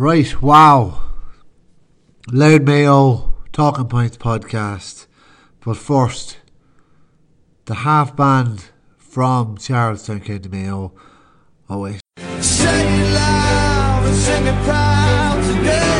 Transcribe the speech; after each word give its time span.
Right, 0.00 0.40
wow. 0.40 0.98
Louth 2.32 2.62
Mayo 2.62 3.34
Talking 3.52 3.86
Points 3.86 4.16
podcast. 4.16 5.06
But 5.62 5.76
first, 5.76 6.38
the 7.66 7.74
half 7.74 8.16
band 8.16 8.70
from 8.96 9.58
Charlestown 9.58 10.22
to 10.22 10.48
Mayo. 10.48 10.94
Oh, 11.68 11.84
oh, 11.84 11.98
Say 12.40 13.10
it 13.10 13.12
loud 13.12 14.14
sing 14.14 14.46
it 14.46 14.64
proud 14.64 15.44
today. 15.44 15.99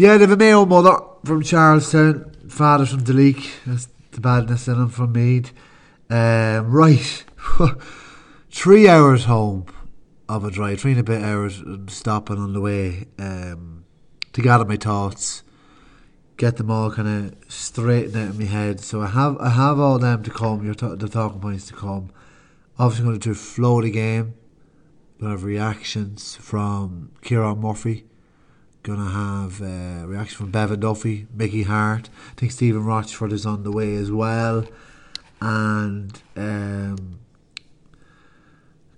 Yeah, 0.00 0.16
they 0.16 0.22
have 0.22 0.30
a 0.30 0.36
Mayo 0.38 0.64
mother 0.64 0.96
from 1.26 1.42
Charlestown, 1.42 2.34
father 2.48 2.86
from 2.86 3.04
Deleek. 3.04 3.50
That's 3.66 3.86
the 4.12 4.22
badness 4.22 4.66
in 4.66 4.76
him 4.76 4.88
from 4.88 5.12
Mead. 5.12 5.50
Um, 6.08 6.70
right. 6.70 7.24
three 8.50 8.88
hours 8.88 9.26
home 9.26 9.66
of 10.26 10.42
a 10.42 10.50
drive, 10.50 10.80
three 10.80 10.92
and 10.92 11.00
a 11.00 11.04
bit 11.04 11.22
hours 11.22 11.62
stopping 11.88 12.38
on 12.38 12.54
the 12.54 12.62
way 12.62 13.08
um, 13.18 13.84
to 14.32 14.40
gather 14.40 14.64
my 14.64 14.76
thoughts, 14.76 15.42
get 16.38 16.56
them 16.56 16.70
all 16.70 16.90
kind 16.90 17.06
of 17.06 17.52
straightened 17.52 18.16
out 18.16 18.30
in 18.30 18.38
my 18.38 18.46
head. 18.46 18.80
So 18.80 19.02
I 19.02 19.08
have 19.08 19.36
I 19.36 19.50
have 19.50 19.78
all 19.78 19.98
them 19.98 20.22
to 20.22 20.30
come, 20.30 20.64
your 20.64 20.72
t- 20.72 20.94
the 20.94 21.10
talking 21.10 21.42
points 21.42 21.66
to 21.66 21.74
come. 21.74 22.10
Obviously, 22.78 23.04
going 23.04 23.20
to 23.20 23.28
do 23.28 23.34
flow 23.34 23.82
the 23.82 23.90
game. 23.90 24.32
Gonna 25.20 25.32
have 25.32 25.44
reactions 25.44 26.36
from 26.36 27.10
Ciarán 27.20 27.58
Murphy. 27.58 28.06
Gonna 28.82 29.10
have 29.10 29.60
uh, 29.60 30.06
reaction 30.06 30.38
from 30.38 30.50
Bevan 30.50 30.80
Duffy, 30.80 31.26
Mickey 31.34 31.64
Harte. 31.64 32.08
I 32.30 32.34
think 32.40 32.52
Stephen 32.52 32.84
Rochford 32.84 33.30
is 33.30 33.44
on 33.44 33.62
the 33.62 33.70
way 33.70 33.94
as 33.94 34.10
well, 34.10 34.64
and 35.42 36.22
um, 36.34 37.18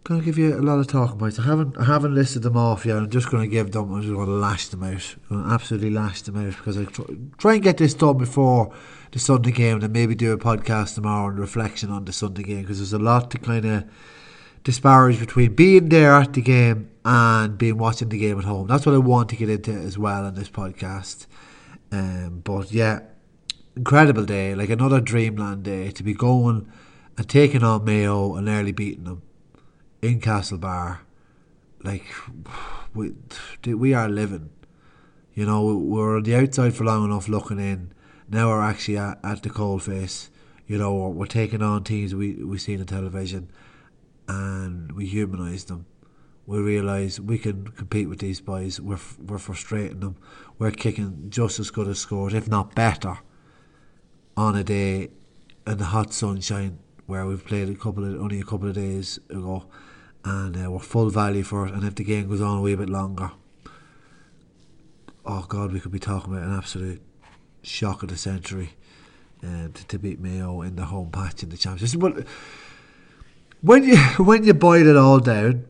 gonna 0.05 0.23
give 0.23 0.39
you 0.39 0.55
a 0.55 0.63
lot 0.63 0.79
of 0.79 0.87
talking 0.87 1.19
points. 1.19 1.41
I 1.41 1.43
haven't 1.43 1.77
I 1.79 1.85
haven't 1.85 2.15
listed 2.15 2.43
them 2.43 2.57
off 2.57 2.87
yet. 2.87 2.97
I'm 2.97 3.11
just 3.11 3.29
gonna 3.29 3.49
give 3.49 3.73
them. 3.73 3.93
I'm 3.93 4.03
just 4.03 4.15
gonna 4.15 4.31
lash 4.31 4.69
them 4.69 4.85
out. 4.85 5.17
I'm 5.31 5.43
gonna 5.43 5.55
absolutely 5.55 5.91
lash 5.91 6.23
them 6.23 6.37
out 6.37 6.57
because 6.57 6.79
I 6.79 6.85
try, 6.85 7.05
try 7.39 7.55
and 7.55 7.63
get 7.63 7.79
this 7.79 7.95
done 7.95 8.19
before 8.19 8.73
the 9.11 9.19
Sunday 9.19 9.51
game, 9.51 9.83
and 9.83 9.93
maybe 9.93 10.15
do 10.15 10.33
a 10.33 10.39
podcast 10.39 10.95
tomorrow 10.95 11.29
and 11.29 11.41
reflection 11.41 11.91
on 11.91 12.05
the 12.05 12.13
Sunday 12.13 12.45
game 12.45 12.63
because 12.63 12.79
there's 12.79 12.93
a 12.93 13.01
lot 13.01 13.33
to 13.33 13.39
kind 13.39 13.65
of 13.65 13.85
disparage 14.65 15.19
between 15.19 15.55
being 15.55 15.89
there 15.89 16.13
at 16.13 16.33
the 16.33 16.43
game 16.43 16.91
and 17.05 17.59
being 17.59 17.79
watching 17.79 18.09
the 18.09 18.19
game 18.19 18.39
at 18.39 18.45
home. 18.45 18.67
That's 18.67 18.87
what 18.87 18.95
I 18.95 18.99
want 18.99 19.29
to 19.31 19.37
get 19.37 19.51
into 19.51 19.73
as 19.73 19.99
well 19.99 20.27
in 20.27 20.35
this 20.35 20.49
podcast. 20.49 21.27
Um, 21.91 22.41
but 22.45 22.73
yeah, 22.73 23.01
incredible 23.77 24.25
day, 24.25 24.55
like 24.55 24.71
another 24.71 25.01
dreamland 25.01 25.65
day 25.65 25.91
to 25.91 26.03
be 26.03 26.15
going 26.15 26.71
and 27.17 27.29
taking 27.29 27.63
on 27.63 27.85
Mayo 27.85 28.37
and 28.37 28.47
nearly 28.47 28.73
beating 28.73 29.05
them 29.05 29.23
in 30.01 30.21
Castlebar. 30.21 30.99
Like 31.83 32.05
we, 32.95 33.13
we 33.67 33.95
are 33.95 34.09
living. 34.09 34.51
You 35.35 35.47
know, 35.47 35.75
we're 35.75 36.19
on 36.19 36.25
the 36.25 36.37
outside 36.37 36.75
for 36.75 36.85
long 36.85 37.05
enough 37.05 37.29
looking 37.29 37.59
in. 37.59 37.93
Now 38.29 38.49
we're 38.49 38.63
actually 38.63 38.99
at, 38.99 39.19
at 39.25 39.43
the 39.43 39.51
cold 39.51 39.83
face. 39.83 40.31
You 40.67 40.79
know, 40.79 41.09
we're, 41.09 41.27
taking 41.27 41.63
on 41.63 41.85
teams 41.85 42.15
we 42.15 42.35
we 42.35 42.57
see 42.57 42.79
on 42.79 42.87
television 42.87 43.51
and 44.29 44.93
we 44.93 45.07
humanise 45.07 45.65
them. 45.65 45.87
We 46.47 46.59
realise 46.59 47.21
we 47.21 47.39
can 47.39 47.69
compete 47.69 48.09
with 48.09 48.19
these 48.19 48.41
boys. 48.41 48.81
We're 48.81 48.99
we're 49.25 49.39
frustrating 49.39 50.01
them. 50.01 50.17
We're 50.59 50.73
kicking 50.73 51.27
just 51.29 51.61
as 51.61 51.71
good 51.71 51.89
as 51.89 51.99
scores, 51.99 52.35
if 52.35 52.49
not 52.49 52.75
better, 52.75 53.19
on 54.37 54.57
a 54.57 54.65
day 54.65 55.11
in 55.67 55.79
the 55.79 55.85
hot 55.85 56.13
sunshine 56.13 56.79
where 57.07 57.27
we've 57.27 57.45
played 57.45 57.69
a 57.69 57.75
couple 57.75 58.05
of 58.05 58.21
only 58.21 58.41
a 58.41 58.45
couple 58.45 58.69
of 58.69 58.75
days 58.75 59.19
ago, 59.31 59.67
and 60.25 60.57
uh, 60.57 60.71
we're 60.71 60.81
full 60.81 61.11
value 61.11 61.43
for 61.43 61.67
it. 61.67 61.75
And 61.75 61.85
if 61.85 61.95
the 61.95 62.05
game 62.05 62.29
goes 62.29 62.41
on 62.41 62.59
a 62.59 62.61
wee 62.61 62.75
bit 62.75 62.91
longer, 62.91 63.31
oh 65.25 65.47
God, 65.49 65.73
we 65.73 65.81
could 65.81 65.93
be 65.93 65.99
talking 65.99 66.33
about 66.33 66.47
an 66.47 66.57
absolute 66.57 67.03
shock 67.63 68.03
of 68.03 68.09
the 68.09 68.17
century 68.17 68.71
uh, 69.45 69.69
to, 69.73 69.87
to 69.87 69.99
beat 69.99 70.21
Mayo 70.21 70.63
in 70.63 70.77
the 70.77 70.87
home 70.87 71.11
patch 71.11 71.43
in 71.43 71.51
the 71.51 71.57
championship. 71.57 72.27
When 73.63 73.85
you 73.85 73.97
when 74.19 74.45
you 74.45 74.55
boil 74.55 74.87
it 74.87 74.97
all 74.97 75.21
down, 75.21 75.67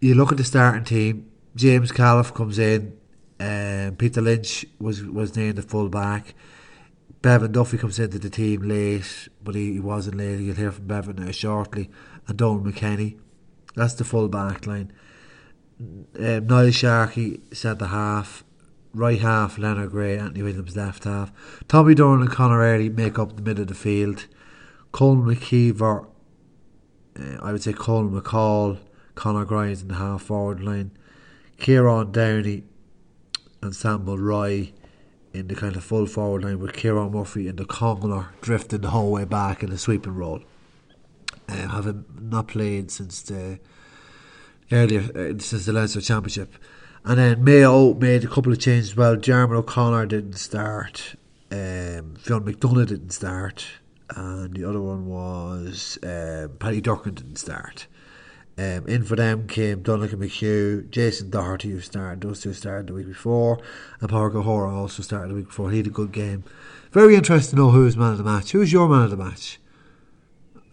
you 0.00 0.14
look 0.14 0.30
at 0.30 0.38
the 0.38 0.44
starting 0.44 0.84
team. 0.84 1.30
James 1.56 1.90
Califf 1.92 2.32
comes 2.32 2.58
in. 2.58 2.96
Um, 3.40 3.96
Peter 3.96 4.20
Lynch 4.20 4.64
was 4.78 5.02
was 5.02 5.36
named 5.36 5.56
the 5.56 5.62
full 5.62 5.88
back. 5.88 6.34
Bevan 7.20 7.52
Duffy 7.52 7.78
comes 7.78 7.98
into 7.98 8.18
the 8.18 8.30
team 8.30 8.62
late, 8.62 9.28
but 9.42 9.54
he, 9.54 9.74
he 9.74 9.80
wasn't 9.80 10.18
late. 10.18 10.40
You'll 10.40 10.56
hear 10.56 10.72
from 10.72 10.86
Bevan 10.86 11.16
now 11.16 11.30
shortly. 11.32 11.90
And 12.28 12.36
Don 12.36 12.64
McKenny. 12.64 13.18
That's 13.74 13.94
the 13.94 14.04
full 14.04 14.28
back 14.28 14.66
line. 14.66 14.92
Um, 15.80 16.46
Niall 16.46 16.70
Sharkey 16.70 17.40
said 17.52 17.78
the 17.78 17.88
half. 17.88 18.44
Right 18.94 19.20
half, 19.20 19.56
Leonard 19.56 19.90
Gray, 19.90 20.18
Anthony 20.18 20.42
Williams 20.42 20.76
left 20.76 21.04
half. 21.04 21.32
Tommy 21.66 21.94
Durnin 21.94 22.22
and 22.22 22.30
Conor 22.30 22.60
Early 22.60 22.88
make 22.90 23.18
up 23.18 23.36
the 23.36 23.42
middle 23.42 23.62
of 23.62 23.68
the 23.68 23.74
field. 23.74 24.26
Colin 24.92 25.22
McKeever 25.22 26.11
uh, 27.18 27.38
I 27.42 27.52
would 27.52 27.62
say 27.62 27.72
Colin 27.72 28.10
McCall, 28.10 28.78
Conor 29.14 29.44
Grimes 29.44 29.82
in 29.82 29.88
the 29.88 29.94
half 29.94 30.22
forward 30.22 30.60
line, 30.60 30.92
Kieran 31.58 32.12
Downey 32.12 32.64
and 33.62 33.74
Sam 33.74 34.04
Mulroy 34.04 34.72
in 35.32 35.48
the 35.48 35.54
kind 35.54 35.76
of 35.76 35.84
full 35.84 36.06
forward 36.06 36.44
line 36.44 36.58
with 36.58 36.72
Ciarán 36.72 37.12
Murphy 37.12 37.48
and 37.48 37.58
the 37.58 37.64
Congler 37.64 38.28
drifting 38.40 38.80
the 38.80 38.90
whole 38.90 39.10
way 39.10 39.24
back 39.24 39.62
in 39.62 39.72
a 39.72 39.78
sweeping 39.78 40.14
role. 40.14 40.42
Uh, 41.48 41.68
having 41.68 42.04
not 42.20 42.48
played 42.48 42.90
since 42.90 43.22
the 43.22 43.58
earlier 44.70 45.00
uh, 45.14 45.38
since 45.38 45.66
the 45.66 45.72
Leinster 45.72 46.00
Championship. 46.00 46.54
And 47.04 47.18
then 47.18 47.42
Mayo 47.42 47.94
made 47.94 48.24
a 48.24 48.28
couple 48.28 48.52
of 48.52 48.60
changes. 48.60 48.96
Well, 48.96 49.16
Diarmuid 49.16 49.58
O'Connor 49.58 50.06
didn't 50.06 50.34
start. 50.34 51.16
Um, 51.50 52.14
Fionn 52.16 52.44
McDonagh 52.44 52.86
didn't 52.86 53.10
start 53.10 53.66
and 54.16 54.54
the 54.54 54.64
other 54.64 54.80
one 54.80 55.06
was 55.06 55.98
um, 56.02 56.56
Paddy 56.58 56.80
Durcan 56.80 57.14
didn't 57.14 57.36
start. 57.36 57.86
Um, 58.58 58.86
in 58.86 59.02
for 59.04 59.16
them 59.16 59.48
came 59.48 59.82
Donnacha 59.82 60.16
McHugh, 60.16 60.90
Jason 60.90 61.30
Doherty, 61.30 61.70
who 61.70 61.80
started, 61.80 62.20
those 62.20 62.42
two 62.42 62.52
started 62.52 62.88
the 62.88 62.92
week 62.92 63.06
before, 63.06 63.58
and 64.00 64.10
Pádraig 64.10 64.34
O'Hora 64.34 64.74
also 64.74 65.02
started 65.02 65.30
the 65.30 65.34
week 65.34 65.46
before. 65.46 65.70
He 65.70 65.78
had 65.78 65.86
a 65.86 65.90
good 65.90 66.12
game. 66.12 66.44
Very 66.90 67.14
interesting 67.14 67.56
to 67.56 67.62
know 67.62 67.70
who 67.70 67.84
was 67.84 67.96
man 67.96 68.12
of 68.12 68.18
the 68.18 68.24
match. 68.24 68.52
Who's 68.52 68.70
your 68.70 68.88
man 68.88 69.04
of 69.04 69.10
the 69.10 69.16
match? 69.16 69.58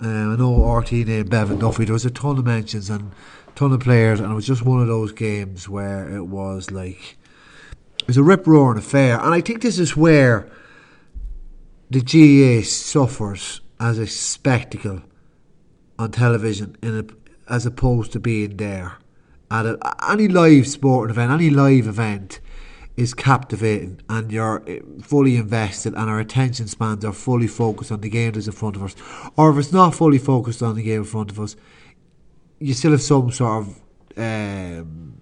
Um, 0.01 0.33
I 0.33 0.35
know 0.35 0.69
RT 0.69 0.91
named 0.91 1.29
Bevan 1.29 1.59
Duffy. 1.59 1.85
There 1.85 1.94
was 1.94 2.05
a 2.05 2.11
ton 2.11 2.38
of 2.38 2.45
mentions 2.45 2.89
and 2.89 3.11
ton 3.55 3.72
of 3.72 3.79
players, 3.79 4.19
and 4.19 4.31
it 4.31 4.35
was 4.35 4.47
just 4.47 4.63
one 4.63 4.81
of 4.81 4.88
those 4.88 5.13
games 5.13 5.69
where 5.69 6.13
it 6.13 6.23
was 6.23 6.72
like 6.72 7.17
it 7.99 8.07
was 8.07 8.17
a 8.17 8.23
rip 8.23 8.45
roaring 8.45 8.78
affair. 8.78 9.19
And 9.19 9.33
I 9.33 9.39
think 9.39 9.61
this 9.61 9.79
is 9.79 9.95
where 9.95 10.49
the 11.89 12.01
GAA 12.01 12.66
suffers 12.66 13.61
as 13.79 13.97
a 13.97 14.07
spectacle 14.07 15.01
on 15.97 16.11
television 16.11 16.75
a, 16.83 17.05
as 17.51 17.66
opposed 17.66 18.11
to 18.11 18.19
being 18.19 18.57
there 18.57 18.97
at 19.51 19.66
a, 19.66 19.77
any 20.09 20.28
live 20.28 20.67
sporting 20.67 21.11
event, 21.11 21.31
any 21.31 21.49
live 21.49 21.88
event 21.88 22.39
is 22.95 23.13
captivating 23.13 24.01
and 24.09 24.31
you're 24.31 24.61
eh, 24.67 24.79
fully 25.01 25.38
invested 25.38 25.94
and 25.94 26.09
our 26.09 26.19
attention 26.19 26.67
spans 26.67 27.03
are 27.05 27.13
fully 27.13 27.47
focused 27.47 27.91
on 27.91 28.01
the 28.01 28.09
game 28.09 28.33
that's 28.33 28.47
in 28.47 28.53
front 28.53 28.75
of 28.75 28.83
us. 28.83 28.95
Or 29.38 29.51
if 29.51 29.57
it's 29.57 29.72
not 29.72 29.95
fully 29.95 30.17
focused 30.17 30.61
on 30.61 30.75
the 30.75 30.84
game 30.84 30.99
in 30.99 31.03
front 31.05 31.31
of 31.31 31.40
us, 31.40 31.55
you 32.59 32.73
still 32.73 32.91
have 32.91 33.02
some 33.02 33.31
sort 33.31 33.66
of 33.66 33.81
um, 34.17 35.18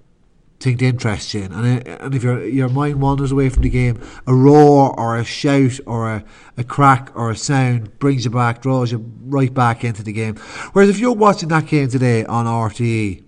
thing 0.60 0.78
to 0.78 0.86
interest 0.86 1.36
in. 1.36 1.52
And, 1.52 1.88
uh, 1.88 1.98
and 2.00 2.16
if 2.16 2.24
your 2.24 2.44
your 2.46 2.70
mind 2.70 3.02
wanders 3.02 3.32
away 3.32 3.50
from 3.50 3.64
the 3.64 3.70
game, 3.70 4.02
a 4.26 4.34
roar 4.34 4.98
or 5.00 5.18
a 5.18 5.24
shout 5.24 5.80
or 5.86 6.12
a, 6.12 6.24
a 6.58 6.64
crack 6.64 7.12
or 7.16 7.30
a 7.30 7.36
sound 7.36 8.00
brings 8.00 8.26
you 8.26 8.32
back, 8.32 8.62
draws 8.62 8.92
you 8.92 9.12
right 9.22 9.54
back 9.54 9.84
into 9.84 10.04
the 10.04 10.14
game. 10.14 10.36
Whereas 10.74 10.90
if 10.90 11.00
you're 11.00 11.14
watching 11.14 11.50
that 11.50 11.68
game 11.68 11.90
today 11.90 12.26
on 12.26 12.46
RTE, 12.46 13.24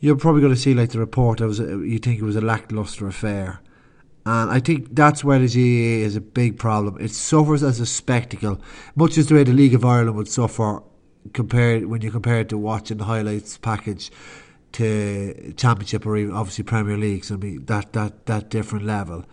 you're 0.00 0.16
probably 0.16 0.40
going 0.40 0.54
to 0.54 0.60
see 0.60 0.74
like 0.74 0.90
the 0.90 0.98
report. 0.98 1.40
It 1.40 1.46
was 1.46 1.60
a, 1.60 1.78
you 1.78 1.98
think 1.98 2.20
it 2.20 2.24
was 2.24 2.36
a 2.36 2.40
lackluster 2.40 3.06
affair. 3.06 3.60
And 4.24 4.52
I 4.52 4.60
think 4.60 4.94
that's 4.94 5.24
where 5.24 5.40
the 5.40 5.48
GAA 5.48 6.04
is 6.06 6.14
a 6.14 6.20
big 6.20 6.56
problem. 6.56 6.96
It 7.00 7.10
suffers 7.10 7.64
as 7.64 7.80
a 7.80 7.86
spectacle, 7.86 8.60
much 8.94 9.18
as 9.18 9.26
the 9.26 9.34
way 9.34 9.42
the 9.42 9.52
League 9.52 9.74
of 9.74 9.84
Ireland 9.84 10.16
would 10.16 10.28
suffer 10.28 10.80
compared 11.32 11.86
when 11.86 12.02
you 12.02 12.10
compare 12.10 12.40
it 12.40 12.48
to 12.50 12.58
watching 12.58 12.98
the 12.98 13.04
highlights 13.04 13.58
package 13.58 14.10
to 14.72 15.52
Championship 15.56 16.06
or 16.06 16.16
even 16.16 16.34
obviously 16.34 16.64
Premier 16.64 16.96
League, 16.96 17.24
so 17.24 17.36
be 17.36 17.58
that 17.58 17.92
that 17.92 18.26
that 18.26 18.50
different 18.50 18.84
level. 18.84 19.24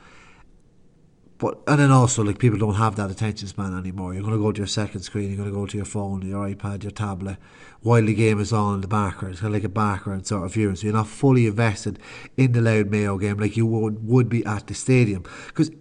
But 1.39 1.62
and 1.68 1.80
then 1.80 1.89
also 1.89 2.21
like 2.21 2.38
people 2.38 2.59
don't 2.59 2.75
have 2.75 2.97
that 2.97 3.09
attention 3.09 3.47
span 3.47 3.77
anymore. 3.77 4.13
You're 4.13 4.24
going 4.24 4.36
to 4.36 4.41
go 4.41 4.51
to 4.51 4.57
your 4.57 4.68
second 4.68 5.01
screen. 5.01 5.30
You're 5.30 5.38
going 5.38 5.50
to 5.50 5.56
go 5.56 5.65
to 5.65 5.77
your 5.77 5.86
phone, 5.86 6.21
your 6.21 6.45
iPad, 6.45 6.83
your 6.83 6.91
tablet, 6.91 7.38
while 7.81 8.03
the 8.03 8.13
game 8.13 8.41
is 8.41 8.51
on 8.51 8.75
in 8.75 8.81
the 8.81 8.89
background. 8.89 9.33
It's 9.33 9.41
kind 9.41 9.56
of 9.56 9.62
like 9.62 9.63
a 9.63 9.74
background 9.74 10.27
sort 10.27 10.45
of 10.45 10.53
viewing. 10.53 10.75
So 10.75 10.88
you're 10.88 10.94
not 10.94 11.07
fully 11.07 11.47
invested 11.47 11.97
in 12.35 12.51
the 12.51 12.62
Louth 12.62 12.88
Mayo 12.88 13.18
game 13.18 13.38
like 13.38 13.56
you 13.56 13.65
would 13.65 14.06
would 14.06 14.27
be 14.27 14.45
at 14.45 14.68
the 14.68 14.74
stadium. 14.74 15.24
Because 15.47 15.71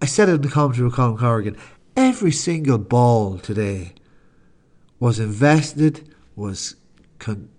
I 0.00 0.06
said 0.06 0.30
it 0.30 0.36
in 0.36 0.40
the 0.40 0.48
commentary 0.48 0.86
with 0.86 0.96
Colin 0.96 1.18
Corrigan. 1.18 1.58
Every 1.94 2.32
single 2.32 2.78
ball 2.78 3.36
today 3.36 3.92
was 4.98 5.18
invested, 5.18 6.14
was 6.36 6.76
con- 7.18 7.50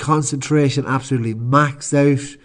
concentration 0.00 0.84
absolutely 0.86 1.34
maxed 1.34 1.94
out. 1.94 2.36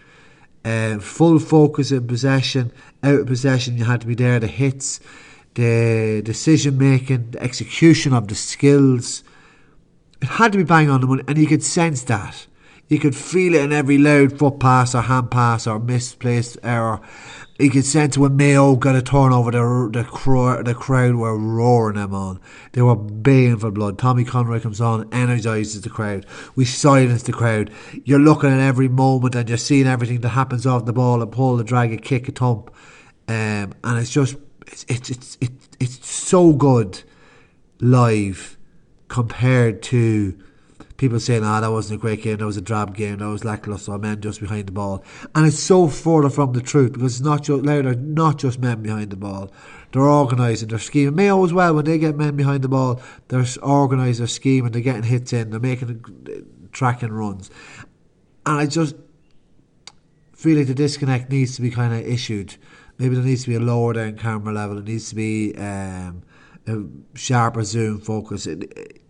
Uh, 0.64 1.00
full 1.00 1.40
focus 1.40 1.92
in 1.92 2.08
possession, 2.08 2.72
out 3.04 3.20
of 3.20 3.28
possession, 3.28 3.78
you 3.78 3.86
had 3.86 4.02
to 4.02 4.08
be 4.08 4.16
there. 4.16 4.40
The 4.40 4.48
hits, 4.48 5.00
the 5.54 6.22
decision 6.24 6.78
making, 6.78 7.32
the 7.32 7.42
execution 7.42 8.14
of 8.14 8.28
the 8.28 8.36
skills, 8.36 9.24
it 10.22 10.28
had 10.28 10.52
to 10.54 10.58
be 10.58 10.64
bang 10.64 10.90
on 10.90 11.02
the 11.02 11.08
money, 11.08 11.24
and 11.28 11.38
you 11.38 11.48
could 11.48 11.64
sense 11.64 12.04
that. 12.04 12.48
You 12.88 13.00
could 13.00 13.16
feel 13.16 13.56
it 13.56 13.62
in 13.62 13.74
every 13.74 13.98
loud 13.98 14.38
foot 14.38 14.60
pass 14.60 14.94
or 14.94 15.02
hand 15.02 15.32
pass 15.32 15.68
or 15.68 15.80
misplaced 15.80 16.58
error. 16.64 17.00
You 17.58 17.70
could 17.70 17.86
sense 17.86 18.18
when 18.18 18.36
Mayo 18.36 18.76
got 18.76 18.98
a 18.98 19.02
turnover, 19.02 19.52
the 19.52 19.90
the, 19.94 20.04
cro- 20.04 20.62
the 20.62 20.74
crowd 20.74 21.16
were 21.16 21.38
roaring 21.38 21.96
them 21.96 22.14
on. 22.14 22.42
They 22.74 22.82
were 22.82 22.98
baying 22.98 23.60
for 23.60 23.72
blood. 23.72 23.98
Tommy 23.98 24.26
Conroy 24.26 24.60
comes 24.60 24.82
on, 24.82 25.06
energises 25.12 25.82
the 25.82 25.90
crowd. 25.90 26.26
We 26.58 26.66
silence 26.66 27.24
the 27.24 27.32
crowd. 27.32 27.72
You're 28.04 28.20
looking 28.20 28.50
at 28.50 28.60
every 28.60 28.90
moment 28.90 29.36
and 29.36 29.48
you're 29.48 29.58
seeing 29.58 29.88
everything 29.88 30.20
that 30.20 30.30
happens 30.30 30.66
off 30.66 30.84
the 30.84 30.92
ball, 30.92 31.22
a 31.22 31.28
pull, 31.28 31.58
a 31.58 31.64
drag, 31.64 31.94
a 31.94 31.98
kick, 31.98 32.28
a 32.28 32.34
thump, 32.34 32.72
um, 33.30 33.74
and 33.86 34.00
it's 34.00 34.12
just 34.12 34.36
it's 34.68 34.86
it's 34.90 35.10
it's 35.10 35.38
it's, 35.40 35.68
it's 35.80 36.08
so 36.10 36.52
good 36.52 37.04
live 37.80 38.58
compared 39.08 39.82
to 39.84 40.38
people 40.98 41.20
saying, 41.20 41.44
ah, 41.44 41.60
that 41.60 41.72
wasn't 41.72 42.00
a 42.00 42.02
great 42.02 42.22
game, 42.22 42.38
that 42.38 42.46
was 42.46 42.58
a 42.58 42.62
drab 42.62 42.96
game, 42.96 43.18
that 43.18 43.28
was 43.28 43.44
lacklustre, 43.44 43.98
men 43.98 44.22
just 44.22 44.40
behind 44.40 44.68
the 44.68 44.72
ball. 44.72 45.04
And 45.34 45.46
it's 45.46 45.60
so 45.60 45.88
further 45.88 46.30
from 46.30 46.54
the 46.54 46.62
truth 46.62 46.94
because 46.94 47.16
it's 47.16 47.26
not 47.26 47.44
just 47.44 47.64
Louder, 47.64 47.96
not 47.96 48.38
just 48.38 48.60
men 48.60 48.82
behind 48.82 49.10
the 49.10 49.18
ball. 49.18 49.52
They're 49.92 50.04
organising, 50.04 50.70
they're 50.70 50.80
scheming. 50.80 51.16
Mayo 51.16 51.44
as 51.44 51.54
well, 51.54 51.76
when 51.76 51.86
they 51.86 51.98
get 51.98 52.16
men 52.16 52.36
behind 52.36 52.64
the 52.64 52.70
ball, 52.70 53.02
they're 53.28 53.46
organised, 53.62 54.20
they're 54.20 54.28
scheming, 54.28 54.72
they're 54.72 54.82
getting 54.82 55.04
hits 55.04 55.34
in, 55.34 55.52
they're 55.52 55.60
making 55.60 56.02
tracking 56.72 57.12
runs. 57.12 57.50
And 58.46 58.58
I 58.60 58.66
just 58.66 58.96
feel 60.34 60.58
like 60.58 60.68
the 60.68 60.76
disconnect 60.76 61.30
needs 61.30 61.56
to 61.56 61.62
be 61.62 61.72
kind 61.72 61.94
of 61.94 62.02
issued. 62.02 62.56
Maybe 62.98 63.16
there 63.16 63.24
needs 63.24 63.44
to 63.44 63.50
be 63.50 63.56
a 63.56 63.60
lower 63.60 63.94
down 63.94 64.18
camera 64.18 64.54
level, 64.54 64.78
it 64.78 64.86
needs 64.86 65.10
to 65.10 65.16
be 65.16 65.56
um, 65.58 66.24
a 66.68 66.84
sharper 67.16 67.64
zoom 67.64 68.00
focus. 68.00 68.48
It, 68.48 69.02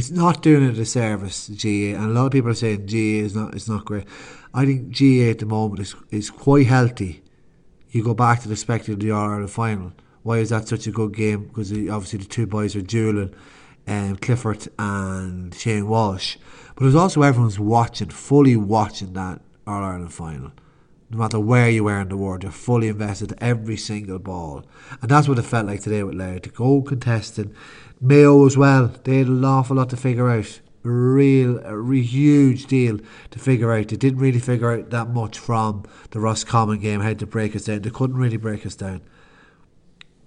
it's 0.00 0.10
not 0.10 0.40
doing 0.40 0.64
it 0.64 0.78
a 0.78 0.86
service, 0.86 1.48
GA, 1.48 1.92
and 1.92 2.06
a 2.06 2.08
lot 2.08 2.24
of 2.24 2.32
people 2.32 2.50
are 2.50 2.54
saying 2.54 2.86
GA 2.86 3.18
is 3.18 3.34
not 3.36 3.54
it's 3.54 3.68
not 3.68 3.84
great. 3.84 4.06
I 4.54 4.64
think 4.64 4.88
GA 4.88 5.28
at 5.32 5.40
the 5.40 5.46
moment 5.46 5.78
is 5.78 5.94
is 6.10 6.30
quite 6.30 6.66
healthy. 6.66 7.22
You 7.90 8.02
go 8.02 8.14
back 8.14 8.40
to 8.40 8.48
the 8.48 8.56
spectacle 8.56 8.94
of 8.94 9.00
the 9.00 9.10
All 9.10 9.28
Ireland 9.28 9.50
final. 9.50 9.92
Why 10.22 10.38
is 10.38 10.48
that 10.48 10.68
such 10.68 10.86
a 10.86 10.90
good 10.90 11.14
game? 11.14 11.48
Because 11.48 11.70
obviously 11.70 12.20
the 12.20 12.24
two 12.24 12.46
boys 12.46 12.74
are 12.76 12.80
dueling, 12.80 13.34
um, 13.86 14.16
Clifford 14.16 14.68
and 14.78 15.54
Shane 15.54 15.86
Walsh. 15.86 16.38
But 16.74 16.84
there's 16.84 16.94
also 16.94 17.20
everyone's 17.20 17.60
watching, 17.60 18.08
fully 18.08 18.56
watching 18.56 19.12
that 19.12 19.42
All 19.66 19.84
Ireland 19.84 20.14
final. 20.14 20.52
No 21.10 21.18
matter 21.18 21.40
where 21.40 21.68
you 21.68 21.84
were 21.84 22.00
in 22.00 22.08
the 22.08 22.16
world, 22.16 22.44
you're 22.44 22.52
fully 22.52 22.88
invested 22.88 23.34
every 23.38 23.76
single 23.76 24.18
ball. 24.18 24.64
And 25.02 25.10
that's 25.10 25.28
what 25.28 25.38
it 25.38 25.42
felt 25.42 25.66
like 25.66 25.82
today 25.82 26.02
with 26.04 26.14
Louth. 26.14 26.42
To 26.42 26.48
go 26.48 26.80
contesting, 26.80 27.52
Mayo 28.00 28.46
as 28.46 28.56
well, 28.56 28.88
they 29.04 29.18
had 29.18 29.26
an 29.26 29.44
awful 29.44 29.76
lot 29.76 29.90
to 29.90 29.96
figure 29.96 30.28
out. 30.28 30.60
A 30.82 30.88
real, 30.88 31.58
a 31.66 31.76
real 31.76 32.02
huge 32.02 32.64
deal 32.64 33.00
to 33.30 33.38
figure 33.38 33.70
out. 33.70 33.88
They 33.88 33.96
didn't 33.96 34.20
really 34.20 34.38
figure 34.38 34.72
out 34.72 34.88
that 34.88 35.10
much 35.10 35.38
from 35.38 35.84
the 36.12 36.20
Ross 36.20 36.42
Roscommon 36.42 36.78
game, 36.78 37.00
how 37.00 37.12
to 37.12 37.26
break 37.26 37.54
us 37.54 37.64
down. 37.64 37.82
They 37.82 37.90
couldn't 37.90 38.16
really 38.16 38.38
break 38.38 38.64
us 38.64 38.76
down. 38.76 39.02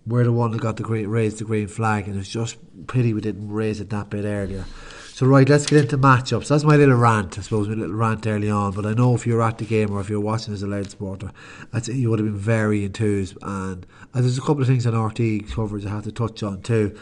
We're 0.05 0.25
the 0.25 0.31
one 0.31 0.51
that 0.51 0.61
got 0.61 0.77
the 0.77 0.83
green, 0.83 1.07
raised 1.07 1.39
the 1.39 1.45
green 1.45 1.67
flag, 1.67 2.07
and 2.07 2.19
it's 2.19 2.29
just 2.29 2.57
pity 2.87 3.13
we 3.13 3.21
didn't 3.21 3.51
raise 3.51 3.79
it 3.79 3.89
that 3.89 4.11
bit 4.11 4.25
earlier. 4.25 4.65
So 5.13 5.25
right, 5.27 5.47
let's 5.47 5.65
get 5.65 5.81
into 5.83 5.97
matchups. 5.97 6.47
That's 6.47 6.63
my 6.63 6.75
little 6.75 6.95
rant, 6.95 7.37
I 7.37 7.41
suppose, 7.41 7.67
my 7.67 7.75
little 7.75 7.95
rant 7.95 8.27
early 8.27 8.49
on. 8.49 8.73
But 8.73 8.85
I 8.85 8.93
know 8.93 9.13
if 9.13 9.25
you're 9.25 9.43
at 9.43 9.59
the 9.59 9.65
game 9.65 9.91
or 9.91 10.01
if 10.01 10.09
you're 10.09 10.19
watching 10.19 10.53
as 10.53 10.63
a 10.63 10.67
Louth 10.67 10.89
supporter, 10.89 11.31
I'd 11.71 11.85
say 11.85 11.93
you 11.93 12.09
would 12.09 12.17
have 12.19 12.27
been 12.27 12.37
very 12.37 12.83
enthused. 12.83 13.37
And, 13.43 13.85
and 14.13 14.23
there's 14.23 14.39
a 14.39 14.41
couple 14.41 14.61
of 14.61 14.67
things 14.67 14.85
on 14.85 14.95
RT 14.95 15.49
coverage 15.49 15.85
I 15.85 15.89
have 15.89 16.03
to 16.05 16.11
touch 16.11 16.41
on 16.43 16.63
too. 16.63 16.99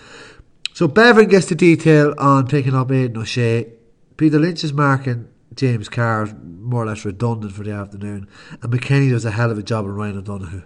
So 0.82 0.88
Bevan 0.88 1.28
gets 1.28 1.46
the 1.46 1.54
detail 1.54 2.16
on 2.18 2.48
picking 2.48 2.74
up 2.74 2.92
Aidan 2.92 3.22
O'Shea. 3.22 3.72
Peter 4.18 4.40
Lynch 4.40 4.64
is 4.64 4.74
marking 4.74 5.28
James 5.54 5.88
Carr 5.88 6.26
more 6.26 6.82
or 6.82 6.86
less 6.88 7.06
redundant 7.06 7.54
for 7.54 7.62
the 7.62 7.70
afternoon. 7.70 8.28
And 8.64 8.74
McKenny 8.74 9.12
does 9.12 9.24
a 9.24 9.30
hell 9.30 9.52
of 9.52 9.60
a 9.60 9.62
job 9.62 9.86
on 9.86 9.92
Ryan 9.92 10.18
O'Donoghue. 10.18 10.64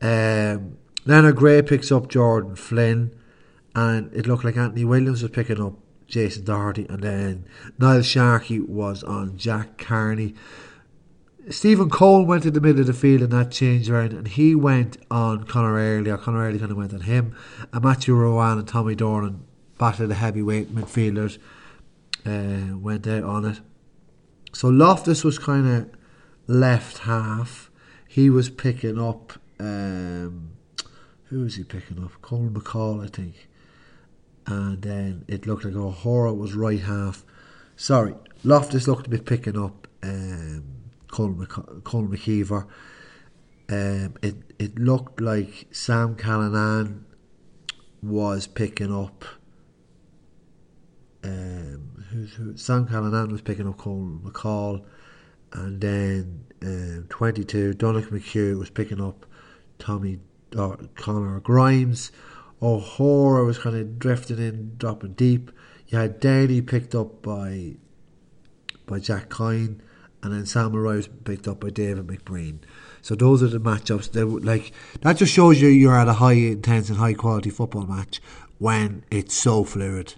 Um, 0.00 0.76
Leonard 1.04 1.36
Gray 1.36 1.62
picks 1.62 1.92
up 1.92 2.08
Jordan 2.08 2.56
Flynn. 2.56 3.14
And 3.76 4.12
it 4.12 4.26
looked 4.26 4.42
like 4.42 4.56
Anthony 4.56 4.84
Williams 4.84 5.22
was 5.22 5.30
picking 5.30 5.62
up 5.62 5.74
Jason 6.08 6.44
Doherty. 6.44 6.86
And 6.88 7.04
then 7.04 7.44
Niall 7.78 8.02
Sharkey 8.02 8.58
was 8.58 9.04
on 9.04 9.36
Jack 9.36 9.78
Carney. 9.78 10.34
Stephen 11.50 11.90
Coen 11.90 12.26
went 12.26 12.46
in 12.46 12.52
the 12.52 12.60
middle 12.60 12.80
of 12.80 12.86
the 12.86 12.92
field 12.92 13.22
in 13.22 13.30
that 13.30 13.50
change 13.50 13.90
around 13.90 14.12
and 14.12 14.28
he 14.28 14.54
went 14.54 14.96
on 15.10 15.42
Conor 15.44 15.74
Early, 15.74 16.10
or 16.10 16.16
Conor 16.16 16.46
Early 16.46 16.58
kind 16.58 16.70
of 16.70 16.76
went 16.76 16.94
on 16.94 17.00
him. 17.00 17.34
And 17.72 17.82
Matthew 17.82 18.14
Ruane 18.14 18.60
and 18.60 18.68
Tommy 18.68 18.94
Durnin, 18.94 19.40
back 19.76 19.96
to 19.96 20.06
the 20.06 20.14
heavyweight 20.14 20.72
midfielders, 20.72 21.38
uh, 22.24 22.78
went 22.78 23.08
out 23.08 23.24
on 23.24 23.44
it. 23.44 23.60
So 24.52 24.68
Loftus 24.68 25.24
was 25.24 25.38
kind 25.38 25.66
of 25.66 25.90
left 26.46 26.98
half. 26.98 27.70
He 28.06 28.30
was 28.30 28.48
picking 28.48 29.00
up, 29.00 29.32
um, 29.58 30.52
who 31.24 31.40
was 31.40 31.56
he 31.56 31.64
picking 31.64 32.04
up? 32.04 32.12
Colin 32.22 32.54
McCall, 32.54 33.02
I 33.02 33.08
think. 33.08 33.48
And 34.46 34.80
then 34.82 35.24
it 35.26 35.46
looked 35.46 35.64
like 35.64 35.74
O'Hora 35.74 36.34
was 36.34 36.54
right 36.54 36.80
half. 36.80 37.24
Sorry, 37.74 38.14
Loftus 38.44 38.86
looked 38.86 39.04
to 39.04 39.10
be 39.10 39.18
picking 39.18 39.58
up. 39.58 39.88
Um, 40.04 40.71
Colin, 41.12 41.36
McKeever. 41.36 42.66
Um, 43.68 44.14
it 44.22 44.34
it 44.58 44.78
looked 44.78 45.20
like 45.20 45.68
Sam 45.70 46.16
Callanan 46.16 47.04
was 48.02 48.46
picking 48.46 48.92
up. 48.92 49.24
Um, 51.22 52.04
who's 52.10 52.34
who? 52.34 52.56
Sam 52.56 52.86
Callanan 52.86 53.30
was 53.30 53.42
picking 53.42 53.68
up 53.68 53.78
Colin 53.78 54.20
McCall, 54.24 54.84
and 55.52 55.80
then 55.80 56.44
um, 56.62 57.06
twenty 57.08 57.44
two 57.44 57.74
Donald 57.74 58.04
McHugh 58.06 58.58
was 58.58 58.70
picking 58.70 59.00
up 59.00 59.26
Tommy 59.78 60.18
or 60.56 60.78
Connor 60.96 61.40
Grimes. 61.40 62.10
O'Hora 62.62 63.44
was 63.44 63.58
kind 63.58 63.76
of 63.76 63.98
drifting 63.98 64.38
in, 64.38 64.76
dropping 64.78 65.12
deep. 65.12 65.50
You 65.88 65.98
had 65.98 66.20
Downey 66.20 66.62
picked 66.62 66.94
up 66.94 67.22
by 67.22 67.74
by 68.86 68.98
Jack 68.98 69.28
Coyne 69.28 69.82
and 70.22 70.32
then 70.32 70.46
Sam 70.46 70.72
Rose 70.74 71.08
picked 71.24 71.48
up 71.48 71.60
by 71.60 71.70
David 71.70 72.06
McBrien. 72.06 72.58
So 73.00 73.14
those 73.14 73.42
are 73.42 73.48
the 73.48 73.58
matchups. 73.58 74.12
They 74.12 74.22
like 74.22 74.72
that 75.00 75.16
just 75.16 75.32
shows 75.32 75.60
you 75.60 75.68
you're 75.68 75.98
at 75.98 76.08
a 76.08 76.14
high 76.14 76.34
intense 76.34 76.88
and 76.88 76.98
high 76.98 77.14
quality 77.14 77.50
football 77.50 77.86
match 77.86 78.20
when 78.58 79.04
it's 79.10 79.34
so 79.34 79.64
fluid. 79.64 80.14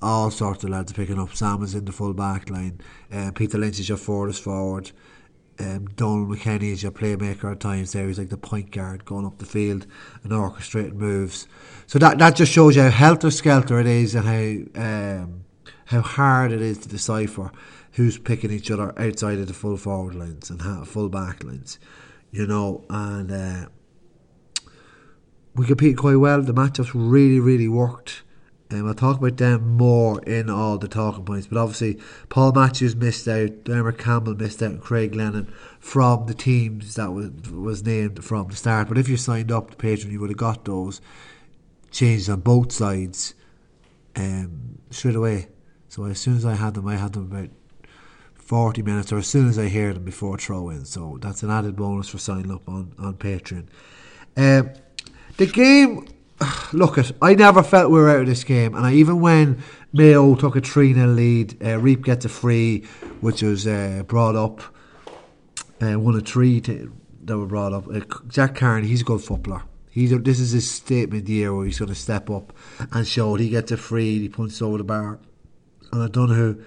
All 0.00 0.30
sorts 0.30 0.64
of 0.64 0.70
lads 0.70 0.92
are 0.92 0.94
picking 0.94 1.18
up. 1.18 1.34
Sam 1.34 1.62
is 1.62 1.74
in 1.74 1.84
the 1.84 1.92
full 1.92 2.12
back 2.12 2.50
line. 2.50 2.80
Uh, 3.12 3.32
Peter 3.34 3.58
Lynch 3.58 3.80
is 3.80 3.88
your 3.88 3.98
forwardest 3.98 4.40
forward. 4.40 4.92
Um, 5.58 5.86
Donal 5.96 6.26
McKenny 6.26 6.72
is 6.72 6.82
your 6.82 6.92
playmaker 6.92 7.52
at 7.52 7.60
times. 7.60 7.92
There 7.92 8.06
he's 8.06 8.18
like 8.18 8.30
the 8.30 8.36
point 8.36 8.70
guard 8.70 9.04
going 9.04 9.26
up 9.26 9.38
the 9.38 9.44
field 9.44 9.86
and 10.22 10.32
orchestrating 10.32 10.94
moves. 10.94 11.46
So 11.86 11.98
that 11.98 12.18
that 12.18 12.36
just 12.36 12.52
shows 12.52 12.76
you 12.76 12.82
how 12.82 12.90
helter 12.90 13.30
skelter 13.30 13.80
it 13.80 13.86
is 13.86 14.14
and 14.14 14.24
how 14.24 14.82
um, 14.82 15.44
how 15.86 16.00
hard 16.00 16.52
it 16.52 16.62
is 16.62 16.78
to 16.78 16.88
decipher 16.88 17.50
who's 17.92 18.18
picking 18.18 18.50
each 18.50 18.70
other 18.70 18.98
outside 18.98 19.38
of 19.38 19.46
the 19.46 19.54
full 19.54 19.76
forward 19.76 20.14
lines 20.14 20.50
and 20.50 20.88
full 20.88 21.08
back 21.08 21.44
lines, 21.44 21.78
you 22.30 22.46
know, 22.46 22.84
and 22.88 23.30
uh, 23.30 23.66
we 25.54 25.66
competed 25.66 25.98
quite 25.98 26.16
well. 26.16 26.42
The 26.42 26.54
matchups 26.54 26.92
really, 26.94 27.40
really 27.40 27.68
worked. 27.68 28.22
Um, 28.70 28.88
I'll 28.88 28.94
talk 28.94 29.18
about 29.18 29.36
them 29.36 29.76
more 29.76 30.22
in 30.22 30.48
all 30.48 30.78
the 30.78 30.88
talking 30.88 31.26
points, 31.26 31.46
but 31.46 31.58
obviously 31.58 32.00
Paul 32.30 32.52
Matthews 32.52 32.96
missed 32.96 33.28
out, 33.28 33.64
Dermot 33.64 33.98
Campbell 33.98 34.34
missed 34.34 34.62
out, 34.62 34.80
Craig 34.80 35.14
Lennon 35.14 35.52
from 35.78 36.26
the 36.26 36.32
teams 36.32 36.94
that 36.94 37.12
was 37.12 37.30
was 37.50 37.84
named 37.84 38.24
from 38.24 38.48
the 38.48 38.56
start. 38.56 38.88
But 38.88 38.96
if 38.96 39.10
you 39.10 39.18
signed 39.18 39.52
up 39.52 39.70
to 39.70 39.76
Patreon, 39.76 40.10
you 40.10 40.20
would 40.20 40.30
have 40.30 40.38
got 40.38 40.64
those 40.64 41.02
changes 41.90 42.30
on 42.30 42.40
both 42.40 42.72
sides 42.72 43.34
um, 44.16 44.78
straight 44.90 45.16
away. 45.16 45.48
So 45.88 46.04
as 46.04 46.18
soon 46.18 46.36
as 46.36 46.46
I 46.46 46.54
had 46.54 46.72
them, 46.72 46.88
I 46.88 46.96
had 46.96 47.12
them 47.12 47.30
about 47.30 47.50
40 48.52 48.82
minutes 48.82 49.10
or 49.10 49.16
as 49.16 49.26
soon 49.26 49.48
as 49.48 49.58
I 49.58 49.68
hear 49.68 49.94
them 49.94 50.04
before 50.04 50.36
throw 50.36 50.68
in. 50.68 50.84
So 50.84 51.16
that's 51.22 51.42
an 51.42 51.48
added 51.48 51.74
bonus 51.74 52.10
for 52.10 52.18
signing 52.18 52.50
up 52.50 52.68
on, 52.68 52.92
on 52.98 53.14
Patreon. 53.14 53.66
Um, 54.36 54.74
the 55.38 55.46
game, 55.46 56.06
look 56.74 56.98
at, 56.98 57.12
I 57.22 57.34
never 57.34 57.62
felt 57.62 57.90
we 57.90 57.98
were 57.98 58.10
out 58.10 58.20
of 58.20 58.26
this 58.26 58.44
game. 58.44 58.74
And 58.74 58.84
I, 58.84 58.92
even 58.92 59.22
when 59.22 59.62
Mayo 59.94 60.34
took 60.34 60.54
a 60.54 60.60
3 60.60 60.92
0 60.92 61.06
lead, 61.06 61.64
uh, 61.64 61.78
Reap 61.78 62.04
gets 62.04 62.26
a 62.26 62.28
free, 62.28 62.80
which 63.22 63.40
was 63.40 63.66
uh, 63.66 64.02
brought 64.06 64.36
up, 64.36 64.60
uh, 65.80 65.98
one 65.98 66.14
of 66.14 66.26
three 66.26 66.60
to, 66.60 66.94
that 67.22 67.38
were 67.38 67.46
brought 67.46 67.72
up. 67.72 67.88
Uh, 67.88 68.00
Jack 68.28 68.54
Carney, 68.54 68.86
he's 68.86 69.00
a 69.00 69.04
good 69.04 69.22
footballer. 69.22 69.62
He's 69.90 70.12
a, 70.12 70.18
this 70.18 70.38
is 70.38 70.50
his 70.50 70.70
statement 70.70 71.26
year 71.26 71.54
where 71.54 71.64
he's 71.64 71.78
going 71.78 71.88
to 71.88 71.94
step 71.94 72.28
up 72.28 72.52
and 72.90 73.06
show 73.06 73.34
it. 73.34 73.40
He 73.40 73.48
gets 73.48 73.72
a 73.72 73.78
free, 73.78 74.18
he 74.18 74.28
punches 74.28 74.60
over 74.60 74.76
the 74.76 74.84
bar. 74.84 75.20
And 75.90 76.02
I 76.02 76.08
don't 76.08 76.30
uh, 76.30 76.62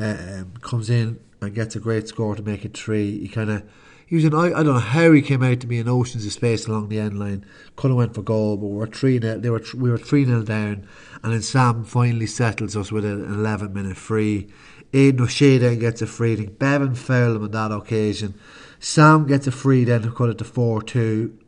um, 0.00 0.52
comes 0.60 0.90
in 0.90 1.20
and 1.40 1.54
gets 1.54 1.76
a 1.76 1.80
great 1.80 2.08
score 2.08 2.34
to 2.34 2.42
make 2.42 2.64
it 2.64 2.76
three. 2.76 3.20
He 3.20 3.28
kind 3.28 3.50
of 3.50 3.62
he 4.06 4.16
was 4.16 4.24
in 4.24 4.34
I, 4.34 4.46
I 4.46 4.62
don't 4.62 4.74
know 4.74 4.78
how 4.78 5.12
he 5.12 5.22
came 5.22 5.42
out 5.42 5.60
to 5.60 5.66
be 5.66 5.78
in 5.78 5.88
oceans 5.88 6.26
of 6.26 6.32
space 6.32 6.66
along 6.66 6.88
the 6.88 6.98
end 6.98 7.18
line. 7.18 7.44
Could 7.76 7.90
have 7.90 7.96
went 7.96 8.14
for 8.14 8.22
goal, 8.22 8.56
but 8.56 8.66
we 8.66 8.76
were 8.76 8.86
three 8.86 9.18
nil. 9.18 9.38
They 9.38 9.50
were 9.50 9.62
we 9.76 9.90
were 9.90 9.98
three 9.98 10.24
0 10.24 10.42
down, 10.42 10.86
and 11.22 11.32
then 11.32 11.42
Sam 11.42 11.84
finally 11.84 12.26
settles 12.26 12.76
us 12.76 12.90
with 12.90 13.04
an 13.04 13.24
eleven 13.24 13.72
minute 13.72 13.96
free. 13.96 14.48
Aidan 14.92 15.22
O'Shea 15.22 15.58
then 15.58 15.78
gets 15.78 16.02
a 16.02 16.06
free. 16.06 16.32
I 16.32 16.36
think 16.36 16.58
Bevan 16.58 16.96
fouled 16.96 17.36
him 17.36 17.44
on 17.44 17.50
that 17.52 17.70
occasion. 17.70 18.34
Sam 18.80 19.26
gets 19.26 19.46
a 19.46 19.52
free 19.52 19.84
then 19.84 20.02
to 20.02 20.10
cut 20.10 20.30
it 20.30 20.38
to 20.38 20.44
four 20.44 20.82
two, 20.82 21.38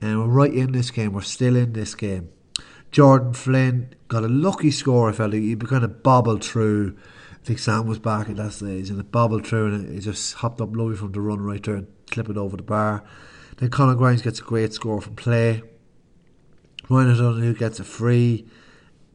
and 0.00 0.20
we're 0.20 0.26
right 0.26 0.54
in 0.54 0.72
this 0.72 0.90
game. 0.90 1.12
We're 1.12 1.22
still 1.22 1.56
in 1.56 1.72
this 1.72 1.94
game. 1.94 2.30
Jordan 2.92 3.32
Flynn 3.32 3.94
got 4.08 4.22
a 4.22 4.28
lucky 4.28 4.70
score. 4.70 5.08
I 5.08 5.12
felt 5.12 5.32
he 5.32 5.56
kind 5.56 5.82
of 5.82 6.02
bobbled 6.02 6.44
through. 6.44 6.96
I 7.42 7.44
think 7.44 7.58
Sam 7.58 7.86
was 7.86 7.98
back 7.98 8.28
at 8.28 8.36
that 8.36 8.52
stage, 8.52 8.88
and 8.88 9.00
it 9.00 9.10
bobbled 9.10 9.46
through, 9.46 9.74
and 9.74 9.98
it 9.98 10.00
just 10.02 10.34
hopped 10.34 10.60
up 10.60 10.76
lovely 10.76 10.96
from 10.96 11.10
the 11.10 11.20
run 11.20 11.40
right 11.40 11.60
there 11.62 11.74
and 11.74 11.88
clip 12.10 12.28
it 12.28 12.36
over 12.36 12.56
the 12.56 12.62
bar. 12.62 13.02
Then 13.56 13.70
Conor 13.70 13.96
Grimes 13.96 14.22
gets 14.22 14.38
a 14.38 14.44
great 14.44 14.72
score 14.72 15.00
from 15.00 15.16
play. 15.16 15.62
Ryan 16.88 17.10
O'Donoghue 17.10 17.54
gets 17.54 17.80
a 17.80 17.84
free. 17.84 18.46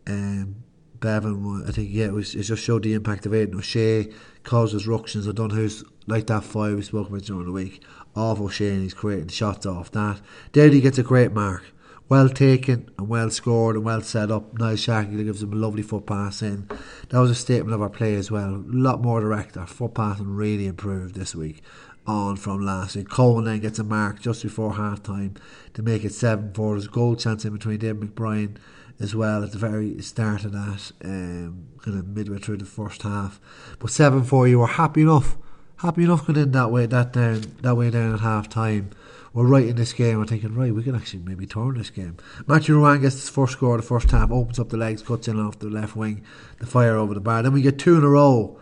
Um, 0.08 0.64
Bevan, 1.00 1.64
I 1.68 1.72
think, 1.72 1.90
yeah, 1.92 2.08
it, 2.08 2.14
was, 2.14 2.36
it 2.36 2.44
just 2.44 2.64
showed 2.64 2.84
the 2.84 2.94
impact 2.94 3.26
of 3.26 3.34
Aidan 3.34 3.56
O'Shea, 3.56 4.12
causes 4.44 4.88
ructions. 4.88 5.28
O'Donoghue's 5.28 5.86
like 6.08 6.28
that 6.28 6.44
five 6.44 6.76
we 6.76 6.82
spoke 6.82 7.10
about 7.10 7.22
during 7.24 7.46
the 7.46 7.52
week, 7.52 7.84
off 8.16 8.42
O'Shea, 8.42 8.74
and 8.74 8.84
he's 8.84 8.94
creating 8.94 9.28
shots 9.30 9.66
off 9.66 9.92
that. 9.92 10.20
Dowdy 10.52 10.82
gets 10.82 10.98
a 10.98 11.04
great 11.04 11.32
mark. 11.32 11.64
Well 12.10 12.30
taken 12.30 12.90
and 12.98 13.10
well 13.10 13.30
scored 13.30 13.76
and 13.76 13.84
well 13.84 14.02
set 14.02 14.32
up. 14.32 14.58
Niall 14.58 14.78
Sharkey 14.78 15.24
gives 15.24 15.44
him 15.44 15.52
a 15.52 15.58
lovely 15.58 15.84
foot 15.84 16.06
pass 16.06 16.42
in. 16.42 16.70
That 17.10 17.20
was 17.20 17.30
a 17.30 17.36
statement 17.36 17.74
of 17.76 17.82
our 17.82 17.90
play 17.90 18.16
as 18.16 18.32
well. 18.32 18.56
A 18.56 18.64
lot 18.68 19.02
more 19.02 19.20
direct. 19.20 19.58
Our 19.58 19.68
foot 19.68 19.94
passing 19.94 20.34
really 20.34 20.68
improved 20.68 21.16
this 21.16 21.36
week 21.36 21.62
on 22.06 22.38
from 22.38 22.66
last 22.66 22.96
week. 22.96 23.10
Coleman 23.10 23.44
then 23.44 23.60
gets 23.60 23.80
a 23.80 23.84
mark 23.84 24.22
just 24.22 24.42
before 24.42 24.76
half 24.76 25.04
time 25.04 25.36
to 25.74 25.82
make 25.82 26.06
it 26.06 26.14
7 26.14 26.54
4. 26.54 26.76
There's 26.76 26.86
a 26.86 26.90
goal 26.90 27.18
chance 27.18 27.44
in 27.44 27.52
between 27.52 27.80
David 27.80 28.16
McBrien 28.16 28.56
as 29.00 29.14
well 29.14 29.44
at 29.44 29.52
the 29.52 29.58
very 29.58 30.02
start 30.02 30.46
of 30.46 30.54
that, 30.54 30.92
um, 31.04 31.68
kind 31.82 32.00
of 32.00 32.08
midway 32.08 32.40
through 32.40 32.58
the 32.58 32.66
first 32.66 33.02
half. 33.02 33.40
But 33.80 33.92
7 33.92 34.24
4, 34.24 34.48
you 34.48 34.60
were 34.60 34.68
happy 34.68 35.02
enough. 35.02 35.38
Happy 35.78 36.06
enough 36.06 36.26
going 36.26 36.40
in 36.40 36.52
that 36.54 36.72
way, 36.72 36.88
that 36.88 37.14
down, 37.14 37.42
that 37.62 37.76
way 37.76 37.92
down 37.92 38.14
at 38.14 38.22
half 38.22 38.50
time. 38.50 38.92
We're 39.34 39.46
right 39.46 39.68
in 39.68 39.76
this 39.76 39.94
game. 39.94 40.20
We're 40.20 40.26
thinking, 40.26 40.56
right, 40.56 40.74
we 40.74 40.84
can 40.84 40.96
actually 40.96 41.24
maybe 41.24 41.46
turn 41.46 41.78
this 41.78 41.90
game. 41.90 42.18
Matthew 42.48 42.76
Ruane 42.76 43.02
gets 43.02 43.16
his 43.16 43.30
first 43.30 43.54
score 43.54 43.78
the 43.78 43.84
first 43.84 44.12
half, 44.12 44.32
opens 44.32 44.60
up 44.60 44.70
the 44.70 44.78
legs, 44.78 45.02
cuts 45.02 45.28
in 45.28 45.40
off 45.40 45.60
the 45.60 45.70
left 45.70 45.96
wing, 45.96 46.24
the 46.60 46.66
fire 46.66 46.98
over 46.98 47.14
the 47.14 47.20
bar. 47.20 47.44
Then 47.44 47.54
we 47.54 47.62
get 47.62 47.80
two 47.80 47.98
in 47.98 48.04
a 48.04 48.10
row 48.10 48.60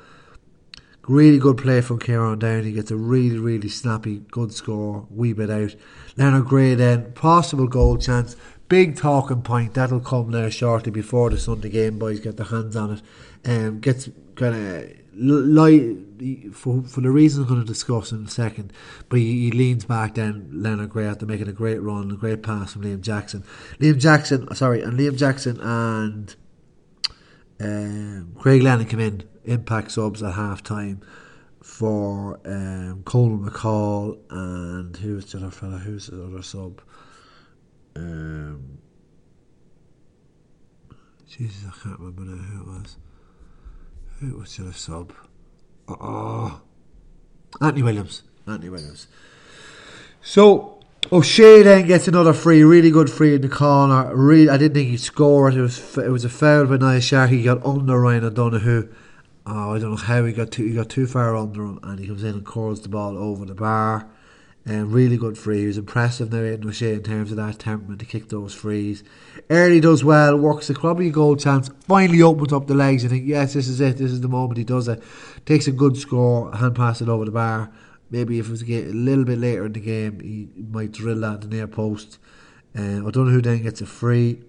Really 1.07 1.37
good 1.37 1.57
play 1.57 1.81
from 1.81 1.99
Kieran 1.99 2.39
Downey. 2.39 2.71
Gets 2.71 2.89
a 2.89 2.95
really, 2.95 3.37
really 3.37 3.69
snappy, 3.69 4.23
good 4.31 4.51
score. 4.51 5.05
Wee 5.11 5.33
bit 5.33 5.51
out. 5.51 5.75
Leonard 6.17 6.45
Gray 6.45 6.73
then, 6.73 7.11
possible 7.13 7.67
goal 7.67 7.97
chance. 7.97 8.35
Big 8.69 8.97
talking 8.97 9.43
point. 9.43 9.75
That'll 9.75 9.99
come 9.99 10.31
there 10.31 10.49
shortly 10.49 10.91
before 10.91 11.29
the 11.29 11.37
Sunday 11.37 11.69
game. 11.69 11.99
Boys 11.99 12.19
get 12.19 12.37
their 12.37 12.47
hands 12.47 12.75
on 12.75 12.93
it. 12.93 13.01
Um, 13.47 13.79
gets 13.81 14.09
kind 14.33 14.55
of 14.55 14.91
light 15.15 16.53
for 16.53 16.83
for 16.83 17.01
the 17.01 17.09
reasons 17.09 17.43
I'm 17.43 17.49
going 17.49 17.65
to 17.65 17.67
discuss 17.67 18.11
in 18.11 18.25
a 18.25 18.29
second. 18.29 18.73
But 19.09 19.19
he, 19.19 19.45
he 19.45 19.51
leans 19.51 19.85
back 19.85 20.15
then. 20.15 20.49
Leonard 20.51 20.89
Gray 20.89 21.05
after 21.05 21.25
making 21.25 21.47
a 21.47 21.53
great 21.53 21.81
run, 21.81 22.11
a 22.11 22.15
great 22.15 22.43
pass 22.43 22.73
from 22.73 22.83
Liam 22.83 23.01
Jackson. 23.01 23.43
Liam 23.79 23.99
Jackson, 23.99 24.53
sorry, 24.55 24.81
and 24.81 24.99
Liam 24.99 25.17
Jackson 25.17 25.59
and 25.61 26.35
um, 27.59 28.35
Craig 28.37 28.61
Lennon 28.61 28.85
come 28.85 28.99
in 28.99 29.23
impact 29.45 29.91
subs 29.91 30.21
at 30.23 30.33
half 30.33 30.63
time 30.63 31.01
for 31.61 32.39
um, 32.45 33.01
Coleman 33.05 33.49
McCall 33.49 34.19
and 34.29 34.95
who's 34.97 35.31
the 35.31 35.39
other 35.39 35.51
fella? 35.51 35.77
Who's 35.77 36.07
the 36.07 36.23
other 36.23 36.43
sub? 36.43 36.81
Um, 37.95 38.79
Jesus, 41.27 41.65
I 41.65 41.83
can't 41.83 41.99
remember 41.99 42.21
now 42.21 42.41
who 42.41 42.61
it 42.61 42.79
was. 42.79 42.97
Who 44.29 44.39
was 44.39 44.55
the 44.55 44.63
other 44.63 44.73
sub? 44.73 45.13
Oh, 45.87 46.61
Anthony 47.61 47.83
Williams. 47.83 48.23
Anthony 48.47 48.69
Williams. 48.69 49.07
So 50.21 50.79
oh, 51.11 51.17
O'Shea 51.17 51.61
then 51.63 51.85
gets 51.85 52.07
another 52.07 52.33
free, 52.33 52.63
really 52.63 52.91
good 52.91 53.09
free 53.09 53.35
in 53.35 53.41
the 53.41 53.49
corner. 53.49 54.15
Really, 54.15 54.49
I 54.49 54.57
didn't 54.57 54.73
think 54.73 54.89
he'd 54.89 54.99
score 54.99 55.49
it. 55.49 55.55
It 55.55 55.61
was 55.61 55.97
it 55.97 56.09
was 56.09 56.25
a 56.25 56.29
foul 56.29 56.65
by 56.65 56.77
Niall 56.77 56.99
Sharkey. 56.99 57.37
He 57.37 57.43
got 57.43 57.65
under 57.65 57.99
Ryan 57.99 58.25
O'Donoghue 58.25 58.89
oh, 59.45 59.75
I 59.75 59.79
don't 59.79 59.91
know 59.91 59.95
how 59.95 60.23
he 60.25 60.33
got 60.33 60.51
too 60.51 60.65
he 60.65 60.73
got 60.73 60.89
too 60.89 61.07
far 61.07 61.35
under 61.35 61.63
him, 61.63 61.79
and 61.83 61.99
he 61.99 62.07
comes 62.07 62.23
in 62.23 62.35
and 62.35 62.45
curls 62.45 62.81
the 62.81 62.89
ball 62.89 63.17
over 63.17 63.45
the 63.45 63.55
bar. 63.55 64.09
And 64.67 64.81
um, 64.81 64.91
really 64.91 65.15
good 65.15 65.37
free. 65.37 65.59
He 65.59 65.67
was 65.67 65.77
impressive 65.77 66.31
now 66.31 66.39
in 66.39 66.67
O'Shea 66.67 66.93
in 66.93 67.03
terms 67.03 67.29
of 67.29 67.37
that 67.37 67.59
temperament 67.59 67.99
to 67.99 68.05
kick 68.05 68.29
those 68.29 68.55
frees. 68.55 69.03
Early 69.47 69.79
does 69.79 70.03
well, 70.03 70.35
works 70.37 70.67
the 70.67 70.73
probably 70.73 71.09
a 71.09 71.11
goal 71.11 71.35
chance. 71.35 71.69
Finally 71.87 72.23
opens 72.23 72.51
up 72.51 72.65
the 72.65 72.73
legs. 72.73 73.05
I 73.05 73.09
think 73.09 73.27
yes, 73.27 73.53
this 73.53 73.67
is 73.67 73.79
it. 73.79 73.97
This 73.97 74.11
is 74.11 74.21
the 74.21 74.27
moment 74.27 74.57
he 74.57 74.63
does 74.63 74.87
it. 74.87 75.03
Takes 75.45 75.67
a 75.67 75.71
good 75.71 75.97
score, 75.97 76.51
hand 76.55 76.75
pass 76.75 76.99
it 76.99 77.09
over 77.09 77.25
the 77.25 77.31
bar. 77.31 77.71
Maybe 78.09 78.39
if 78.39 78.47
it 78.47 78.51
was 78.51 78.63
a, 78.63 78.65
game, 78.65 78.89
a 78.89 78.93
little 78.93 79.23
bit 79.23 79.37
later 79.37 79.67
in 79.67 79.73
the 79.73 79.79
game, 79.79 80.19
he 80.19 80.49
might 80.59 80.91
drill 80.91 81.19
that 81.19 81.43
in 81.43 81.49
the 81.49 81.55
near 81.57 81.67
post. 81.67 82.17
Uh, 82.75 83.05
I 83.05 83.11
don't 83.11 83.27
know 83.27 83.31
who 83.31 83.41
then 83.41 83.61
gets 83.61 83.81
a 83.81 83.85
free. 83.85 84.41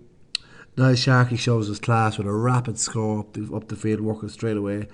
Niall 0.78 0.94
Sharkey 0.94 1.36
shows 1.36 1.68
his 1.68 1.78
class 1.78 2.16
with 2.16 2.26
a 2.26 2.32
rapid 2.32 2.78
score 2.78 3.20
up 3.20 3.34
the, 3.34 3.50
up 3.54 3.68
the 3.68 3.76
field, 3.76 4.00
working 4.00 4.28
straight 4.30 4.56
away. 4.56 4.88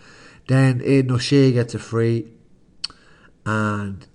Then 0.48 0.80
Aidan 0.84 1.12
O'Shea 1.12 1.52
gets 1.52 1.74
a 1.74 1.78
free, 1.78 2.26
and 3.46 4.06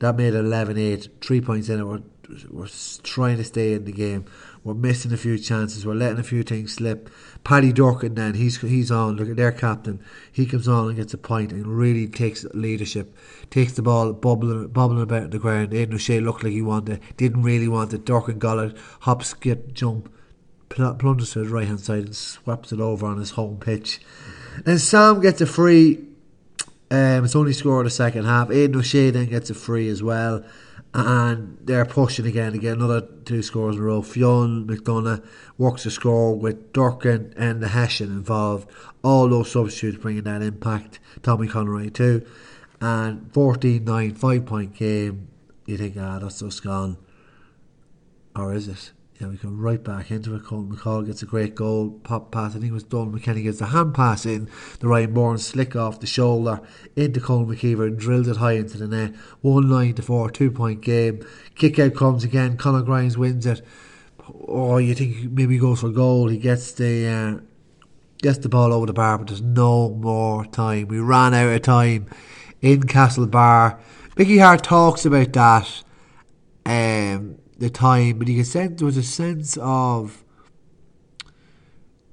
that 0.00 0.16
made 0.16 0.34
it 0.34 0.38
11 0.38 0.76
8. 0.76 1.08
Three 1.20 1.40
points 1.40 1.68
in 1.68 1.80
it. 1.80 1.84
We're, 1.84 2.02
we're 2.50 2.68
trying 3.02 3.36
to 3.36 3.44
stay 3.44 3.74
in 3.74 3.84
the 3.84 3.92
game. 3.92 4.24
We're 4.62 4.74
missing 4.74 5.12
a 5.12 5.16
few 5.16 5.38
chances. 5.38 5.86
We're 5.86 5.94
letting 5.94 6.18
a 6.18 6.24
few 6.24 6.42
things 6.42 6.74
slip. 6.74 7.08
Paddy 7.44 7.72
Durcan 7.72 8.14
then, 8.14 8.34
he's 8.34 8.60
he's 8.60 8.90
on. 8.90 9.16
Look 9.16 9.30
at 9.30 9.36
their 9.36 9.52
captain. 9.52 10.00
He 10.30 10.44
comes 10.44 10.68
on 10.68 10.88
and 10.88 10.96
gets 10.96 11.14
a 11.14 11.18
point 11.18 11.52
and 11.52 11.66
really 11.66 12.06
takes 12.06 12.44
leadership. 12.52 13.16
Takes 13.48 13.72
the 13.72 13.82
ball, 13.82 14.12
bubbling, 14.12 14.68
bubbling 14.68 15.02
about 15.02 15.30
the 15.30 15.38
ground. 15.38 15.72
Aidan 15.72 15.94
O'Shea 15.94 16.20
looked 16.20 16.44
like 16.44 16.52
he 16.52 16.62
wanted 16.62 17.00
Didn't 17.16 17.42
really 17.42 17.68
want 17.68 17.94
it. 17.94 18.04
Durcan 18.04 18.38
got 18.38 18.58
it. 18.58 18.76
Hop, 19.00 19.22
skip, 19.22 19.72
jump 19.72 20.12
plungers 20.70 21.32
to 21.32 21.40
his 21.40 21.48
right 21.48 21.66
hand 21.66 21.80
side 21.80 22.04
and 22.04 22.16
swaps 22.16 22.72
it 22.72 22.80
over 22.80 23.06
on 23.06 23.18
his 23.18 23.30
home 23.30 23.58
pitch. 23.58 24.00
And 24.64 24.80
Sam 24.80 25.20
gets 25.20 25.40
a 25.40 25.46
free. 25.46 26.06
Um, 26.90 27.24
it's 27.24 27.36
only 27.36 27.52
scored 27.52 27.86
the 27.86 27.90
second 27.90 28.24
half. 28.24 28.50
Aidan 28.50 28.76
O'Shea 28.76 29.10
then 29.10 29.26
gets 29.26 29.48
a 29.50 29.54
free 29.54 29.88
as 29.88 30.02
well. 30.02 30.44
And 30.92 31.56
they're 31.62 31.84
pushing 31.84 32.26
again 32.26 32.52
get 32.58 32.76
another 32.76 33.02
two 33.24 33.42
scores 33.42 33.76
in 33.76 33.82
a 33.82 33.84
row. 33.84 34.02
Fionn 34.02 34.66
McDonagh 34.66 35.24
works 35.56 35.84
the 35.84 35.90
score 35.90 36.36
with 36.36 36.72
Durcan 36.72 37.32
and 37.36 37.62
the 37.62 37.68
Hessian 37.68 38.10
involved. 38.10 38.68
All 39.04 39.28
those 39.28 39.52
substitutes 39.52 39.98
bringing 39.98 40.24
that 40.24 40.42
impact. 40.42 40.98
Tommy 41.22 41.46
Conroy 41.46 41.90
too. 41.90 42.26
And 42.80 43.32
14 43.32 43.84
9, 43.84 44.14
5 44.14 44.46
point 44.46 44.74
game. 44.74 45.28
You 45.66 45.76
think, 45.76 45.96
ah, 45.96 46.18
that's 46.18 46.40
just 46.40 46.64
gone. 46.64 46.96
Or 48.34 48.52
is 48.52 48.66
it? 48.66 48.90
Yeah, 49.20 49.28
we 49.28 49.36
go 49.36 49.50
right 49.50 49.84
back 49.84 50.10
into 50.10 50.34
it. 50.34 50.44
Colin 50.44 50.74
McCall 50.74 51.04
gets 51.04 51.22
a 51.22 51.26
great 51.26 51.54
goal. 51.54 51.90
Pop 51.90 52.32
pass. 52.32 52.52
I 52.56 52.58
think 52.58 52.70
it 52.70 52.72
was 52.72 52.84
Donal 52.84 53.12
McKenny 53.12 53.42
gets 53.42 53.58
the 53.58 53.66
hand 53.66 53.94
pass 53.94 54.24
in. 54.24 54.48
The 54.78 54.88
Ryan 54.88 55.12
Bourne 55.12 55.36
slick 55.36 55.76
off 55.76 56.00
the 56.00 56.06
shoulder 56.06 56.62
into 56.96 57.20
Colin 57.20 57.46
McKeever 57.46 57.86
and 57.86 57.98
drills 57.98 58.28
it 58.28 58.38
high 58.38 58.52
into 58.52 58.78
the 58.78 58.88
net. 58.88 59.14
One 59.42 59.68
line 59.68 59.92
to 59.94 60.02
four, 60.02 60.30
two 60.30 60.50
point 60.50 60.80
game. 60.80 61.22
Kick 61.54 61.78
out 61.78 61.94
comes 61.94 62.24
again. 62.24 62.56
Conor 62.56 62.80
Grimes 62.80 63.18
wins 63.18 63.44
it. 63.44 63.60
Oh, 64.48 64.78
you 64.78 64.94
think 64.94 65.30
maybe 65.32 65.54
he 65.54 65.60
goes 65.60 65.80
for 65.80 65.90
goal. 65.90 66.28
He 66.28 66.38
gets 66.38 66.72
the 66.72 67.06
uh, 67.06 67.40
gets 68.22 68.38
the 68.38 68.48
ball 68.48 68.72
over 68.72 68.86
the 68.86 68.94
bar, 68.94 69.18
but 69.18 69.26
there's 69.26 69.42
no 69.42 69.90
more 69.90 70.46
time. 70.46 70.88
We 70.88 70.98
ran 70.98 71.34
out 71.34 71.52
of 71.52 71.60
time 71.60 72.06
in 72.62 72.84
Castlebar. 72.84 73.78
Mickey 74.16 74.38
Harte 74.38 74.64
talks 74.64 75.04
about 75.04 75.34
that. 75.34 75.82
Um, 76.64 77.39
the 77.60 77.70
time, 77.70 78.18
but 78.18 78.26
you 78.26 78.36
can 78.36 78.44
sense 78.44 78.78
there 78.78 78.86
was 78.86 78.96
a 78.96 79.02
sense 79.02 79.58
of 79.60 80.24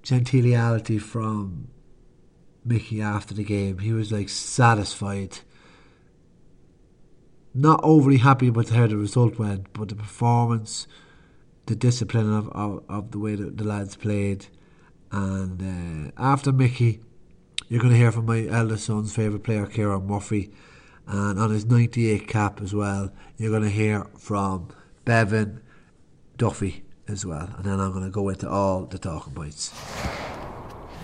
gentiliality 0.04 1.02
from 1.02 1.70
Mickey 2.66 3.02
after 3.02 3.34
the 3.34 3.46
game. 3.46 3.80
He 3.80 3.94
was 3.94 4.12
like 4.12 4.28
satisfied. 4.28 5.40
Not 7.54 7.80
overly 7.82 8.18
happy 8.18 8.50
with 8.50 8.72
how 8.72 8.88
the 8.88 8.98
result 8.98 9.40
went, 9.40 9.72
but 9.72 9.88
the 9.88 9.96
performance, 9.96 10.86
the 11.66 11.76
discipline 11.76 12.32
of, 12.32 12.50
of, 12.50 12.84
of 12.90 13.12
the 13.12 13.20
way 13.20 13.36
that 13.36 13.58
the 13.58 13.64
lads 13.64 13.96
played. 13.96 14.48
And 15.14 16.12
uh, 16.12 16.12
after 16.22 16.52
Mickey, 16.52 17.00
you're 17.70 17.82
going 17.82 17.94
to 17.94 17.98
hear 17.98 18.12
from 18.12 18.26
my 18.26 18.48
eldest 18.48 18.86
son's 18.86 19.16
favourite 19.16 19.44
player, 19.44 19.66
Ciarán 19.66 20.06
Murphy. 20.06 20.52
And 21.08 21.40
on 21.40 21.52
his 21.52 21.66
98 21.66 22.28
cap 22.28 22.62
as 22.62 22.74
well, 22.74 23.14
you're 23.38 23.50
going 23.50 23.64
to 23.64 23.70
hear 23.70 24.06
from 24.18 24.68
Bevan 25.08 25.62
Duffy 26.38 26.84
as 27.08 27.26
well. 27.26 27.50
And 27.56 27.64
then 27.64 27.80
I'm 27.80 27.94
going 27.94 28.04
to 28.04 28.12
go 28.12 28.28
into 28.28 28.50
all 28.50 28.86
the 28.86 29.00
talking 29.00 29.34
points. 29.34 29.74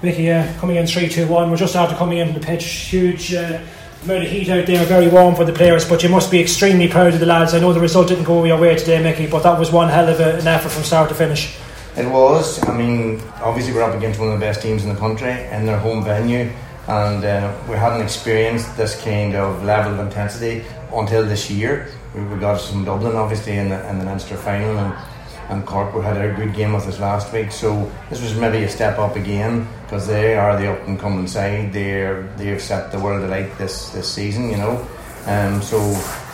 Mickey, 0.03 0.29
uh, 0.29 0.53
coming 0.59 0.75
in 0.75 0.85
3 0.85 1.07
2 1.07 1.25
1. 1.25 1.49
We're 1.49 1.55
just 1.55 1.77
after 1.77 1.95
coming 1.95 2.17
in 2.17 2.33
from 2.33 2.41
the 2.41 2.45
pitch. 2.45 2.65
Huge 2.65 3.33
uh, 3.33 3.61
amount 4.03 4.25
of 4.25 4.29
heat 4.29 4.49
out 4.49 4.65
there, 4.65 4.85
very 4.85 5.07
warm 5.07 5.33
for 5.33 5.45
the 5.45 5.53
players, 5.53 5.87
but 5.87 6.03
you 6.03 6.09
must 6.09 6.29
be 6.29 6.41
extremely 6.41 6.89
proud 6.89 7.13
of 7.13 7.21
the 7.21 7.25
lads. 7.25 7.53
I 7.53 7.61
know 7.61 7.71
the 7.71 7.79
result 7.79 8.09
didn't 8.09 8.25
go 8.25 8.43
your 8.43 8.59
way 8.59 8.75
today, 8.75 9.01
Mickey, 9.01 9.25
but 9.25 9.43
that 9.43 9.57
was 9.57 9.71
one 9.71 9.87
hell 9.87 10.09
of 10.09 10.19
a, 10.19 10.35
an 10.35 10.47
effort 10.47 10.73
from 10.73 10.83
start 10.83 11.07
to 11.07 11.15
finish. 11.15 11.57
It 11.95 12.05
was. 12.11 12.61
I 12.67 12.77
mean, 12.77 13.21
obviously, 13.41 13.73
we're 13.73 13.83
up 13.83 13.95
against 13.95 14.19
one 14.19 14.27
of 14.27 14.37
the 14.37 14.45
best 14.45 14.61
teams 14.61 14.83
in 14.83 14.89
the 14.89 14.99
country 14.99 15.31
in 15.31 15.65
their 15.65 15.79
home 15.79 16.03
venue, 16.03 16.51
and 16.89 17.23
uh, 17.23 17.57
we 17.69 17.77
hadn't 17.77 18.01
experienced 18.01 18.75
this 18.75 19.01
kind 19.01 19.35
of 19.35 19.63
level 19.63 19.93
of 19.93 19.99
intensity 20.05 20.65
until 20.91 21.25
this 21.25 21.49
year. 21.49 21.87
We, 22.15 22.39
got 22.39 22.55
us 22.55 22.69
from 22.69 22.85
Dublin, 22.85 23.15
obviously, 23.15 23.57
in 23.57 23.69
the, 23.69 23.89
in 23.89 23.99
the 23.99 24.05
Leinster 24.05 24.37
final, 24.37 24.77
and 24.77 24.93
and 25.49 25.65
Cork 25.65 25.93
we 25.93 26.01
had 26.01 26.17
a 26.17 26.33
good 26.33 26.53
game 26.53 26.73
with 26.73 26.87
us 26.87 26.99
last 26.99 27.31
week. 27.33 27.51
So 27.51 27.91
this 28.09 28.21
was 28.21 28.35
maybe 28.35 28.63
a 28.63 28.69
step 28.69 28.97
up 28.97 29.15
again 29.15 29.67
because 29.83 30.07
they 30.07 30.35
are 30.35 30.57
the 30.57 30.71
up 30.71 30.87
and 30.87 30.99
coming 30.99 31.27
side. 31.27 31.73
They're 31.73 32.23
they've 32.37 32.61
set 32.61 32.91
the 32.91 32.99
world 32.99 33.23
alight 33.23 33.57
this 33.57 33.89
this 33.89 34.11
season, 34.11 34.49
you 34.49 34.57
know. 34.57 34.87
Um, 35.25 35.61
so 35.61 35.79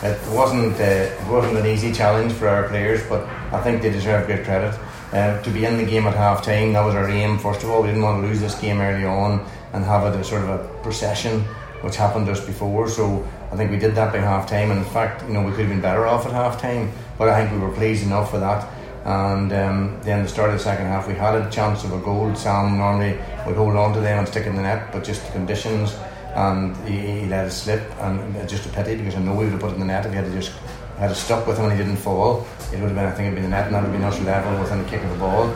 it 0.02 0.18
wasn't 0.30 0.74
uh, 0.80 0.84
it 0.84 1.28
wasn't 1.28 1.58
an 1.58 1.66
easy 1.66 1.92
challenge 1.92 2.32
for 2.32 2.48
our 2.48 2.68
players, 2.68 3.02
but 3.08 3.22
I 3.52 3.62
think 3.62 3.82
they 3.82 3.90
deserve 3.90 4.26
great 4.26 4.44
credit. 4.44 4.78
Uh, 5.12 5.42
to 5.42 5.50
be 5.50 5.64
in 5.64 5.76
the 5.76 5.84
game 5.84 6.06
at 6.06 6.14
half 6.14 6.44
time, 6.44 6.72
that 6.72 6.84
was 6.84 6.94
our 6.94 7.08
aim. 7.08 7.38
First 7.38 7.64
of 7.64 7.70
all, 7.70 7.82
we 7.82 7.88
didn't 7.88 8.02
want 8.02 8.22
to 8.22 8.28
lose 8.28 8.40
this 8.40 8.54
game 8.60 8.80
early 8.80 9.04
on 9.04 9.44
and 9.72 9.84
have 9.84 10.12
it 10.12 10.18
a 10.18 10.22
sort 10.22 10.42
of 10.42 10.50
a 10.50 10.82
procession, 10.82 11.40
which 11.82 11.96
happened 11.96 12.26
just 12.26 12.46
before. 12.46 12.88
So 12.88 13.26
I 13.52 13.56
think 13.56 13.70
we 13.70 13.78
did 13.78 13.94
that 13.96 14.12
by 14.12 14.18
half 14.18 14.48
time. 14.48 14.70
And 14.70 14.78
in 14.78 14.90
fact, 14.92 15.22
you 15.22 15.32
know, 15.34 15.42
we 15.42 15.50
could 15.50 15.60
have 15.60 15.68
been 15.68 15.80
better 15.80 16.06
off 16.06 16.26
at 16.26 16.32
half 16.32 16.60
time, 16.60 16.92
but 17.18 17.28
I 17.28 17.40
think 17.40 17.52
we 17.52 17.66
were 17.66 17.74
pleased 17.74 18.04
enough 18.04 18.32
with 18.32 18.42
that. 18.42 18.68
And 19.04 19.52
um, 19.52 19.98
then 20.02 20.22
the 20.22 20.28
start 20.28 20.50
of 20.50 20.58
the 20.58 20.62
second 20.62 20.86
half, 20.86 21.08
we 21.08 21.14
had 21.14 21.34
a 21.34 21.50
chance 21.50 21.84
of 21.84 21.92
a 21.92 21.98
goal. 21.98 22.34
Sam 22.34 22.78
normally 22.78 23.18
would 23.46 23.56
hold 23.56 23.74
on 23.76 23.94
to 23.94 24.00
them 24.00 24.18
and 24.18 24.28
stick 24.28 24.46
in 24.46 24.56
the 24.56 24.62
net, 24.62 24.92
but 24.92 25.02
just 25.02 25.24
the 25.26 25.32
conditions, 25.32 25.96
and 26.34 26.76
he, 26.86 27.22
he 27.22 27.26
let 27.26 27.46
it 27.46 27.50
slip. 27.50 27.82
And 28.00 28.36
it's 28.36 28.52
just 28.52 28.66
a 28.66 28.68
pity 28.68 28.96
because 28.96 29.14
I 29.14 29.20
know 29.20 29.34
we 29.34 29.44
would 29.44 29.52
have 29.52 29.60
put 29.60 29.70
it 29.70 29.74
in 29.74 29.80
the 29.80 29.86
net 29.86 30.04
if 30.04 30.12
he 30.12 30.18
had 30.18 30.30
just 30.32 30.52
had 30.98 31.10
it 31.10 31.14
stuck 31.14 31.46
with 31.46 31.56
him 31.56 31.64
and 31.64 31.72
he 31.72 31.78
didn't 31.78 31.96
fall. 31.96 32.46
It 32.72 32.78
would 32.78 32.90
have 32.90 32.94
been, 32.94 33.06
I 33.06 33.10
think, 33.10 33.26
it'd 33.28 33.34
been 33.34 33.44
the 33.44 33.56
net, 33.56 33.66
and 33.66 33.74
that 33.74 33.82
would 33.82 33.90
have 33.90 33.98
been 33.98 34.04
us 34.04 34.20
level 34.20 34.60
within 34.60 34.82
the 34.82 34.88
kick 34.88 35.02
of 35.02 35.10
the 35.10 35.16
ball, 35.16 35.46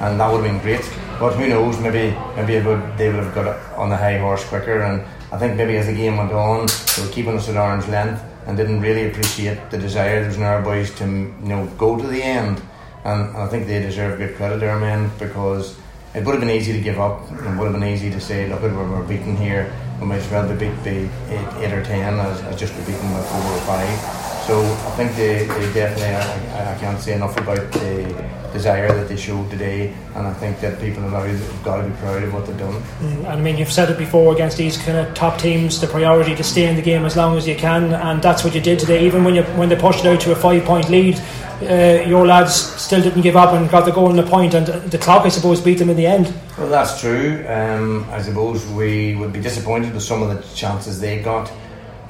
and 0.00 0.18
that 0.18 0.32
would 0.32 0.42
have 0.42 0.50
been 0.50 0.60
great. 0.60 0.90
But 1.20 1.34
who 1.34 1.46
knows? 1.46 1.78
Maybe 1.78 2.16
maybe 2.34 2.58
would, 2.66 2.96
they 2.96 3.10
would 3.12 3.22
have 3.22 3.34
got 3.34 3.46
on 3.76 3.90
the 3.90 3.96
high 3.96 4.18
horse 4.18 4.44
quicker. 4.48 4.80
And 4.80 5.04
I 5.34 5.38
think 5.38 5.56
maybe 5.56 5.76
as 5.76 5.86
the 5.86 5.92
game 5.92 6.16
went 6.16 6.30
on, 6.30 6.66
they 6.96 7.02
were 7.02 7.12
keeping 7.12 7.36
us 7.36 7.48
at 7.48 7.56
arm's 7.56 7.88
length 7.88 8.22
and 8.46 8.56
didn't 8.56 8.80
really 8.80 9.10
appreciate 9.10 9.68
the 9.68 9.78
desire 9.78 10.20
that 10.20 10.28
was 10.28 10.36
in 10.36 10.44
our 10.44 10.62
boys 10.62 10.94
to 10.98 11.04
you 11.04 11.48
know 11.48 11.66
go 11.76 11.98
to 11.98 12.06
the 12.06 12.22
end 12.22 12.62
and 13.04 13.36
I 13.36 13.48
think 13.48 13.66
they 13.66 13.80
deserve 13.80 14.18
good 14.18 14.36
credit, 14.36 14.60
their 14.60 14.78
men, 14.78 15.10
because 15.18 15.76
it 16.14 16.24
would 16.24 16.36
have 16.36 16.40
been 16.40 16.50
easy 16.50 16.72
to 16.72 16.80
give 16.80 17.00
up. 17.00 17.20
It 17.32 17.58
would 17.58 17.64
have 17.64 17.72
been 17.72 17.84
easy 17.84 18.10
to 18.10 18.20
say, 18.20 18.48
look, 18.48 18.62
we're, 18.62 18.72
we're 18.72 19.02
beaten 19.02 19.36
here. 19.36 19.74
We 20.00 20.06
might 20.06 20.20
as 20.20 20.30
well 20.30 20.48
be 20.48 20.54
beat 20.54 20.76
by 20.84 21.10
eight, 21.34 21.64
eight 21.64 21.72
or 21.72 21.84
ten 21.84 22.20
as, 22.20 22.40
as 22.42 22.58
just 22.58 22.76
be 22.76 22.92
beaten 22.92 23.12
by 23.12 23.20
four 23.22 23.40
or 23.40 23.60
five. 23.62 24.23
So 24.46 24.62
I 24.62 24.90
think 24.96 25.16
they, 25.16 25.46
they 25.46 25.72
definitely, 25.72 26.14
I, 26.14 26.74
I 26.74 26.78
can't 26.78 27.00
say 27.00 27.14
enough 27.14 27.34
about 27.38 27.72
the 27.72 28.30
desire 28.52 28.88
that 28.88 29.08
they 29.08 29.16
showed 29.16 29.50
today, 29.50 29.94
and 30.14 30.26
I 30.26 30.34
think 30.34 30.60
that 30.60 30.78
people 30.78 31.02
have 31.02 31.64
got 31.64 31.78
to 31.78 31.88
be 31.88 31.96
proud 31.96 32.22
of 32.22 32.34
what 32.34 32.46
they've 32.46 32.58
done. 32.58 32.74
Mm, 33.00 33.16
and 33.18 33.26
I 33.26 33.36
mean, 33.36 33.56
you've 33.56 33.72
said 33.72 33.88
it 33.88 33.96
before 33.96 34.34
against 34.34 34.58
these 34.58 34.76
kind 34.76 34.98
of 34.98 35.14
top 35.14 35.38
teams, 35.38 35.80
the 35.80 35.86
priority 35.86 36.34
to 36.36 36.44
stay 36.44 36.68
in 36.68 36.76
the 36.76 36.82
game 36.82 37.06
as 37.06 37.16
long 37.16 37.38
as 37.38 37.48
you 37.48 37.56
can, 37.56 37.94
and 37.94 38.22
that's 38.22 38.44
what 38.44 38.54
you 38.54 38.60
did 38.60 38.78
today. 38.78 39.06
Even 39.06 39.24
when 39.24 39.34
you 39.34 39.44
when 39.58 39.70
they 39.70 39.76
pushed 39.76 40.04
it 40.04 40.08
out 40.08 40.20
to 40.20 40.32
a 40.32 40.36
five 40.36 40.62
point 40.64 40.90
lead, 40.90 41.18
uh, 41.62 42.04
your 42.06 42.26
lads 42.26 42.54
still 42.54 43.00
didn't 43.00 43.22
give 43.22 43.36
up 43.36 43.54
and 43.54 43.70
got 43.70 43.86
the 43.86 43.92
goal 43.92 44.10
and 44.10 44.18
the 44.18 44.30
point, 44.30 44.52
and 44.52 44.66
the 44.66 44.98
clock, 44.98 45.24
I 45.24 45.30
suppose, 45.30 45.58
beat 45.60 45.78
them 45.78 45.88
in 45.88 45.96
the 45.96 46.06
end. 46.06 46.34
Well, 46.58 46.68
that's 46.68 47.00
true. 47.00 47.44
Um, 47.48 48.06
I 48.10 48.20
suppose 48.20 48.66
we 48.66 49.14
would 49.16 49.32
be 49.32 49.40
disappointed 49.40 49.94
with 49.94 50.02
some 50.02 50.22
of 50.22 50.28
the 50.28 50.54
chances 50.54 51.00
they 51.00 51.22
got 51.22 51.50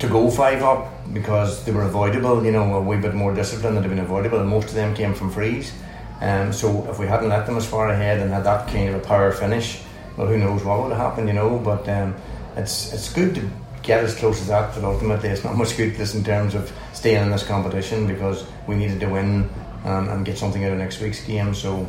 to 0.05 0.13
go 0.13 0.31
five 0.31 0.63
up 0.63 0.93
because 1.13 1.65
they 1.65 1.73
were 1.73 1.83
avoidable. 1.83 2.45
You 2.45 2.53
know, 2.53 2.75
a 2.75 2.81
wee 2.81 2.97
bit 2.97 3.15
more 3.15 3.35
discipline 3.35 3.75
that 3.75 3.83
have 3.83 3.91
been 3.91 4.05
avoidable, 4.05 4.39
and 4.39 4.49
most 4.49 4.69
of 4.69 4.75
them 4.75 4.95
came 4.95 5.15
from 5.15 5.31
frees. 5.31 5.73
Um, 6.21 6.53
so 6.53 6.89
if 6.91 6.99
we 6.99 7.07
hadn't 7.07 7.29
let 7.29 7.47
them 7.47 7.57
as 7.57 7.67
far 7.67 7.91
ahead 7.91 8.21
and 8.21 8.31
had 8.31 8.45
that 8.45 8.69
kind 8.69 8.89
of 8.89 8.95
a 8.95 9.07
power 9.07 9.33
finish, 9.33 9.83
well, 10.17 10.27
who 10.27 10.39
knows 10.39 10.65
what 10.65 10.83
would 10.83 10.93
have 10.93 11.01
happened, 11.01 11.29
you 11.29 11.35
know? 11.35 11.59
But 11.59 11.89
um, 11.89 12.15
it's 12.57 12.93
it's 12.93 13.13
good 13.13 13.35
to 13.35 13.51
get 13.83 14.03
as 14.03 14.15
close 14.15 14.41
as 14.41 14.49
that, 14.49 14.75
but 14.75 14.85
ultimately 14.85 15.29
it's 15.29 15.45
not 15.45 15.57
much 15.63 15.77
good 15.77 15.95
this 15.97 16.15
in 16.15 16.25
terms 16.25 16.55
of 16.55 16.73
staying 16.93 17.23
in 17.23 17.31
this 17.31 17.47
competition 17.47 18.07
because 18.07 18.47
we 18.67 18.77
needed 18.77 19.01
to 19.01 19.07
win 19.07 19.49
um, 19.85 20.09
and 20.09 20.25
get 20.25 20.39
something 20.39 20.65
out 20.65 20.73
of 20.73 20.79
next 20.79 21.01
week's 21.01 21.25
game. 21.25 21.55
So 21.55 21.87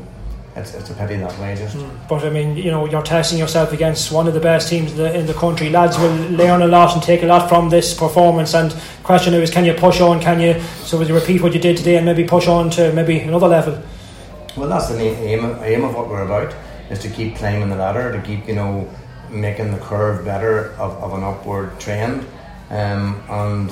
it's, 0.56 0.74
it's 0.74 0.90
a 0.90 0.94
pity 0.94 1.18
that 1.18 1.38
way 1.38 1.54
just. 1.56 1.76
Mm. 1.76 2.08
But 2.08 2.24
I 2.24 2.30
mean, 2.30 2.56
you 2.56 2.72
know, 2.72 2.86
you're 2.86 3.02
testing 3.02 3.38
yourself 3.38 3.74
against 3.74 4.12
one 4.12 4.26
of 4.26 4.34
the 4.34 4.40
best 4.40 4.70
teams 4.70 4.92
in 4.92 4.98
the, 4.98 5.20
in 5.20 5.26
the 5.26 5.34
country. 5.34 5.70
Lads 5.70 5.98
will 5.98 6.16
learn 6.30 6.62
a 6.62 6.68
lot 6.68 6.94
and 6.94 7.04
take 7.04 7.24
a 7.24 7.26
lot 7.26 7.50
from 7.50 7.70
this 7.70 7.94
performance. 7.94 8.54
And 8.54 8.72
the 8.72 8.82
question 9.04 9.34
is, 9.34 9.52
can 9.52 9.66
you 9.66 9.74
push 9.74 10.00
on? 10.00 10.22
Can 10.22 10.40
you 10.40 10.62
so 10.84 11.02
you 11.02 11.14
repeat 11.14 11.42
what 11.42 11.54
you 11.54 11.60
did 11.60 11.76
today 11.76 11.98
and 11.98 12.06
maybe 12.06 12.24
push 12.24 12.48
on 12.48 12.70
to 12.72 12.94
maybe 12.94 13.20
another 13.20 13.48
level? 13.48 13.82
Well, 14.56 14.70
that's 14.70 14.88
the 14.88 15.02
aim 15.02 15.44
aim 15.62 15.84
of 15.84 15.94
what 15.94 16.08
we're 16.08 16.24
about 16.24 16.56
is 16.90 17.00
to 17.00 17.10
keep 17.10 17.36
climbing 17.36 17.70
the 17.70 17.76
ladder, 17.76 18.14
to 18.14 18.22
keep 18.22 18.48
you 18.48 18.56
know 18.56 18.90
making 19.30 19.72
the 19.72 19.80
curve 19.80 20.24
better 20.24 20.72
of, 20.76 20.92
of 21.04 21.14
an 21.14 21.24
upward 21.24 21.78
trend. 21.82 22.26
Um, 22.70 23.22
and 23.30 23.70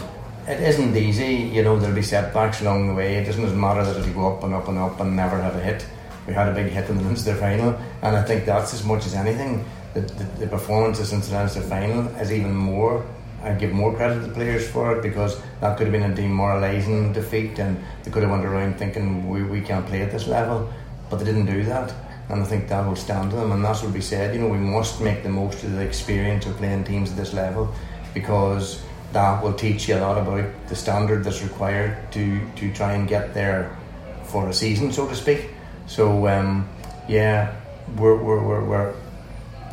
it 0.48 0.60
isn't 0.60 0.98
easy, 0.98 1.36
you 1.36 1.64
know, 1.64 1.80
there'll 1.80 1.96
be 1.96 2.02
setbacks 2.02 2.62
along 2.62 2.88
the 2.88 2.94
way. 2.94 3.16
It 3.16 3.26
doesn't 3.26 3.58
matter 3.58 3.86
that 3.86 3.96
it'll 3.96 4.14
go 4.14 4.36
up 4.36 4.44
and 4.44 4.54
up 4.54 4.68
and 4.68 4.78
up 4.78 5.00
and 5.00 5.16
never 5.16 5.42
have 5.42 5.56
a 5.56 5.62
hit 5.62 5.86
we 6.28 6.34
had 6.34 6.48
a 6.48 6.54
big 6.54 6.72
hit 6.72 6.90
in 6.90 6.98
the 6.98 7.04
Leinster 7.04 7.36
final, 7.36 7.78
and 8.02 8.16
I 8.16 8.24
think 8.24 8.46
that's 8.46 8.74
as 8.74 8.84
much 8.84 9.06
as 9.06 9.14
anything. 9.14 9.66
The, 9.94 10.02
the, 10.02 10.24
the 10.40 10.48
performances 10.48 11.14
in 11.14 11.22
the 11.22 11.32
Leinster 11.32 11.62
final 11.62 12.08
is 12.16 12.32
even 12.32 12.56
more. 12.56 13.06
I 13.44 13.54
give 13.54 13.74
more 13.74 13.94
credit 13.94 14.22
to 14.22 14.28
the 14.28 14.34
players 14.34 14.68
for 14.68 14.98
it 14.98 15.04
because 15.04 15.42
that 15.60 15.78
could 15.78 15.88
have 15.88 15.92
been 15.92 16.10
a 16.10 16.16
demoralising 16.16 17.12
defeat, 17.12 17.60
and 17.60 17.84
they 18.04 18.12
could 18.12 18.24
have 18.24 18.32
went 18.32 18.46
around 18.46 18.78
thinking 18.78 19.30
we, 19.30 19.44
we 19.44 19.62
can't 19.62 19.86
play 19.86 20.02
at 20.02 20.12
this 20.12 20.28
level, 20.28 20.72
but 21.10 21.18
they 21.18 21.26
didn't 21.26 21.46
do 21.46 21.64
that. 21.66 21.94
And 22.30 22.42
I 22.42 22.46
think 22.46 22.70
that 22.70 22.88
will 22.88 22.96
stand 22.96 23.32
to 23.32 23.36
them, 23.36 23.52
and 23.52 23.64
that's 23.64 23.84
what 23.84 23.94
we 23.94 24.00
said. 24.00 24.34
You 24.34 24.42
know, 24.42 24.48
we 24.48 24.58
must 24.58 25.02
make 25.02 25.24
the 25.24 25.30
most 25.30 25.62
of 25.64 25.74
the 25.74 25.82
experience 25.82 26.46
of 26.46 26.56
playing 26.56 26.86
teams 26.86 27.12
at 27.12 27.18
this 27.18 27.34
level 27.34 27.74
because 28.14 28.82
that 29.12 29.44
will 29.44 29.54
teach 29.54 29.90
you 29.90 29.96
a 29.96 30.00
lot 30.00 30.18
about 30.18 30.50
the 30.68 30.76
standard 30.76 31.24
that's 31.24 31.44
required 31.44 32.12
to, 32.14 32.40
to 32.56 32.74
try 32.74 32.94
and 32.94 33.08
get 33.08 33.34
there 33.34 33.78
for 34.24 34.50
a 34.50 34.54
season, 34.54 34.92
so 34.92 35.08
to 35.08 35.16
speak. 35.16 35.53
So 35.88 36.28
um, 36.28 36.68
yeah, 37.08 37.56
we're, 37.98 38.16
we're, 38.16 38.44
we're, 38.44 38.64
we're 38.64 38.94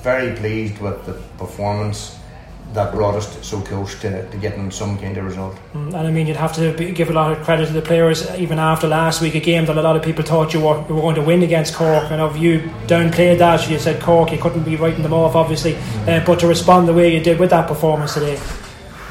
very 0.03 0.35
pleased 0.37 0.79
with 0.79 1.05
the 1.07 1.15
performance 1.39 2.17
that 2.73 2.93
brought 2.93 3.17
us 3.17 3.47
so 3.47 3.61
close 3.61 4.01
to, 4.01 4.29
to 4.31 4.37
getting 4.37 4.71
some 4.71 4.97
kind 4.99 5.17
of 5.17 5.25
result. 5.25 5.57
Mm, 5.75 5.87
and 5.89 6.07
I 6.07 6.11
mean, 6.11 6.27
you'd 6.29 6.37
have 6.37 6.55
to 6.55 6.73
be, 6.73 6.93
give 6.93 7.11
a 7.11 7.13
lot 7.13 7.33
of 7.33 7.43
credit 7.45 7.67
to 7.67 7.73
the 7.73 7.83
players, 7.83 8.31
even 8.37 8.61
after 8.61 8.87
last 8.87 9.21
week, 9.21 9.35
a 9.35 9.41
game 9.41 9.67
that 9.67 9.77
a 9.77 9.83
lot 9.83 9.97
of 9.97 10.03
people 10.03 10.25
thought 10.25 10.55
you 10.55 10.61
were, 10.61 10.85
you 10.89 10.95
were 10.95 11.01
going 11.01 11.17
to 11.17 11.23
win 11.23 11.43
against 11.43 11.75
Cork. 11.75 12.11
And 12.13 12.21
of 12.21 12.37
you 12.37 12.61
downplayed 12.87 13.39
that, 13.39 13.69
you 13.69 13.79
said 13.79 14.01
Cork, 14.01 14.31
you 14.31 14.39
couldn't 14.39 14.63
be 14.63 14.77
writing 14.77 15.03
them 15.03 15.13
off, 15.13 15.35
obviously, 15.35 15.73
mm. 15.73 16.23
uh, 16.23 16.25
but 16.25 16.39
to 16.41 16.47
respond 16.47 16.87
the 16.87 16.95
way 16.95 17.13
you 17.13 17.21
did 17.21 17.41
with 17.41 17.51
that 17.51 17.67
performance 17.67 18.15
today. 18.15 18.41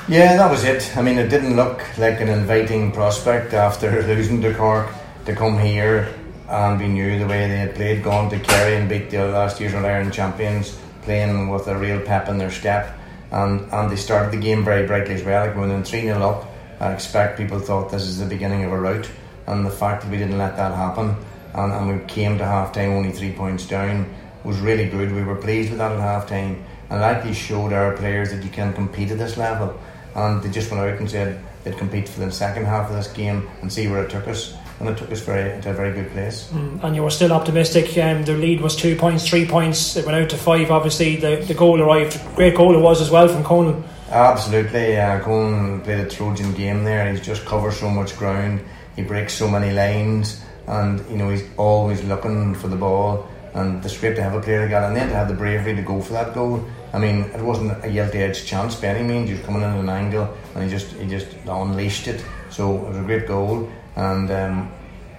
Yeah, 0.07 0.37
that 0.37 0.49
was 0.49 0.63
it. 0.63 0.95
I 0.95 1.01
mean, 1.01 1.19
it 1.19 1.27
didn't 1.27 1.55
look 1.55 1.85
like 1.97 2.21
an 2.21 2.29
inviting 2.29 2.93
prospect 2.93 3.53
after 3.53 4.01
losing 4.07 4.41
to 4.41 4.53
Cork 4.53 4.89
to 5.25 5.35
come 5.35 5.59
here 5.59 6.13
and 6.49 6.79
we 6.79 6.87
knew 6.87 7.19
the 7.19 7.27
way 7.27 7.47
they 7.47 7.57
had 7.57 7.75
played, 7.75 8.03
gone 8.03 8.29
to 8.31 8.39
Kerry 8.39 8.75
and 8.75 8.89
beat 8.89 9.11
the 9.11 9.27
last 9.27 9.59
year's 9.59 9.75
Ireland 9.75 10.13
champions, 10.13 10.77
playing 11.03 11.47
with 11.49 11.67
a 11.67 11.77
real 11.77 12.01
pep 12.01 12.27
in 12.27 12.39
their 12.39 12.49
step. 12.49 12.97
And, 13.31 13.71
and 13.71 13.91
they 13.91 13.95
started 13.95 14.31
the 14.31 14.41
game 14.41 14.65
very 14.65 14.87
brightly 14.87 15.13
as 15.13 15.23
well. 15.23 15.45
Like 15.45 15.55
when 15.55 15.69
they're 15.69 15.83
3 15.83 16.01
0 16.01 16.21
up, 16.21 16.47
I 16.79 16.91
expect 16.91 17.37
people 17.37 17.59
thought 17.59 17.91
this 17.91 18.03
is 18.03 18.17
the 18.17 18.25
beginning 18.25 18.63
of 18.63 18.71
a 18.71 18.79
rout. 18.79 19.09
And 19.45 19.63
the 19.65 19.71
fact 19.71 20.03
that 20.03 20.11
we 20.11 20.17
didn't 20.17 20.39
let 20.39 20.55
that 20.57 20.73
happen 20.73 21.15
and, 21.53 21.71
and 21.71 21.99
we 21.99 22.05
came 22.07 22.37
to 22.37 22.45
half 22.45 22.73
time 22.73 22.91
only 22.91 23.11
three 23.11 23.31
points 23.31 23.67
down 23.67 24.11
was 24.43 24.59
really 24.59 24.89
good. 24.89 25.11
We 25.11 25.23
were 25.23 25.35
pleased 25.35 25.69
with 25.69 25.79
that 25.79 25.91
at 25.91 25.99
half 25.99 26.27
time. 26.27 26.63
And 26.89 27.01
like 27.01 27.23
they 27.23 27.33
showed 27.33 27.73
our 27.73 27.95
players 27.95 28.31
that 28.31 28.43
you 28.43 28.49
can 28.49 28.73
compete 28.73 29.11
at 29.11 29.17
this 29.17 29.37
level. 29.37 29.79
And 30.15 30.41
they 30.41 30.49
just 30.49 30.71
went 30.71 30.83
out 30.83 30.99
and 30.99 31.09
said 31.09 31.43
they'd 31.63 31.77
compete 31.77 32.09
for 32.09 32.21
the 32.21 32.31
second 32.31 32.65
half 32.65 32.89
of 32.89 32.95
this 32.95 33.11
game 33.11 33.47
and 33.61 33.71
see 33.71 33.87
where 33.87 34.03
it 34.03 34.09
took 34.09 34.27
us 34.27 34.55
and 34.79 34.89
it 34.89 34.97
took 34.97 35.11
us 35.11 35.19
very 35.19 35.61
to 35.61 35.71
a 35.71 35.73
very 35.73 35.93
good 35.93 36.11
place. 36.11 36.47
Mm, 36.51 36.83
and 36.83 36.95
you 36.95 37.03
were 37.03 37.09
still 37.09 37.33
optimistic. 37.33 37.97
Um, 37.97 38.23
the 38.23 38.33
lead 38.33 38.61
was 38.61 38.75
two 38.75 38.95
points, 38.95 39.27
three 39.27 39.45
points. 39.45 39.95
It 39.95 40.05
went 40.05 40.17
out 40.17 40.29
to 40.29 40.37
five. 40.37 40.71
Obviously, 40.71 41.17
the, 41.17 41.37
the 41.37 41.53
goal 41.53 41.81
arrived. 41.81 42.19
Great 42.35 42.55
goal 42.55 42.75
it 42.75 42.81
was 42.81 43.01
as 43.01 43.11
well 43.11 43.27
from 43.27 43.43
Conan. 43.43 43.83
Absolutely, 44.09 44.97
uh, 44.97 45.19
Conan 45.19 45.81
played 45.81 45.99
a 45.99 46.09
Trojan 46.09 46.53
game 46.53 46.83
there. 46.83 47.11
He's 47.11 47.21
just 47.21 47.45
covers 47.45 47.77
so 47.77 47.89
much 47.89 48.17
ground. 48.17 48.61
He 48.95 49.03
breaks 49.03 49.33
so 49.33 49.47
many 49.47 49.71
lines, 49.71 50.43
and 50.67 50.99
you 51.11 51.17
know 51.17 51.29
he's 51.29 51.45
always 51.57 52.03
looking 52.03 52.55
for 52.55 52.69
the 52.69 52.75
ball. 52.75 53.27
And 53.53 53.83
it's 53.83 53.97
great 53.97 54.15
to 54.15 54.23
have 54.23 54.35
a 54.35 54.41
player 54.41 54.61
like 54.61 54.71
that, 54.71 54.83
and 54.83 54.95
then 54.95 55.09
to 55.09 55.15
have 55.15 55.27
the 55.27 55.33
bravery 55.33 55.75
to 55.75 55.81
go 55.81 56.01
for 56.01 56.13
that 56.13 56.33
goal. 56.33 56.63
I 56.93 56.97
mean, 56.97 57.21
it 57.35 57.41
wasn't 57.41 57.83
a 57.83 57.89
yield 57.89 58.15
edge 58.15 58.45
chance 58.45 58.75
by 58.75 58.87
any 58.87 59.07
means. 59.07 59.29
He 59.29 59.35
was 59.35 59.45
coming 59.45 59.61
in 59.61 59.69
at 59.69 59.79
an 59.79 59.89
angle, 59.89 60.35
and 60.55 60.63
he 60.63 60.69
just 60.69 60.91
he 60.93 61.07
just 61.07 61.27
unleashed 61.47 62.07
it. 62.07 62.23
So 62.49 62.77
it 62.77 62.89
was 62.89 62.97
a 62.97 63.03
great 63.03 63.27
goal, 63.27 63.69
and 63.95 64.31
um, 64.31 64.71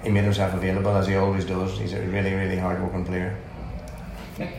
he 0.03 0.11
made 0.11 0.25
himself 0.25 0.55
available 0.55 0.97
as 0.97 1.07
he 1.07 1.17
always 1.17 1.45
does. 1.45 1.79
He's 1.79 1.93
a 1.93 2.01
really 2.01 2.35
really 2.35 2.57
hard 2.57 2.83
working 2.83 3.05
player. 3.05 3.37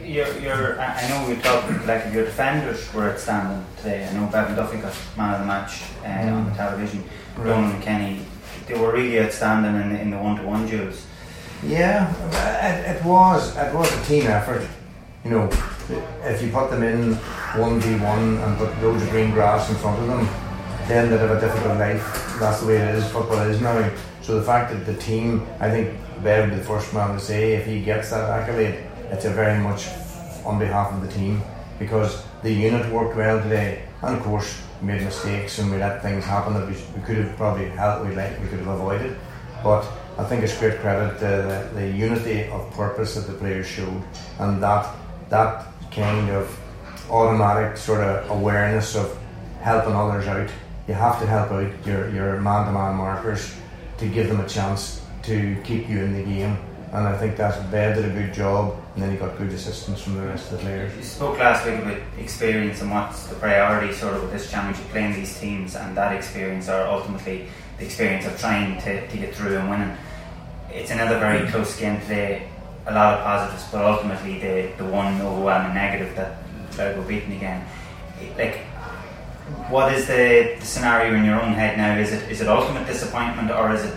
Your, 0.05 0.37
your, 0.37 0.79
I 0.79 1.09
know 1.09 1.27
we 1.27 1.41
talked 1.41 1.87
like 1.87 2.13
your 2.13 2.25
defenders 2.25 2.93
were 2.93 3.09
outstanding 3.09 3.65
today. 3.77 4.07
I 4.07 4.13
know 4.13 4.27
Bevan 4.27 4.55
Duffy 4.55 4.77
got 4.77 4.93
man 5.17 5.33
of 5.33 5.39
the 5.39 5.47
match 5.47 5.81
uh, 6.03 6.05
mm. 6.05 6.33
on 6.33 6.49
the 6.49 6.55
television. 6.55 7.03
Right. 7.35 7.81
Kenny, 7.81 8.21
they 8.67 8.77
were 8.77 8.91
really 8.93 9.19
outstanding 9.19 9.75
in, 9.81 9.95
in 9.95 10.11
the 10.11 10.17
one-to-one 10.17 10.67
duels. 10.67 11.07
Yeah, 11.63 12.13
it, 12.61 12.95
it 12.97 13.03
was 13.03 13.57
it 13.57 13.73
was 13.73 13.91
a 13.91 14.05
team 14.05 14.27
effort. 14.27 14.67
You 15.23 15.31
know, 15.31 15.49
if 16.23 16.41
you 16.41 16.51
put 16.51 16.69
them 16.69 16.83
in 16.83 17.13
one 17.59 17.79
v 17.79 17.95
one 18.03 18.37
and 18.37 18.57
put 18.57 18.69
loads 18.83 19.01
of 19.01 19.09
green 19.09 19.31
grass 19.31 19.69
in 19.69 19.75
front 19.77 19.99
of 19.99 20.07
them, 20.07 20.27
then 20.91 21.09
they'd 21.09 21.19
have 21.19 21.31
a 21.31 21.39
difficult 21.39 21.77
life. 21.77 22.03
That's 22.39 22.59
the 22.61 22.67
way 22.67 22.77
it 22.77 22.95
is. 22.95 23.09
Football 23.11 23.39
is 23.41 23.61
now. 23.61 23.89
So 24.21 24.37
the 24.37 24.45
fact 24.45 24.73
that 24.73 24.85
the 24.85 24.95
team, 24.95 25.47
I 25.59 25.69
think 25.69 25.97
Bev 26.21 26.49
would 26.49 26.51
be 26.51 26.57
the 26.57 26.67
first 26.67 26.93
man 26.93 27.13
to 27.13 27.19
say 27.19 27.53
if 27.53 27.65
he 27.65 27.81
gets 27.81 28.09
that 28.11 28.29
accolade 28.29 28.91
it's 29.11 29.25
a 29.25 29.29
very 29.29 29.59
much 29.59 29.87
on 30.45 30.57
behalf 30.57 30.93
of 30.93 31.01
the 31.01 31.11
team 31.11 31.41
because 31.77 32.23
the 32.43 32.51
unit 32.51 32.89
worked 32.91 33.15
well 33.15 33.41
today, 33.41 33.83
and 34.01 34.15
of 34.15 34.23
course 34.23 34.61
made 34.81 35.01
mistakes 35.01 35.59
and 35.59 35.69
we 35.69 35.77
let 35.77 36.01
things 36.01 36.23
happen 36.23 36.53
that 36.53 36.67
we, 36.67 36.73
we 36.95 37.05
could 37.05 37.17
have 37.17 37.35
probably 37.35 37.69
helped, 37.69 38.07
we 38.07 38.15
like 38.15 38.39
we 38.39 38.47
could 38.47 38.59
have 38.59 38.67
avoided. 38.69 39.15
But 39.63 39.85
I 40.17 40.23
think 40.23 40.43
it's 40.43 40.57
great 40.57 40.79
credit 40.79 41.19
to 41.19 41.25
the, 41.73 41.79
the 41.79 41.87
unity 41.91 42.49
of 42.49 42.71
purpose 42.71 43.15
that 43.15 43.27
the 43.27 43.37
players 43.37 43.67
showed, 43.67 44.03
and 44.39 44.63
that 44.63 44.89
that 45.29 45.67
kind 45.91 46.29
of 46.29 46.57
automatic 47.09 47.77
sort 47.77 48.01
of 48.01 48.29
awareness 48.29 48.95
of 48.95 49.17
helping 49.61 49.93
others 49.93 50.27
out. 50.27 50.49
You 50.91 50.97
have 50.97 51.21
to 51.21 51.25
help 51.25 51.51
out 51.51 51.71
your 51.85 52.09
your 52.09 52.41
man 52.41 52.65
to 52.65 52.73
man 52.73 52.95
markers 52.95 53.55
to 53.99 54.05
give 54.09 54.27
them 54.27 54.41
a 54.41 54.47
chance 54.47 55.01
to 55.23 55.55
keep 55.63 55.87
you 55.87 56.03
in 56.03 56.11
the 56.11 56.23
game 56.23 56.57
and 56.91 57.07
I 57.07 57.17
think 57.17 57.37
that 57.37 57.71
Bev 57.71 57.95
did 57.95 58.03
a 58.03 58.09
good 58.09 58.33
job, 58.33 58.75
and 58.93 59.03
then 59.03 59.11
he 59.11 59.17
got 59.17 59.37
good 59.37 59.53
assistance 59.53 60.01
from 60.01 60.15
the 60.15 60.27
rest 60.27 60.51
of 60.51 60.57
the 60.57 60.63
players. 60.65 60.93
You 60.97 61.03
spoke 61.03 61.39
last 61.39 61.65
week 61.65 61.79
about 61.79 62.01
experience 62.19 62.81
and 62.81 62.91
what's 62.91 63.27
the 63.27 63.35
priority 63.35 63.93
sort 63.93 64.15
of 64.15 64.23
with 64.23 64.33
this 64.33 64.51
championship, 64.51 64.91
playing 64.91 65.13
these 65.13 65.39
teams, 65.39 65.77
and 65.77 65.95
that 65.95 66.13
experience, 66.13 66.67
or 66.67 66.81
ultimately 66.87 67.47
the 67.77 67.85
experience 67.85 68.25
of 68.25 68.37
trying 68.37 68.81
to, 68.81 69.07
to 69.07 69.17
get 69.17 69.33
through 69.33 69.57
and 69.57 69.69
winning. 69.69 69.95
It's 70.69 70.91
another 70.91 71.17
very 71.17 71.49
close 71.49 71.79
game 71.79 72.01
today. 72.01 72.49
A 72.87 72.93
lot 72.93 73.17
of 73.17 73.23
positives, 73.23 73.71
but 73.71 73.85
ultimately 73.85 74.39
the 74.39 74.73
the 74.77 74.85
one 74.91 75.21
overwhelming 75.21 75.73
negative 75.73 76.13
that 76.17 76.43
Sligo 76.71 77.01
beaten 77.03 77.31
again. 77.31 77.65
Like, 78.37 78.59
what 79.69 79.93
is 79.93 80.07
the, 80.07 80.55
the 80.59 80.65
scenario 80.65 81.15
in 81.15 81.25
your 81.25 81.41
own 81.41 81.53
head 81.53 81.77
now? 81.77 81.97
Is 81.97 82.11
it 82.13 82.31
is 82.31 82.41
it 82.41 82.47
ultimate 82.47 82.87
disappointment, 82.87 83.51
or 83.51 83.73
is 83.73 83.83
it 83.83 83.95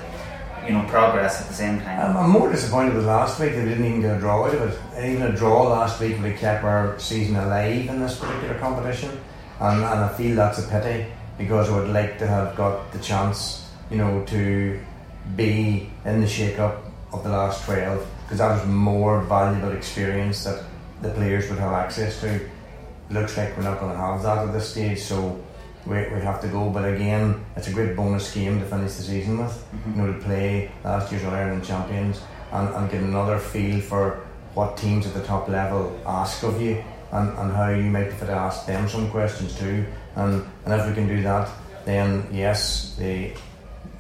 you 0.67 0.73
know 0.73 0.85
progress 0.89 1.41
at 1.41 1.49
the 1.49 1.55
same 1.55 1.81
time. 1.81 2.01
I'm, 2.01 2.17
I'm 2.17 2.31
more 2.31 2.51
disappointed 2.51 2.95
with 2.95 3.07
last 3.07 3.39
week. 3.39 3.53
They 3.53 3.65
didn't 3.65 3.85
even 3.85 4.01
get 4.01 4.17
a 4.17 4.21
draw 4.21 4.47
out 4.47 4.55
of 4.55 4.63
it. 4.63 5.05
Even 5.11 5.23
a 5.23 5.37
draw 5.37 5.69
last 5.69 6.01
week 6.01 6.17
would 6.21 6.31
have 6.31 6.41
kept 6.41 6.65
our 6.65 6.99
season 6.99 7.37
alive 7.37 7.87
in 7.87 8.01
this 8.01 8.19
particular 8.19 8.59
competition, 8.59 9.11
and, 9.61 9.77
and 9.83 9.85
I 9.85 10.09
feel 10.17 10.35
that's 10.37 10.59
a 10.59 10.69
pity 10.69 11.07
because 11.37 11.71
I 11.71 11.79
would 11.79 11.91
like 11.91 12.19
to 12.19 12.27
have 12.27 12.57
got 12.57 12.93
the 12.93 12.99
chance, 12.99 13.69
you 13.91 13.99
know, 13.99 14.25
to 14.27 14.81
be 15.37 15.91
in 16.05 16.21
the 16.21 16.29
shake-up 16.29 16.85
of 17.13 17.25
the 17.25 17.31
last 17.31 17.65
twelve 17.65 18.07
because 18.23 18.39
that 18.39 18.51
was 18.51 18.67
more 18.67 19.21
valuable 19.23 19.73
experience 19.73 20.45
that 20.45 20.65
the 21.03 21.11
players 21.11 21.49
would 21.51 21.59
have 21.59 21.73
access 21.73 22.21
to. 22.21 22.41
Looks 23.11 23.37
like 23.37 23.57
we're 23.57 23.65
not 23.65 23.81
going 23.81 23.93
to 23.93 23.99
have 23.99 24.23
that 24.23 24.47
at 24.49 24.53
this 24.53 24.71
stage, 24.71 25.01
so 25.01 25.39
we, 25.87 25.97
we 25.97 26.21
have 26.21 26.41
to 26.41 26.49
go. 26.49 26.71
But 26.71 26.85
again, 26.85 27.45
it's 27.57 27.69
a 27.69 27.73
great 27.73 27.97
bonus 27.97 28.33
game 28.33 28.61
to 28.61 28.67
finish 28.67 28.95
the 28.95 29.03
season 29.03 29.39
with. 29.39 29.53
Mm-hmm. 29.53 30.01
You 30.01 30.07
know, 30.07 30.13
to 30.13 30.19
play 30.21 30.71
last 30.83 31.13
year's 31.13 31.25
Ireland 31.25 31.65
champions 31.65 32.21
and, 32.53 32.69
and 32.75 32.91
get 32.91 33.03
another 33.03 33.39
feel 33.39 33.81
for 33.81 34.27
what 34.55 34.77
teams 34.77 35.07
at 35.07 35.15
the 35.15 35.25
top 35.25 35.49
level 35.49 36.01
ask 36.07 36.43
of 36.45 36.63
you 36.63 36.83
and, 37.13 37.29
and 37.39 37.53
how 37.53 37.71
you 37.71 37.91
might 37.91 38.05
be 38.05 38.11
fit 38.11 38.27
to 38.27 38.33
ask 38.33 38.67
them 38.67 38.89
some 38.89 39.11
questions 39.11 39.59
too. 39.59 39.85
And, 40.17 40.47
and 40.65 40.75
if 40.81 40.87
we 40.89 40.95
can 40.95 41.09
do 41.09 41.23
that, 41.23 41.51
then 41.85 42.27
yes, 42.33 42.95
the 42.97 43.33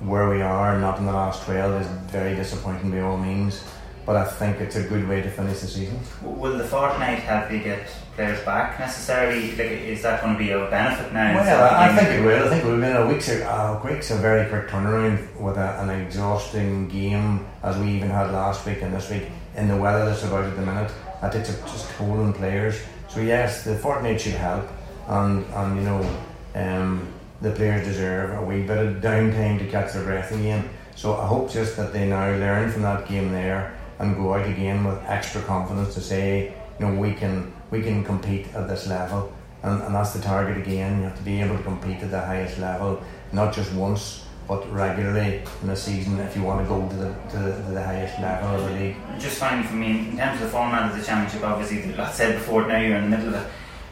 where 0.00 0.28
we 0.28 0.42
are, 0.42 0.78
not 0.78 0.98
in 0.98 1.06
the 1.06 1.12
last 1.12 1.44
12, 1.44 1.82
is 1.82 1.86
very 2.10 2.34
disappointing 2.34 2.90
by 2.90 3.00
all 3.00 3.16
means 3.16 3.62
but 4.06 4.16
I 4.16 4.24
think 4.24 4.60
it's 4.60 4.76
a 4.76 4.82
good 4.82 5.08
way 5.08 5.22
to 5.22 5.30
finish 5.30 5.60
the 5.60 5.66
season. 5.66 5.98
Will 6.22 6.58
the 6.58 6.64
fortnight 6.64 7.20
help 7.20 7.50
you 7.50 7.60
get 7.60 7.86
players 8.14 8.42
back 8.44 8.78
necessarily? 8.78 9.50
Like, 9.52 9.60
is 9.60 10.02
that 10.02 10.22
going 10.22 10.34
to 10.34 10.38
be 10.38 10.50
a 10.50 10.58
benefit 10.68 11.12
now? 11.12 11.34
Well, 11.34 11.74
I, 11.74 11.88
I 11.88 11.96
think 11.96 12.08
it 12.10 12.24
will. 12.24 12.44
I 12.44 12.48
think 12.48 12.64
we've 12.64 12.80
been 12.80 12.96
a 12.96 13.06
week's 13.06 13.28
a, 13.28 13.42
a 13.44 13.80
week's 13.84 14.10
a 14.10 14.16
very 14.16 14.48
quick 14.48 14.68
turnaround 14.68 15.40
with 15.40 15.56
a, 15.56 15.80
an 15.80 15.90
exhausting 15.90 16.88
game 16.88 17.46
as 17.62 17.78
we 17.78 17.90
even 17.92 18.10
had 18.10 18.30
last 18.30 18.66
week 18.66 18.82
and 18.82 18.94
this 18.94 19.10
week 19.10 19.24
in 19.56 19.68
the 19.68 19.76
weather 19.76 20.04
that's 20.04 20.24
about 20.24 20.44
at 20.44 20.56
the 20.56 20.62
minute. 20.62 20.92
That 21.22 21.32
takes 21.32 21.50
a 21.50 21.60
just 21.62 21.90
toll 21.92 22.20
on 22.20 22.34
players. 22.34 22.82
So 23.08 23.20
yes, 23.20 23.64
the 23.64 23.76
fortnight 23.76 24.20
should 24.20 24.34
help, 24.34 24.68
and 25.08 25.46
and 25.46 25.76
you 25.76 25.82
know, 25.82 26.16
um, 26.54 27.08
the 27.40 27.52
players 27.52 27.86
deserve 27.86 28.38
a 28.38 28.44
wee 28.44 28.62
bit 28.62 28.78
of 28.78 28.96
downtime 28.96 29.58
to 29.60 29.70
catch 29.70 29.94
their 29.94 30.04
breath 30.04 30.30
again. 30.32 30.68
So 30.94 31.16
I 31.16 31.26
hope 31.26 31.50
just 31.50 31.76
that 31.76 31.92
they 31.92 32.06
now 32.06 32.30
learn 32.36 32.70
from 32.70 32.82
that 32.82 33.08
game 33.08 33.32
there 33.32 33.74
and 34.04 34.16
go 34.16 34.34
out 34.34 34.46
again 34.46 34.84
with 34.84 34.98
extra 35.06 35.42
confidence 35.42 35.94
to 35.94 36.00
say, 36.00 36.54
you 36.78 36.86
know, 36.86 37.00
we 37.00 37.14
can 37.14 37.52
we 37.70 37.82
can 37.82 38.04
compete 38.04 38.46
at 38.54 38.68
this 38.68 38.86
level, 38.86 39.32
and, 39.62 39.82
and 39.82 39.94
that's 39.94 40.12
the 40.12 40.20
target 40.20 40.56
again. 40.58 40.98
You 40.98 41.04
have 41.04 41.16
to 41.16 41.22
be 41.22 41.40
able 41.40 41.56
to 41.56 41.62
compete 41.62 42.02
at 42.02 42.10
the 42.10 42.20
highest 42.20 42.58
level, 42.58 43.02
not 43.32 43.54
just 43.54 43.72
once, 43.72 44.24
but 44.46 44.70
regularly 44.72 45.42
in 45.62 45.70
a 45.70 45.76
season 45.76 46.18
if 46.20 46.36
you 46.36 46.42
want 46.42 46.62
to 46.62 46.68
go 46.68 46.88
to 46.88 46.96
the 46.96 47.14
to 47.30 47.38
the, 47.38 47.52
to 47.62 47.70
the 47.72 47.82
highest 47.82 48.20
level 48.20 48.56
of 48.56 48.70
the 48.70 48.78
league. 48.78 48.96
Just 49.18 49.38
finally 49.38 49.66
for 49.66 49.74
me, 49.74 49.90
in 50.10 50.16
terms 50.16 50.40
of 50.40 50.46
the 50.46 50.52
format 50.52 50.90
of 50.90 50.98
the 50.98 51.04
championship, 51.04 51.42
obviously, 51.44 51.92
like 51.92 52.08
I 52.08 52.12
said 52.12 52.34
before, 52.34 52.66
now 52.66 52.78
you're 52.80 52.96
in 52.96 53.10
the 53.10 53.16
middle 53.16 53.34
of 53.34 53.40
it. 53.40 53.50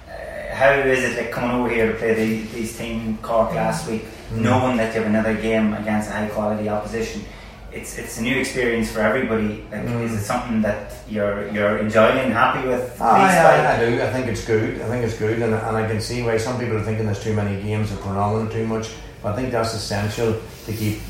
Uh, 0.08 0.54
how 0.54 0.72
is 0.72 1.04
it 1.04 1.16
like 1.16 1.32
coming 1.32 1.50
over 1.50 1.70
here 1.70 1.92
to 1.92 1.98
play 1.98 2.14
the, 2.14 2.42
these 2.48 2.76
team 2.76 3.18
Cork 3.22 3.54
last 3.54 3.88
week, 3.88 4.04
mm. 4.04 4.38
knowing 4.38 4.76
that 4.76 4.94
you 4.94 5.00
have 5.00 5.08
another 5.08 5.34
game 5.34 5.72
against 5.74 6.10
a 6.10 6.12
high 6.12 6.28
quality 6.28 6.68
opposition? 6.68 7.24
It's 7.72 7.98
it's 7.98 8.18
a 8.18 8.22
new 8.22 8.36
experience 8.36 8.90
for 8.90 9.00
everybody. 9.00 9.64
Like, 9.70 9.86
mm. 9.86 10.04
is 10.04 10.12
it 10.12 10.24
something 10.24 10.60
that 10.62 10.92
you're 11.08 11.48
you're 11.50 11.78
enjoying, 11.78 12.18
and 12.18 12.32
happy 12.32 12.68
with? 12.68 12.96
Oh, 13.00 13.04
I, 13.04 13.76
I, 13.76 13.78
do. 13.78 14.02
I 14.02 14.12
think 14.12 14.26
it's 14.26 14.44
good. 14.44 14.80
I 14.80 14.88
think 14.88 15.04
it's 15.04 15.18
good, 15.18 15.40
and, 15.40 15.54
and 15.54 15.76
I 15.76 15.86
can 15.86 16.00
see 16.00 16.22
why 16.22 16.36
some 16.36 16.58
people 16.58 16.76
are 16.76 16.82
thinking 16.82 17.06
there's 17.06 17.22
too 17.22 17.34
many 17.34 17.60
games 17.62 17.92
are 17.92 17.96
prolonging 17.96 18.50
too 18.50 18.66
much. 18.66 18.90
But 19.22 19.32
I 19.32 19.36
think 19.36 19.52
that's 19.52 19.74
essential 19.74 20.40
to 20.66 20.72
keep 20.72 21.00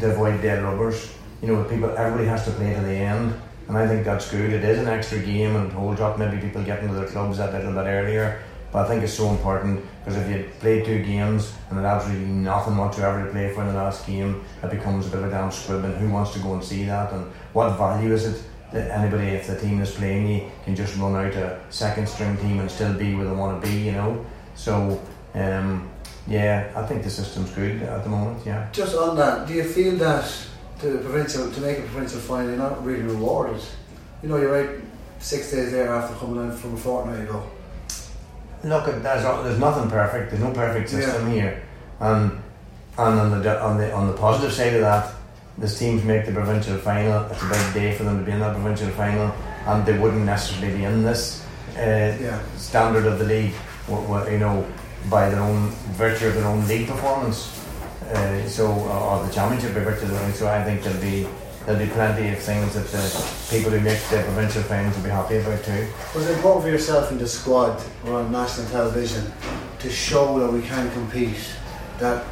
to 0.00 0.10
avoid 0.10 0.42
dead 0.42 0.62
rubbers. 0.62 1.12
You 1.40 1.48
know, 1.48 1.64
people 1.64 1.90
everybody 1.96 2.28
has 2.28 2.44
to 2.44 2.50
play 2.52 2.74
to 2.74 2.80
the 2.80 2.94
end, 2.94 3.34
and 3.68 3.76
I 3.76 3.86
think 3.86 4.04
that's 4.04 4.30
good. 4.30 4.52
It 4.52 4.64
is 4.64 4.78
an 4.78 4.88
extra 4.88 5.18
game, 5.18 5.56
and 5.56 5.72
holds 5.72 6.00
up 6.00 6.18
maybe 6.18 6.38
people 6.38 6.62
get 6.62 6.82
into 6.82 6.94
their 6.94 7.08
clubs 7.08 7.38
that 7.38 7.52
little 7.52 7.72
bit 7.72 7.86
earlier. 7.86 8.42
But 8.76 8.84
I 8.84 8.88
think 8.88 9.04
it's 9.04 9.14
so 9.14 9.30
important 9.30 9.82
because 10.04 10.20
if 10.20 10.28
you 10.28 10.50
play 10.60 10.84
two 10.84 11.02
games 11.02 11.50
and 11.70 11.78
there's 11.78 11.86
absolutely 11.86 12.26
nothing 12.26 12.76
whatsoever 12.76 13.24
to 13.24 13.30
play 13.32 13.50
for 13.54 13.62
in 13.62 13.68
the 13.68 13.72
last 13.72 14.06
game, 14.06 14.44
it 14.62 14.70
becomes 14.70 15.06
a 15.06 15.08
bit 15.08 15.20
of 15.20 15.28
a 15.28 15.30
damn 15.30 15.50
squib. 15.50 15.82
And 15.82 15.96
who 15.96 16.10
wants 16.10 16.34
to 16.34 16.40
go 16.40 16.52
and 16.52 16.62
see 16.62 16.84
that? 16.84 17.10
And 17.10 17.24
what 17.54 17.70
value 17.78 18.12
is 18.12 18.26
it 18.26 18.42
that 18.74 18.90
anybody, 18.90 19.28
if 19.28 19.46
the 19.46 19.58
team 19.58 19.80
is 19.80 19.92
playing 19.92 20.28
you, 20.28 20.50
can 20.66 20.76
just 20.76 20.94
run 20.98 21.16
out 21.16 21.32
a 21.32 21.58
second 21.70 22.06
string 22.06 22.36
team 22.36 22.60
and 22.60 22.70
still 22.70 22.92
be 22.92 23.14
where 23.14 23.24
they 23.24 23.30
want 23.30 23.62
to 23.62 23.66
be, 23.66 23.78
you 23.78 23.92
know? 23.92 24.26
So, 24.56 25.00
um, 25.32 25.88
yeah, 26.26 26.70
I 26.76 26.82
think 26.82 27.02
the 27.02 27.08
system's 27.08 27.52
good 27.52 27.80
at 27.80 28.04
the 28.04 28.10
moment, 28.10 28.44
yeah. 28.44 28.68
Just 28.72 28.94
on 28.94 29.16
that, 29.16 29.48
do 29.48 29.54
you 29.54 29.64
feel 29.64 29.96
that 29.96 30.30
the 30.82 30.98
provincial, 30.98 31.50
to 31.50 31.60
make 31.62 31.78
a 31.78 31.82
provincial 31.82 32.20
final, 32.20 32.48
you're 32.48 32.58
not 32.58 32.84
really 32.84 33.04
rewarded? 33.04 33.62
You 34.22 34.28
know, 34.28 34.36
you're 34.36 34.52
right 34.52 34.84
six 35.18 35.50
days 35.50 35.72
there 35.72 35.88
after 35.88 36.14
coming 36.16 36.44
in 36.44 36.54
from 36.54 36.74
a 36.74 36.76
fortnight 36.76 37.20
ago 37.20 37.42
look, 38.64 38.86
there's, 38.86 39.02
there's 39.02 39.58
nothing 39.58 39.90
perfect. 39.90 40.30
There's 40.30 40.42
no 40.42 40.52
perfect 40.52 40.88
system 40.88 41.28
yeah. 41.28 41.34
here, 41.34 41.62
and 42.00 42.30
and 42.98 43.20
on 43.20 43.42
the 43.42 43.62
on 43.62 43.78
the 43.78 43.92
on 43.92 44.06
the 44.06 44.14
positive 44.14 44.52
side 44.52 44.74
of 44.74 44.80
that, 44.80 45.14
this 45.58 45.78
teams 45.78 46.04
make 46.04 46.26
the 46.26 46.32
provincial 46.32 46.76
final. 46.78 47.24
It's 47.30 47.42
a 47.42 47.48
big 47.48 47.74
day 47.74 47.94
for 47.96 48.04
them 48.04 48.18
to 48.18 48.24
be 48.24 48.32
in 48.32 48.40
that 48.40 48.54
provincial 48.54 48.88
final, 48.90 49.32
and 49.66 49.86
they 49.86 49.98
wouldn't 49.98 50.24
necessarily 50.24 50.76
be 50.76 50.84
in 50.84 51.02
this 51.02 51.44
uh, 51.76 52.16
yeah. 52.20 52.40
standard 52.56 53.06
of 53.06 53.18
the 53.18 53.24
league. 53.24 53.52
You 53.88 54.38
know, 54.38 54.66
by 55.08 55.30
their 55.30 55.40
own 55.40 55.68
virtue 55.94 56.26
of 56.26 56.34
their 56.34 56.46
own 56.46 56.66
league 56.66 56.88
performance. 56.88 57.52
uh, 58.12 58.48
so 58.48 58.66
or 58.68 59.26
the 59.26 59.32
championship 59.32 59.74
be 59.74 59.80
brought 59.80 59.98
to 59.98 60.06
the 60.06 60.14
ring. 60.14 60.32
So 60.32 60.48
I 60.48 60.62
think 60.62 60.82
there'll 60.82 61.00
be 61.00 61.26
there'll 61.66 61.84
be 61.84 61.90
plenty 61.90 62.28
of 62.30 62.38
things 62.38 62.74
that 62.74 62.86
the 62.86 63.02
people 63.50 63.72
who 63.72 63.80
make 63.80 64.00
the 64.08 64.22
provincial 64.22 64.62
finals 64.62 64.96
will 64.96 65.02
be 65.02 65.10
happy 65.10 65.36
about 65.38 65.62
too. 65.64 65.86
Was 66.14 66.28
it 66.28 66.36
important 66.36 66.64
for 66.64 66.70
yourself 66.70 67.10
and 67.10 67.20
the 67.20 67.26
squad 67.26 67.82
or 68.06 68.20
on 68.20 68.30
national 68.30 68.68
television 68.68 69.32
to 69.80 69.90
show 69.90 70.38
that 70.38 70.52
we 70.52 70.62
can 70.62 70.90
compete? 70.92 71.38
That 71.98 72.24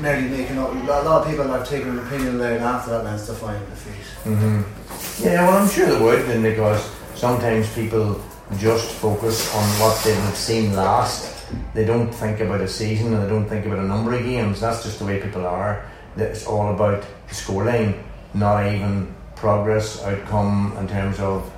nearly 0.00 0.28
making 0.28 0.58
up, 0.58 0.72
a 0.72 0.76
lot 0.76 1.22
of 1.22 1.28
people 1.28 1.46
have 1.46 1.68
taken 1.68 1.90
an 1.90 1.98
opinion 2.00 2.38
later 2.38 2.64
after 2.64 2.90
that 2.90 3.04
Leinster 3.04 3.34
final 3.34 3.64
defeat. 3.66 4.30
Mm-hmm. 4.30 5.24
Yeah, 5.24 5.46
well, 5.46 5.62
I'm 5.62 5.68
sure 5.68 5.86
they 5.86 6.02
would, 6.02 6.28
and 6.30 6.42
because 6.42 6.84
sometimes 7.14 7.72
people 7.74 8.20
just 8.58 8.90
focus 8.92 9.54
on 9.54 9.62
what 9.80 10.02
they've 10.04 10.36
seen 10.36 10.74
last. 10.74 11.46
They 11.74 11.84
don't 11.84 12.10
think 12.12 12.40
about 12.40 12.60
a 12.60 12.68
season 12.68 13.14
and 13.14 13.22
they 13.22 13.28
don't 13.28 13.48
think 13.48 13.66
about 13.66 13.78
a 13.78 13.86
number 13.86 14.14
of 14.14 14.22
games. 14.22 14.60
That's 14.60 14.82
just 14.82 14.98
the 14.98 15.04
way 15.04 15.20
people 15.20 15.46
are. 15.46 15.84
It's 16.16 16.46
all 16.46 16.74
about 16.74 17.02
the 17.28 17.34
scoreline, 17.34 18.02
not 18.34 18.66
even 18.66 19.14
progress, 19.36 20.02
outcome 20.02 20.76
in 20.78 20.88
terms 20.88 21.18
of 21.20 21.50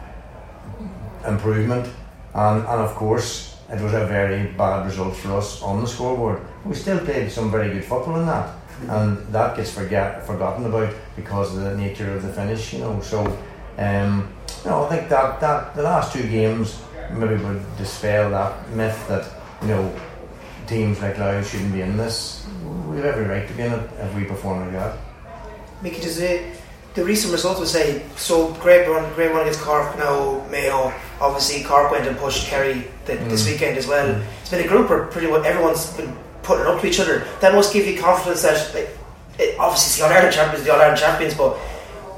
improvement. 1.26 1.88
And, 2.34 2.60
and 2.60 2.80
of 2.80 2.94
course, 2.94 3.56
it 3.70 3.80
was 3.80 3.92
a 3.94 4.06
very 4.06 4.52
bad 4.52 4.86
result 4.86 5.16
for 5.16 5.36
us 5.36 5.62
on 5.62 5.80
the 5.80 5.86
scoreboard. 5.86 6.40
We 6.64 6.74
still 6.74 6.98
played 6.98 7.30
some 7.30 7.50
very 7.50 7.72
good 7.72 7.84
football 7.84 8.20
in 8.20 8.26
that, 8.26 8.54
and 8.88 9.18
that 9.32 9.56
gets 9.56 9.72
forget, 9.72 10.26
forgotten 10.26 10.66
about 10.66 10.94
because 11.16 11.56
of 11.56 11.62
the 11.62 11.76
nature 11.76 12.14
of 12.14 12.22
the 12.22 12.32
finish, 12.32 12.72
you 12.72 12.80
know. 12.80 13.00
So, 13.00 13.24
um, 13.78 14.32
no, 14.64 14.84
I 14.84 14.88
think 14.88 15.08
that, 15.08 15.40
that 15.40 15.74
the 15.74 15.82
last 15.82 16.12
two 16.12 16.28
games 16.28 16.82
maybe 17.10 17.42
would 17.42 17.64
dispel 17.76 18.30
that 18.30 18.70
myth 18.70 19.08
that 19.08 19.28
you 19.60 19.68
know 19.68 19.94
teams 20.66 21.00
like 21.00 21.18
Louth 21.18 21.50
shouldn't 21.50 21.72
be 21.72 21.82
in 21.82 21.96
this. 21.96 22.46
We 22.88 22.96
have 22.96 23.06
every 23.06 23.24
right 23.24 23.46
to 23.46 23.54
be 23.54 23.62
in 23.62 23.72
it 23.72 23.90
if 23.98 24.14
we 24.14 24.24
perform 24.24 24.60
like 24.60 24.72
that. 24.72 24.98
Mickey, 25.82 26.00
does 26.00 26.18
it, 26.20 26.61
the 26.94 27.04
recent 27.04 27.32
results 27.32 27.58
would 27.58 27.68
say 27.68 28.02
so 28.16 28.52
great 28.54 28.86
run, 28.88 29.12
great 29.14 29.30
run 29.30 29.40
against 29.42 29.60
Cork 29.60 29.96
now 29.98 30.44
Mayo. 30.50 30.92
Obviously, 31.20 31.62
Cork 31.64 31.90
went 31.90 32.06
and 32.06 32.16
pushed 32.18 32.46
Kerry 32.48 32.86
the, 33.06 33.16
this 33.16 33.46
Mm. 33.46 33.52
weekend 33.52 33.78
as 33.78 33.86
well. 33.86 34.06
Mm. 34.06 34.22
It's 34.40 34.50
been 34.50 34.64
a 34.64 34.68
group 34.68 34.90
where 34.90 35.04
pretty 35.06 35.28
much 35.28 35.44
everyone's 35.46 35.86
been 35.96 36.14
putting 36.42 36.66
up 36.66 36.80
to 36.80 36.86
each 36.86 37.00
other. 37.00 37.24
That 37.40 37.54
must 37.54 37.72
give 37.72 37.86
you 37.86 37.98
confidence 38.00 38.42
that 38.42 38.74
like, 38.74 38.90
it, 39.38 39.58
obviously 39.58 39.88
it's 39.88 39.96
the 39.98 40.04
All 40.04 40.12
Ireland 40.12 40.34
champions, 40.34 40.64
the 40.64 40.72
All 40.74 40.80
Ireland 40.80 40.98
champions, 41.00 41.34
but 41.34 41.56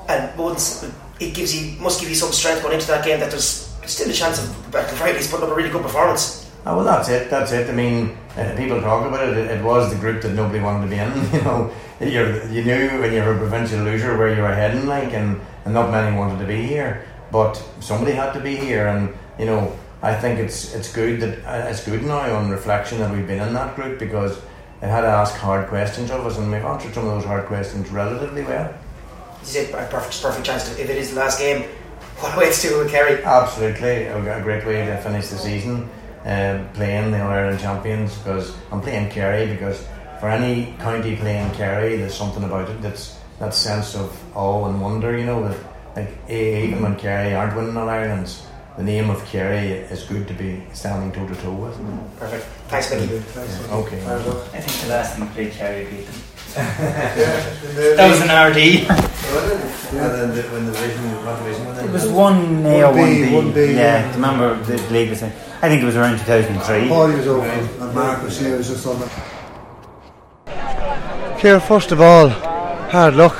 and 0.08 0.36
once 0.38 0.84
it 1.20 1.32
gives 1.34 1.54
you 1.54 1.78
must 1.80 2.00
give 2.00 2.08
you 2.08 2.14
some 2.16 2.32
strength 2.32 2.62
going 2.62 2.74
into 2.74 2.88
that 2.88 3.04
game 3.04 3.20
that 3.20 3.30
there's 3.30 3.70
still 3.86 4.10
a 4.10 4.12
chance 4.12 4.38
of 4.42 4.74
at 4.74 4.88
the 4.88 4.96
very 4.96 5.12
least 5.12 5.30
putting 5.30 5.46
up 5.46 5.52
a 5.52 5.54
really 5.54 5.70
good 5.70 5.82
performance. 5.82 6.50
Oh, 6.66 6.76
well, 6.76 6.84
that's 6.84 7.08
it. 7.10 7.30
That's 7.30 7.52
it. 7.52 7.68
I 7.68 7.72
mean, 7.72 8.16
uh, 8.36 8.56
people 8.56 8.80
talk 8.80 9.06
about 9.06 9.28
it. 9.28 9.36
it. 9.36 9.50
It 9.58 9.64
was 9.64 9.92
the 9.92 9.98
group 9.98 10.22
that 10.22 10.32
nobody 10.32 10.60
wanted 10.60 10.84
to 10.84 10.90
be 10.90 10.98
in. 10.98 11.12
You 11.34 11.42
know, 11.42 11.70
You're, 12.00 12.46
you 12.48 12.64
knew 12.64 13.00
when 13.00 13.12
you 13.12 13.22
were 13.22 13.34
a 13.34 13.38
provincial 13.38 13.80
loser 13.80 14.18
where 14.18 14.34
you 14.34 14.42
were 14.42 14.54
heading, 14.54 14.86
like, 14.86 15.12
and, 15.12 15.40
and 15.64 15.72
not 15.74 15.90
many 15.90 16.16
wanted 16.16 16.40
to 16.40 16.46
be 16.46 16.62
here. 16.62 17.04
But 17.30 17.54
somebody 17.80 18.12
had 18.12 18.32
to 18.32 18.40
be 18.40 18.56
here, 18.56 18.88
and 18.88 19.14
you 19.38 19.46
know, 19.46 19.76
I 20.02 20.14
think 20.14 20.38
it's 20.38 20.74
it's 20.74 20.92
good 20.92 21.20
that 21.20 21.44
uh, 21.46 21.68
it's 21.68 21.84
good 21.84 22.02
now 22.02 22.36
on 22.36 22.50
reflection 22.50 22.98
that 22.98 23.10
we've 23.12 23.26
been 23.26 23.40
in 23.40 23.54
that 23.54 23.74
group 23.74 23.98
because 23.98 24.36
it 24.82 24.88
had 24.88 25.00
to 25.00 25.08
ask 25.08 25.34
hard 25.36 25.68
questions 25.68 26.10
of 26.10 26.26
us, 26.26 26.36
and 26.36 26.52
we've 26.52 26.64
answered 26.64 26.92
some 26.94 27.08
of 27.08 27.14
those 27.14 27.24
hard 27.24 27.46
questions 27.46 27.88
relatively 27.90 28.42
well. 28.42 28.72
You 29.40 29.46
said 29.46 29.70
a 29.70 29.86
perfect, 29.86 30.22
perfect 30.22 30.44
chance 30.46 30.68
to, 30.68 30.80
if 30.80 30.90
it 30.90 30.96
is 30.96 31.14
the 31.14 31.20
last 31.20 31.38
game. 31.38 31.64
What 32.18 32.38
way 32.38 32.52
to 32.52 32.68
do 32.68 32.78
with 32.78 32.90
Kerry? 32.90 33.24
Absolutely, 33.24 34.04
a 34.04 34.38
a 34.38 34.40
great 34.40 34.64
way 34.64 34.86
to 34.86 34.96
finish 34.98 35.28
the 35.28 35.36
season, 35.36 35.88
um, 36.24 36.68
playing 36.74 37.10
the 37.10 37.22
All 37.22 37.30
Ireland 37.30 37.60
champions. 37.60 38.16
Because 38.18 38.54
I'm 38.72 38.80
playing 38.80 39.10
Kerry 39.10 39.46
because 39.46 39.86
for 40.20 40.28
any 40.28 40.74
county 40.78 41.16
playing 41.16 41.50
Kerry, 41.52 41.96
there's 41.96 42.14
something 42.14 42.44
about 42.44 42.68
it 42.68 42.80
that's 42.82 43.18
that 43.38 43.54
sense 43.54 43.94
of 43.94 44.10
awe 44.36 44.68
and 44.68 44.80
wonder. 44.80 45.16
You 45.18 45.26
know 45.26 45.48
that 45.48 45.58
like 45.96 46.30
even 46.30 46.82
when 46.82 46.96
Kerry 46.96 47.34
aren't 47.34 47.56
winning 47.56 47.76
All 47.76 47.88
Irelands, 47.88 48.46
the 48.76 48.82
name 48.82 49.10
of 49.10 49.24
Kerry 49.26 49.68
is 49.68 50.02
good 50.04 50.26
to 50.28 50.34
be 50.34 50.62
standing 50.72 51.12
toe 51.12 51.28
to 51.32 51.40
toe 51.42 51.52
with. 51.52 52.18
Perfect. 52.18 52.44
Thanks, 52.68 52.90
Mickey. 52.90 53.22
Okay. 53.70 54.00
I 54.06 54.60
think 54.60 54.82
the 54.82 54.88
last 54.88 55.16
time 55.16 55.28
we 55.28 55.34
played 55.34 55.52
Kerry 55.52 55.84
beat 55.84 56.06
them. 56.06 56.14
That 56.54 57.96
That 57.96 58.08
was 58.10 58.20
an 58.20 58.30
RD. 58.30 59.10
And 59.34 59.98
then 59.98 60.34
the, 60.36 60.42
when 60.52 60.66
the 60.66 60.72
division, 60.72 61.02
what 61.24 61.38
division 61.38 61.66
was 61.66 61.78
It 61.78 61.90
was 61.90 62.06
one 62.08 62.64
A 62.66 62.82
or 62.84 62.92
One 62.92 62.98
one 63.00 63.10
B, 63.14 63.24
B. 63.28 63.34
one 63.34 63.52
B, 63.52 63.60
yeah, 63.72 64.00
yeah. 64.04 64.08
I 64.10 64.14
remember 64.14 64.62
the 64.64 64.76
league 64.92 65.10
was. 65.10 65.22
in- 65.22 65.32
I 65.62 65.68
think 65.68 65.82
it 65.82 65.86
was 65.86 65.96
around 65.96 66.18
2003. 66.18 66.88
Paulie 66.88 67.16
was 67.16 67.26
over 67.26 67.46
and 67.46 67.94
Mark 67.94 68.22
was 68.22 68.38
here, 68.38 68.56
was 68.56 68.68
just 68.68 68.86
on 68.86 69.00
the. 69.00 69.10
Kieran, 71.40 71.60
first 71.60 71.90
of 71.92 72.00
all, 72.00 72.28
hard 72.28 73.14
luck. 73.14 73.36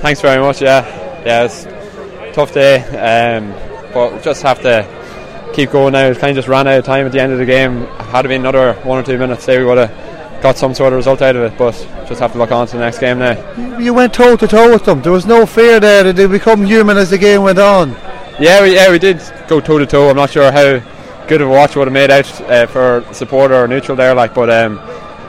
Thanks 0.00 0.20
very 0.20 0.40
much. 0.40 0.62
Yeah, 0.62 0.84
yeah, 1.24 1.44
it's 1.44 1.64
a 1.66 2.32
tough 2.32 2.52
day, 2.54 2.78
um, 2.96 3.50
but 3.92 4.14
we 4.14 4.20
just 4.20 4.42
have 4.42 4.60
to 4.62 4.86
keep 5.54 5.70
going 5.70 5.92
now. 5.92 6.12
Kind 6.14 6.30
of 6.30 6.36
just 6.36 6.48
ran 6.48 6.66
out 6.66 6.78
of 6.78 6.84
time 6.84 7.06
at 7.06 7.12
the 7.12 7.20
end 7.20 7.32
of 7.32 7.38
the 7.38 7.46
game. 7.46 7.86
Had 7.86 8.24
it 8.24 8.28
been 8.28 8.40
another 8.42 8.74
one 8.84 8.98
or 8.98 9.02
two 9.02 9.18
minutes, 9.18 9.44
say 9.44 9.58
we 9.58 9.64
would 9.64 9.78
have 9.78 9.90
got 10.42 10.56
some 10.56 10.74
sort 10.74 10.92
of 10.92 10.98
result 10.98 11.22
out 11.22 11.36
of 11.36 11.42
it. 11.42 11.58
But 11.58 11.72
just 12.08 12.20
have 12.20 12.32
to 12.32 12.38
look 12.38 12.52
on 12.52 12.66
to 12.66 12.72
the 12.74 12.82
next 12.82 12.98
game 12.98 13.18
now. 13.18 13.78
You 13.78 13.94
went 13.94 14.14
toe 14.14 14.36
to 14.36 14.46
toe 14.46 14.72
with 14.72 14.84
them. 14.84 15.02
There 15.02 15.12
was 15.12 15.26
no 15.26 15.46
fear 15.46 15.80
there 15.80 16.04
that 16.04 16.16
they 16.16 16.26
become 16.26 16.64
human 16.64 16.96
as 16.96 17.10
the 17.10 17.18
game 17.18 17.42
went 17.42 17.58
on. 17.58 17.90
Yeah, 18.38 18.62
we, 18.62 18.74
yeah, 18.74 18.90
we 18.90 18.98
did 18.98 19.20
go 19.48 19.60
toe 19.60 19.78
to 19.78 19.86
toe. 19.86 20.10
I'm 20.10 20.16
not 20.16 20.30
sure 20.30 20.52
how 20.52 20.80
good 21.26 21.40
of 21.40 21.48
a 21.48 21.50
watch 21.50 21.74
would 21.74 21.88
have 21.88 21.92
made 21.92 22.10
out 22.10 22.40
uh, 22.42 22.66
for 22.66 23.04
supporter 23.12 23.54
or 23.54 23.66
neutral 23.66 23.96
there, 23.96 24.14
like, 24.14 24.34
but 24.34 24.50
um, 24.50 24.76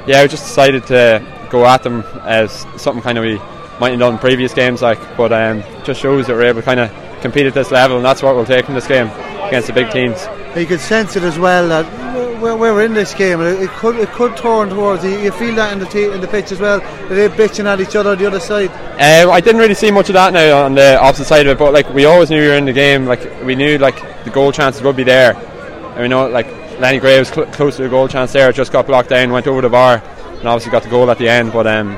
yeah, 0.05 0.21
we 0.21 0.27
just 0.27 0.45
decided 0.45 0.85
to 0.87 1.25
go 1.49 1.65
at 1.65 1.83
them 1.83 2.03
as 2.23 2.65
something 2.75 3.01
kind 3.01 3.17
of 3.17 3.23
we 3.23 3.37
might 3.79 3.91
have 3.91 3.99
done 3.99 4.13
in 4.13 4.19
previous 4.19 4.53
games, 4.53 4.81
like, 4.81 4.99
but 5.15 5.31
um, 5.31 5.63
just 5.83 6.01
shows 6.01 6.27
that 6.27 6.33
we're 6.33 6.43
able 6.43 6.61
to 6.61 6.65
kind 6.65 6.79
of 6.79 6.91
compete 7.21 7.45
at 7.45 7.53
this 7.53 7.71
level, 7.71 7.97
and 7.97 8.05
that's 8.05 8.21
what 8.21 8.35
we'll 8.35 8.45
take 8.45 8.65
from 8.65 8.75
this 8.75 8.87
game 8.87 9.07
against 9.47 9.67
the 9.67 9.73
big 9.73 9.89
teams. 9.91 10.27
You 10.55 10.65
could 10.65 10.79
sense 10.79 11.15
it 11.15 11.23
as 11.23 11.39
well 11.39 11.67
that 11.69 12.06
we're, 12.41 12.57
we're 12.57 12.83
in 12.83 12.93
this 12.93 13.13
game, 13.13 13.41
it, 13.41 13.61
it 13.61 13.69
could 13.71 13.95
it 13.97 14.09
could 14.09 14.35
turn 14.37 14.69
towards 14.69 15.03
you. 15.03 15.17
You 15.19 15.31
feel 15.31 15.55
that 15.55 15.73
in 15.73 15.79
the 15.79 15.85
te- 15.85 16.11
in 16.11 16.21
the 16.21 16.27
pitch 16.27 16.51
as 16.51 16.59
well. 16.59 16.79
They're 17.09 17.29
bitching 17.29 17.65
at 17.65 17.79
each 17.79 17.95
other 17.95 18.11
on 18.11 18.17
the 18.17 18.25
other 18.27 18.39
side. 18.39 18.69
Uh, 18.99 19.31
I 19.31 19.41
didn't 19.41 19.59
really 19.61 19.73
see 19.73 19.91
much 19.91 20.09
of 20.09 20.13
that 20.13 20.33
now 20.33 20.63
on 20.63 20.75
the 20.75 20.99
opposite 20.99 21.25
side 21.25 21.45
of 21.45 21.51
it, 21.51 21.59
but 21.59 21.73
like 21.73 21.89
we 21.93 22.05
always 22.05 22.29
knew 22.29 22.41
we 22.41 22.47
were 22.47 22.57
in 22.57 22.65
the 22.65 22.73
game. 22.73 23.05
Like 23.05 23.43
we 23.43 23.55
knew 23.55 23.77
like 23.77 24.23
the 24.23 24.29
goal 24.29 24.51
chances 24.51 24.81
would 24.81 24.95
be 24.95 25.03
there, 25.03 25.35
and 25.35 25.99
we 25.99 26.07
know 26.07 26.27
like 26.27 26.47
Lenny 26.79 26.99
Gray 26.99 27.19
was 27.19 27.29
cl- 27.29 27.47
close 27.47 27.77
to 27.77 27.83
the 27.83 27.89
goal 27.89 28.07
chance 28.07 28.33
there. 28.33 28.51
Just 28.51 28.71
got 28.71 28.87
blocked 28.87 29.09
down, 29.09 29.31
went 29.31 29.47
over 29.47 29.61
the 29.61 29.69
bar, 29.69 30.01
and 30.39 30.47
obviously 30.47 30.71
got 30.71 30.83
the 30.83 30.89
goal 30.89 31.09
at 31.11 31.17
the 31.17 31.29
end. 31.29 31.53
But 31.53 31.67
um, 31.67 31.93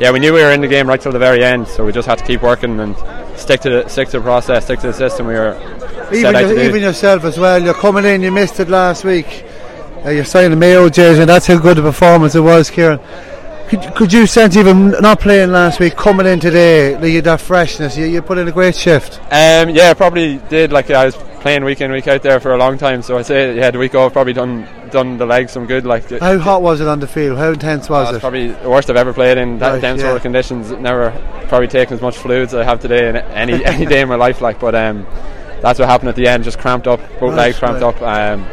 yeah, 0.00 0.10
we 0.10 0.18
knew 0.18 0.32
we 0.32 0.42
were 0.42 0.52
in 0.52 0.60
the 0.60 0.68
game 0.68 0.88
right 0.88 1.00
till 1.00 1.12
the 1.12 1.18
very 1.18 1.44
end, 1.44 1.68
so 1.68 1.84
we 1.84 1.92
just 1.92 2.08
had 2.08 2.18
to 2.18 2.24
keep 2.24 2.42
working 2.42 2.80
and 2.80 2.96
stick 3.36 3.60
to 3.60 3.70
the 3.70 3.88
stick 3.88 4.08
to 4.08 4.18
the 4.18 4.22
process, 4.22 4.64
stick 4.64 4.80
to 4.80 4.88
the 4.88 4.92
system 4.92 5.26
we 5.26 5.34
were 5.34 5.54
Even, 6.12 6.34
your, 6.34 6.60
even 6.60 6.82
yourself 6.82 7.24
as 7.24 7.38
well. 7.38 7.62
You're 7.62 7.74
coming 7.74 8.04
in. 8.04 8.22
You 8.22 8.30
missed 8.30 8.60
it 8.60 8.68
last 8.68 9.04
week. 9.04 9.44
Uh, 10.04 10.10
you're 10.10 10.24
signing 10.24 10.50
the 10.50 10.56
Mayo 10.56 10.88
jersey, 10.88 11.20
and 11.20 11.28
that's 11.28 11.46
how 11.46 11.58
good 11.58 11.78
a 11.78 11.82
performance 11.82 12.34
it 12.34 12.40
was, 12.40 12.70
Kieran. 12.70 12.98
Could, 13.68 13.94
could 13.94 14.12
you 14.12 14.26
sense 14.26 14.56
even 14.56 14.90
not 15.00 15.20
playing 15.20 15.50
last 15.50 15.80
week, 15.80 15.96
coming 15.96 16.26
in 16.26 16.40
today, 16.40 16.92
had 17.14 17.24
that 17.24 17.40
freshness? 17.40 17.96
You, 17.96 18.04
you 18.04 18.20
put 18.20 18.36
in 18.36 18.46
a 18.46 18.52
great 18.52 18.74
shift. 18.74 19.18
Um, 19.30 19.70
yeah, 19.70 19.94
probably 19.94 20.38
did. 20.50 20.72
Like 20.72 20.90
I 20.90 21.06
was 21.06 21.16
playing 21.40 21.64
week 21.64 21.80
in 21.80 21.90
week 21.90 22.06
out 22.06 22.22
there 22.22 22.38
for 22.38 22.52
a 22.52 22.58
long 22.58 22.76
time, 22.76 23.00
so 23.00 23.16
I 23.16 23.22
say 23.22 23.56
yeah, 23.56 23.70
the 23.70 23.78
week 23.78 23.94
off 23.94 24.12
probably 24.12 24.34
done 24.34 24.68
done 24.90 25.16
the 25.16 25.24
legs 25.24 25.52
some 25.52 25.66
good. 25.66 25.86
Like 25.86 26.10
How 26.10 26.38
hot 26.38 26.60
was 26.60 26.82
it 26.82 26.86
on 26.86 27.00
the 27.00 27.06
field? 27.06 27.38
How 27.38 27.50
intense 27.50 27.88
was 27.88 28.08
That's 28.08 28.18
it? 28.18 28.20
probably 28.20 28.48
the 28.48 28.68
worst 28.68 28.90
I've 28.90 28.96
ever 28.96 29.14
played 29.14 29.38
in 29.38 29.58
that 29.60 29.70
Right, 29.72 29.80
them 29.80 29.96
yeah. 29.96 30.02
sort 30.02 30.16
of 30.16 30.22
conditions. 30.22 30.70
Never 30.72 31.10
probably 31.48 31.68
taken 31.68 31.94
as 31.94 32.02
much 32.02 32.18
fluids 32.18 32.52
as 32.52 32.60
I 32.60 32.64
have 32.64 32.80
today 32.80 33.08
in 33.08 33.16
any 33.16 33.64
any 33.64 33.86
day 33.86 34.02
in 34.02 34.08
my 34.08 34.16
life. 34.16 34.42
Like, 34.42 34.60
but 34.60 34.74
um, 34.74 35.06
that's 35.62 35.78
what 35.78 35.88
happened 35.88 36.10
at 36.10 36.16
the 36.16 36.26
end. 36.26 36.44
Just 36.44 36.58
cramped 36.58 36.86
up, 36.86 37.00
both 37.18 37.34
legs 37.34 37.58
cramped 37.58 37.80
right. 37.80 38.02
up. 38.02 38.02
Um, 38.02 38.46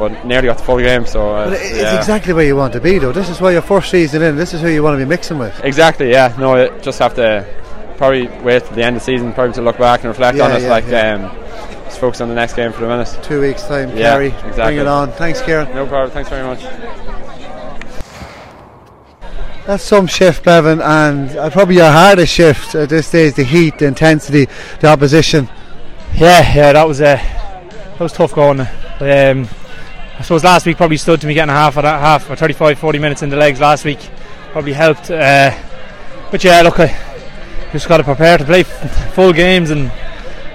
but 0.00 0.24
nearly 0.24 0.46
got 0.48 0.56
the 0.58 0.64
full 0.64 0.78
game. 0.78 1.06
So 1.06 1.30
uh, 1.36 1.50
But 1.50 1.60
it's 1.60 1.76
yeah. 1.76 1.96
exactly 1.98 2.32
where 2.32 2.44
you 2.44 2.56
want 2.56 2.72
to 2.72 2.80
be, 2.80 2.98
though. 2.98 3.12
This 3.12 3.28
is 3.28 3.40
why 3.40 3.52
your 3.52 3.62
first 3.62 3.90
season 3.90 4.22
in. 4.22 4.34
This 4.34 4.52
is 4.54 4.60
who 4.60 4.68
you 4.68 4.82
want 4.82 4.98
to 4.98 5.04
be 5.04 5.08
mixing 5.08 5.38
with. 5.38 5.54
exactly. 5.62 6.10
Yeah. 6.10 6.34
No, 6.38 6.56
it 6.56 6.82
just 6.82 6.98
have 6.98 7.14
to 7.14 7.46
probably 7.98 8.26
wait 8.42 8.64
till 8.64 8.74
the 8.74 8.82
end 8.82 8.96
of 8.96 9.02
the 9.02 9.04
season, 9.06 9.32
probably 9.34 9.52
to 9.54 9.62
look 9.62 9.78
back 9.78 10.00
and 10.00 10.08
reflect 10.08 10.36
Yeah, 10.38 10.44
on 10.46 10.52
it. 10.52 10.62
yeah, 10.62 10.70
like, 10.70 10.86
yeah. 10.88 11.14
um, 11.30 11.84
just 11.84 12.00
focus 12.00 12.20
on 12.22 12.28
the 12.30 12.34
next 12.34 12.54
game 12.54 12.72
for 12.72 12.80
the 12.80 12.88
minute. 12.88 13.16
Two 13.22 13.42
weeks' 13.42 13.62
time, 13.68 13.90
Yeah, 13.90 14.12
Kerry. 14.14 14.26
exactly. 14.28 14.54
Bring 14.64 14.78
it 14.78 14.86
on. 14.86 15.12
Thanks, 15.12 15.42
Kieran. 15.42 15.68
No 15.74 15.86
problem. 15.86 16.10
Thanks 16.10 16.30
very 16.30 16.42
much. 16.46 16.62
That's 19.66 19.84
some 19.84 20.06
shift, 20.06 20.44
Bevan, 20.44 20.80
and 20.80 21.30
uh, 21.36 21.50
probably 21.50 21.76
your 21.76 21.90
hardest 21.92 22.32
shift 22.32 22.74
at 22.74 22.88
this 22.88 23.06
stage 23.06 23.34
the 23.34 23.44
heat, 23.44 23.78
the 23.78 23.86
intensity, 23.86 24.48
the 24.80 24.88
opposition. 24.88 25.48
Yeah, 26.14 26.54
yeah, 26.54 26.72
that 26.72 26.88
was 26.88 27.00
uh, 27.00 27.16
that 27.16 28.00
was 28.00 28.12
tough 28.12 28.32
going. 28.34 28.60
Um, 28.60 29.48
I 30.20 30.22
suppose 30.22 30.44
last 30.44 30.66
week 30.66 30.76
probably 30.76 30.98
stood 30.98 31.18
to 31.22 31.26
me 31.26 31.32
getting 31.32 31.48
a 31.48 31.54
half 31.54 31.78
of 31.78 31.84
that 31.84 31.98
half 31.98 32.28
or 32.28 32.36
35, 32.36 32.78
40 32.78 32.98
minutes 32.98 33.22
in 33.22 33.30
the 33.30 33.38
legs 33.38 33.58
last 33.58 33.86
week. 33.86 33.98
Probably 34.52 34.74
helped. 34.74 35.10
Uh, 35.10 35.50
but 36.30 36.44
yeah, 36.44 36.60
look, 36.60 36.78
I 36.78 36.94
just 37.72 37.88
got 37.88 37.96
to 37.96 38.04
prepare 38.04 38.36
to 38.36 38.44
play 38.44 38.60
f- 38.60 39.14
full 39.14 39.32
games 39.32 39.70
and. 39.70 39.90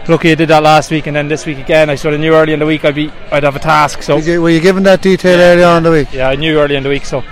Lucky 0.07 0.31
I 0.31 0.35
did 0.35 0.49
that 0.49 0.61
last 0.61 0.91
week, 0.91 1.07
and 1.07 1.15
then 1.15 1.27
this 1.27 1.47
week 1.47 1.57
again. 1.57 1.89
I 1.89 1.95
sort 1.95 2.13
of 2.13 2.19
knew 2.19 2.35
early 2.35 2.53
in 2.53 2.59
the 2.59 2.65
week 2.67 2.85
I'd 2.85 2.93
be, 2.93 3.11
I'd 3.31 3.41
have 3.41 3.55
a 3.55 3.59
task. 3.59 4.03
So 4.03 4.17
you- 4.17 4.39
were 4.39 4.51
you 4.51 4.59
given 4.59 4.83
that 4.83 5.01
detail 5.01 5.39
early 5.39 5.63
on 5.63 5.77
in 5.77 5.83
the 5.83 5.89
week? 5.89 6.13
yeah, 6.13 6.29
I 6.29 6.35
knew 6.35 6.59
early 6.59 6.75
in 6.75 6.83
the 6.83 6.89
week, 6.89 7.05
so 7.05 7.23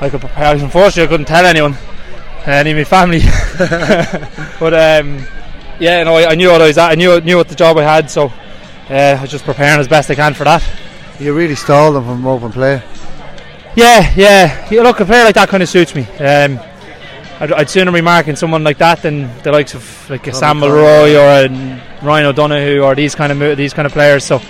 I 0.00 0.10
could 0.10 0.18
prepare. 0.18 0.56
Unfortunately, 0.56 1.04
I 1.04 1.06
couldn't 1.06 1.26
tell 1.26 1.46
anyone. 1.46 1.76
any 2.44 2.72
of 2.72 2.78
my 2.78 2.82
family. 2.82 3.20
but 4.58 4.74
um, 4.74 5.24
yeah, 5.78 6.02
no, 6.02 6.16
I, 6.16 6.30
I 6.30 6.34
knew 6.34 6.50
what 6.50 6.60
I 6.60 6.66
was 6.66 6.78
at. 6.78 6.90
I 6.90 6.94
knew 6.96 7.20
knew 7.20 7.36
what 7.36 7.46
the 7.48 7.54
job 7.54 7.78
I 7.78 7.84
had, 7.84 8.10
so 8.10 8.32
uh, 8.90 9.16
I 9.18 9.20
was 9.20 9.30
just 9.30 9.44
preparing 9.44 9.78
as 9.78 9.86
best 9.86 10.10
I 10.10 10.16
can 10.16 10.34
for 10.34 10.42
that. 10.42 10.68
You 11.18 11.34
really 11.34 11.54
stole 11.54 11.92
them 11.92 12.04
from 12.04 12.26
open 12.26 12.52
play. 12.52 12.82
Yeah, 13.74 14.12
yeah. 14.16 14.68
yeah 14.70 14.82
look, 14.82 15.00
a 15.00 15.04
player 15.04 15.24
like 15.24 15.34
that 15.34 15.48
kind 15.48 15.62
of 15.62 15.68
suits 15.68 15.94
me. 15.94 16.02
Um, 16.18 16.58
I'd, 17.38 17.52
I'd 17.52 17.70
sooner 17.70 17.92
be 17.92 18.00
marking 18.00 18.36
someone 18.36 18.64
like 18.64 18.78
that 18.78 19.02
than 19.02 19.30
the 19.42 19.52
likes 19.52 19.74
of 19.74 20.10
like 20.10 20.26
a 20.26 20.32
Sam 20.32 20.58
Mulroy 20.58 21.14
or 21.14 21.28
a 21.44 21.82
Ryan 22.02 22.26
O'Donoghue 22.26 22.82
or 22.82 22.94
these 22.94 23.14
kind 23.14 23.30
of 23.30 23.38
mo- 23.38 23.54
these 23.54 23.74
kind 23.74 23.84
of 23.84 23.92
players. 23.92 24.24
So, 24.24 24.40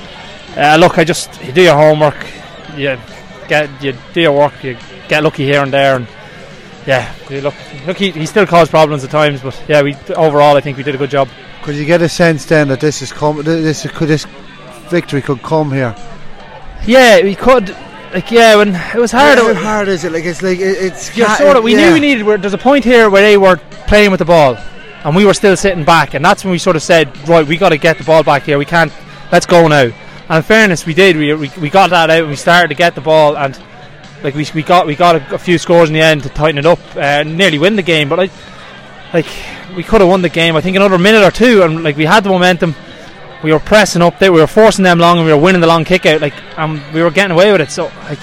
uh, 0.57 0.77
look, 0.79 0.99
I 0.99 1.05
just 1.05 1.43
you 1.45 1.53
do 1.53 1.63
your 1.63 1.75
homework, 1.75 2.17
you 2.77 2.97
get 3.49 3.83
you 3.83 3.95
do 4.13 4.21
your 4.21 4.39
work, 4.39 4.63
you 4.63 4.77
get 5.09 5.25
lucky 5.25 5.45
here 5.45 5.63
and 5.63 5.73
there, 5.73 5.97
and 5.97 6.07
yeah, 6.87 7.13
you 7.29 7.41
look, 7.41 7.55
look, 7.87 7.97
he, 7.97 8.13
he 8.13 8.27
still 8.27 8.47
caused 8.47 8.71
problems 8.71 9.03
at 9.03 9.11
times, 9.11 9.43
but 9.43 9.61
yeah, 9.67 9.83
we 9.83 9.97
overall 10.15 10.57
I 10.57 10.61
think 10.61 10.77
we 10.77 10.85
did 10.85 10.95
a 10.95 10.99
good 10.99 11.11
job. 11.11 11.29
Could 11.63 11.75
you 11.75 11.85
get 11.85 12.03
a 12.03 12.09
sense 12.09 12.45
then 12.47 12.69
that 12.69 12.79
this 12.79 13.03
is 13.03 13.13
come? 13.13 13.43
This 13.43 13.85
could 13.91 14.09
this 14.09 14.27
victory 14.91 15.23
could 15.23 15.43
come 15.43 15.73
here? 15.73 15.97
Yeah, 16.85 17.23
we 17.23 17.35
could. 17.35 17.75
Like 18.13 18.31
yeah, 18.31 18.57
when 18.57 18.75
it 18.75 18.95
was 18.95 19.13
hard. 19.13 19.39
How 19.39 19.53
hard 19.55 19.89
is 19.89 20.05
it? 20.05 20.13
Like 20.13 20.25
it's 20.25 20.43
like 20.43 20.59
it's 20.61 21.17
Yeah, 21.17 21.27
ca- 21.27 21.37
sort 21.37 21.57
of. 21.57 21.65
We 21.65 21.75
yeah. 21.77 21.89
knew 21.89 21.95
we 21.95 22.01
needed. 22.01 22.43
There's 22.43 22.55
a 22.55 22.59
point 22.59 22.85
here 22.85 23.11
where 23.11 23.23
they 23.23 23.37
were 23.37 23.57
playing 23.89 24.11
with 24.11 24.19
the 24.19 24.25
ball, 24.25 24.57
and 25.05 25.15
we 25.17 25.25
were 25.25 25.35
still 25.35 25.57
sitting 25.57 25.85
back, 25.85 26.15
and 26.15 26.25
that's 26.25 26.45
when 26.45 26.53
we 26.53 26.59
sort 26.59 26.77
of 26.77 26.83
said, 26.83 27.17
right, 27.29 27.47
we 27.47 27.57
got 27.57 27.71
to 27.71 27.79
get 27.79 27.99
the 27.99 28.05
ball 28.05 28.23
back 28.23 28.45
here. 28.45 28.59
We 28.59 28.65
can't. 28.65 28.93
Let's 29.33 29.47
go 29.47 29.67
now. 29.69 29.91
And 30.29 30.37
in 30.39 30.43
fairness, 30.43 30.87
we 30.87 30.95
did. 30.95 31.17
We, 31.17 31.35
we, 31.35 31.51
we 31.61 31.69
got 31.71 31.91
that 31.91 32.11
out. 32.11 32.21
and 32.21 32.29
We 32.29 32.37
started 32.37 32.69
to 32.69 32.75
get 32.75 32.95
the 32.95 33.01
ball, 33.01 33.37
and 33.37 33.61
like 34.23 34.35
we, 34.35 34.47
we 34.55 34.63
got 34.63 34.87
we 34.87 34.95
got 34.95 35.17
a, 35.17 35.35
a 35.35 35.39
few 35.39 35.59
scores 35.59 35.89
in 35.91 35.95
the 35.95 36.01
end 36.01 36.23
to 36.23 36.29
tighten 36.29 36.59
it 36.59 36.67
up, 36.67 36.79
uh, 36.97 37.01
and 37.01 37.37
nearly 37.37 37.59
win 37.59 37.75
the 37.77 37.83
game. 37.83 38.09
But 38.09 38.19
like 38.19 38.31
like 39.13 39.27
we 39.77 39.83
could 39.83 40.01
have 40.01 40.09
won 40.09 40.23
the 40.23 40.29
game. 40.29 40.55
I 40.57 40.61
think 40.61 40.77
another 40.77 40.97
minute 40.99 41.23
or 41.25 41.33
two, 41.33 41.63
and 41.63 41.83
like 41.83 41.97
we 41.97 42.05
had 42.07 42.23
the 42.25 42.31
momentum. 42.31 42.75
We 43.43 43.53
were 43.53 43.61
pressing 43.61 44.03
up 44.03 44.19
there. 44.19 44.33
We 44.33 44.41
were 44.41 44.47
forcing 44.47 44.83
them 44.85 44.99
long, 44.99 45.19
and 45.19 45.27
we 45.27 45.33
were 45.33 45.39
winning 45.41 45.61
the 45.61 45.67
long 45.67 45.85
kick 45.85 46.07
out. 46.07 46.21
Like 46.21 46.35
um, 46.59 46.83
we 46.93 47.03
were 47.03 47.11
getting 47.11 47.33
away 47.33 47.53
with 47.53 47.61
it. 47.61 47.71
So 47.71 47.85
like, 48.05 48.19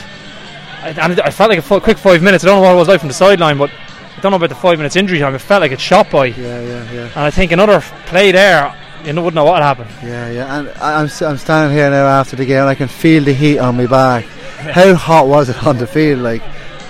I, 0.81 0.89
and 0.99 1.19
I 1.21 1.29
felt 1.29 1.49
like 1.49 1.59
a 1.59 1.61
fu- 1.61 1.79
quick 1.79 1.97
five 1.97 2.21
minutes. 2.21 2.43
I 2.43 2.47
don't 2.47 2.57
know 2.61 2.67
what 2.67 2.73
it 2.75 2.79
was 2.79 2.87
like 2.87 2.99
from 2.99 3.07
the 3.09 3.13
sideline, 3.13 3.57
but 3.57 3.69
I 3.69 4.19
don't 4.21 4.31
know 4.31 4.37
about 4.37 4.49
the 4.49 4.55
five 4.55 4.77
minutes 4.77 4.95
injury 4.95 5.19
time. 5.19 5.33
It 5.35 5.39
felt 5.39 5.61
like 5.61 5.71
it 5.71 5.79
shot 5.79 6.09
by. 6.11 6.25
Yeah, 6.27 6.59
yeah, 6.61 6.91
yeah. 6.91 7.03
And 7.07 7.17
I 7.19 7.29
think 7.31 7.51
another 7.51 7.79
play 8.07 8.31
there, 8.31 8.75
you 9.05 9.13
know, 9.13 9.21
wouldn't 9.21 9.35
know 9.35 9.45
what 9.45 9.61
happened. 9.61 9.89
Yeah, 10.01 10.29
yeah, 10.29 10.59
and 10.59 10.69
I- 10.81 11.01
I'm, 11.01 11.09
I'm 11.21 11.37
standing 11.37 11.77
here 11.77 11.89
now 11.89 12.07
after 12.07 12.35
the 12.35 12.45
game. 12.45 12.61
and 12.61 12.69
I 12.69 12.75
can 12.75 12.87
feel 12.87 13.23
the 13.23 13.33
heat 13.33 13.59
on 13.59 13.77
my 13.77 13.85
back. 13.85 14.25
How 14.25 14.93
hot 14.95 15.27
was 15.27 15.49
it 15.49 15.63
on 15.67 15.77
the 15.77 15.87
field? 15.87 16.19
Like 16.21 16.41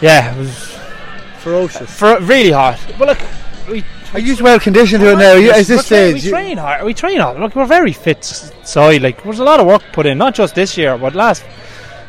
Yeah, 0.01 0.33
it 0.33 0.37
was 0.37 0.79
ferocious. 1.39 1.93
for 1.99 2.19
really 2.21 2.51
hot. 2.51 2.79
But 2.97 3.07
look, 3.09 3.19
Are 4.13 4.19
you 4.19 4.35
well 4.43 4.59
conditioned 4.59 5.01
to 5.01 5.13
it 5.13 5.15
now? 5.17 5.35
At 5.35 5.65
this 5.65 5.67
tra- 5.67 5.79
stage, 5.83 6.25
we 6.25 6.29
train 6.29 6.57
hard. 6.57 6.83
We 6.85 6.93
train 6.93 7.19
hard. 7.19 7.39
Look, 7.39 7.55
we're 7.55 7.65
very 7.65 7.93
fit 7.93 8.23
side. 8.23 9.01
Like 9.01 9.23
there's 9.23 9.39
a 9.39 9.43
lot 9.43 9.59
of 9.59 9.65
work 9.65 9.81
put 9.91 10.05
in, 10.05 10.19
not 10.19 10.35
just 10.35 10.53
this 10.53 10.77
year, 10.77 10.97
but 10.99 11.15
last 11.15 11.43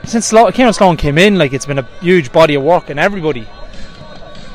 since 0.05 0.27
Slo- 0.27 0.51
Kieran 0.53 0.75
Sloan 0.75 0.99
came 0.99 1.17
in. 1.17 1.38
Like 1.38 1.55
it's 1.55 1.64
been 1.64 1.79
a 1.79 1.88
huge 2.01 2.31
body 2.31 2.57
of 2.57 2.62
work, 2.62 2.90
and 2.90 3.01
everybody. 3.01 3.47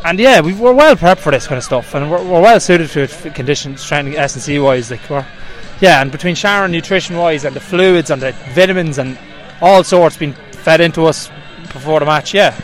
And 0.06 0.20
yeah, 0.20 0.42
we, 0.42 0.54
we're 0.54 0.74
well 0.74 0.96
prepped 0.96 1.18
for 1.18 1.32
this 1.32 1.48
kind 1.48 1.58
of 1.58 1.64
stuff, 1.64 1.96
and 1.96 2.10
we're, 2.10 2.24
we're 2.24 2.42
well 2.42 2.60
suited 2.60 2.90
to 2.92 3.02
it, 3.02 3.36
conditions, 3.36 3.84
training 3.84 4.16
S 4.16 4.36
and 4.36 4.44
C 4.44 4.60
wise. 4.60 4.92
Like 4.92 5.10
we're, 5.10 5.26
yeah, 5.82 6.02
and 6.04 6.12
between 6.12 6.36
Sharon 6.36 6.72
nutrition 6.72 7.18
wise 7.18 7.46
and 7.46 7.56
the 7.56 7.60
fluids 7.60 8.12
and 8.12 8.22
the 8.22 8.32
vitamins 8.54 9.00
and 9.00 9.18
all 9.60 9.84
sorts 9.84 10.18
being 10.18 10.34
fed 10.52 10.82
into 10.82 11.06
us 11.06 11.32
before 11.74 12.00
the 12.00 12.06
match. 12.06 12.32
Yeah, 12.32 12.56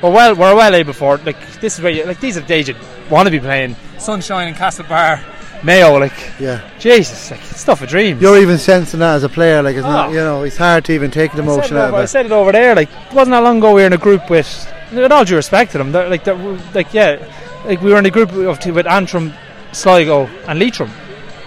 we're 0.00 0.12
well 0.12 0.36
we're 0.36 0.54
well 0.54 0.74
able 0.76 0.92
for 0.92 1.16
it. 1.16 1.24
Like 1.24 1.60
this 1.60 1.76
is 1.76 1.82
where 1.82 1.92
you, 1.92 2.04
like 2.04 2.20
these 2.20 2.36
are 2.36 2.40
the 2.40 2.46
days 2.46 2.68
want 3.10 3.26
to 3.26 3.30
be 3.30 3.40
playing. 3.40 3.76
Sunshine 3.98 4.48
in 4.48 4.54
Castlebar, 4.54 5.20
Mayo. 5.64 5.98
Like 5.98 6.12
yeah. 6.38 6.68
Jesus, 6.78 7.30
like 7.30 7.40
it's 7.40 7.60
stuff 7.60 7.82
a 7.82 7.86
dream. 7.86 8.18
You're 8.20 8.38
even 8.38 8.58
sensing 8.58 9.00
that 9.00 9.14
as 9.16 9.24
a 9.24 9.28
player. 9.28 9.62
Like 9.62 9.76
it's 9.76 9.84
not, 9.84 10.08
Oh. 10.08 10.12
you 10.12 10.18
know, 10.18 10.42
it's 10.42 10.56
hard 10.56 10.84
to 10.86 10.92
even 10.92 11.10
take 11.10 11.32
the 11.32 11.38
I 11.38 11.42
emotion 11.42 11.76
it 11.76 11.80
out 11.80 11.88
over, 11.88 11.96
I 11.96 11.98
of 11.98 12.00
it. 12.00 12.02
I 12.02 12.06
said 12.06 12.26
it 12.26 12.32
over 12.32 12.52
there. 12.52 12.74
Like 12.74 12.88
it 12.90 13.14
wasn't 13.14 13.32
that 13.32 13.42
long 13.42 13.58
ago 13.58 13.74
we 13.74 13.80
were 13.82 13.86
in 13.86 13.92
a 13.92 13.98
group 13.98 14.28
with, 14.30 14.46
with 14.92 15.10
all 15.12 15.24
due 15.24 15.36
respect 15.36 15.72
to 15.72 15.78
them, 15.78 15.92
they're, 15.92 16.08
like 16.08 16.24
they're, 16.24 16.36
like 16.74 16.92
yeah, 16.94 17.18
like 17.64 17.80
we 17.80 17.90
were 17.92 17.98
in 17.98 18.06
a 18.06 18.10
group 18.10 18.32
of 18.32 18.58
two 18.60 18.72
with 18.74 18.86
Antrim, 18.86 19.32
Sligo, 19.72 20.26
and 20.46 20.58
Leitrim. 20.58 20.90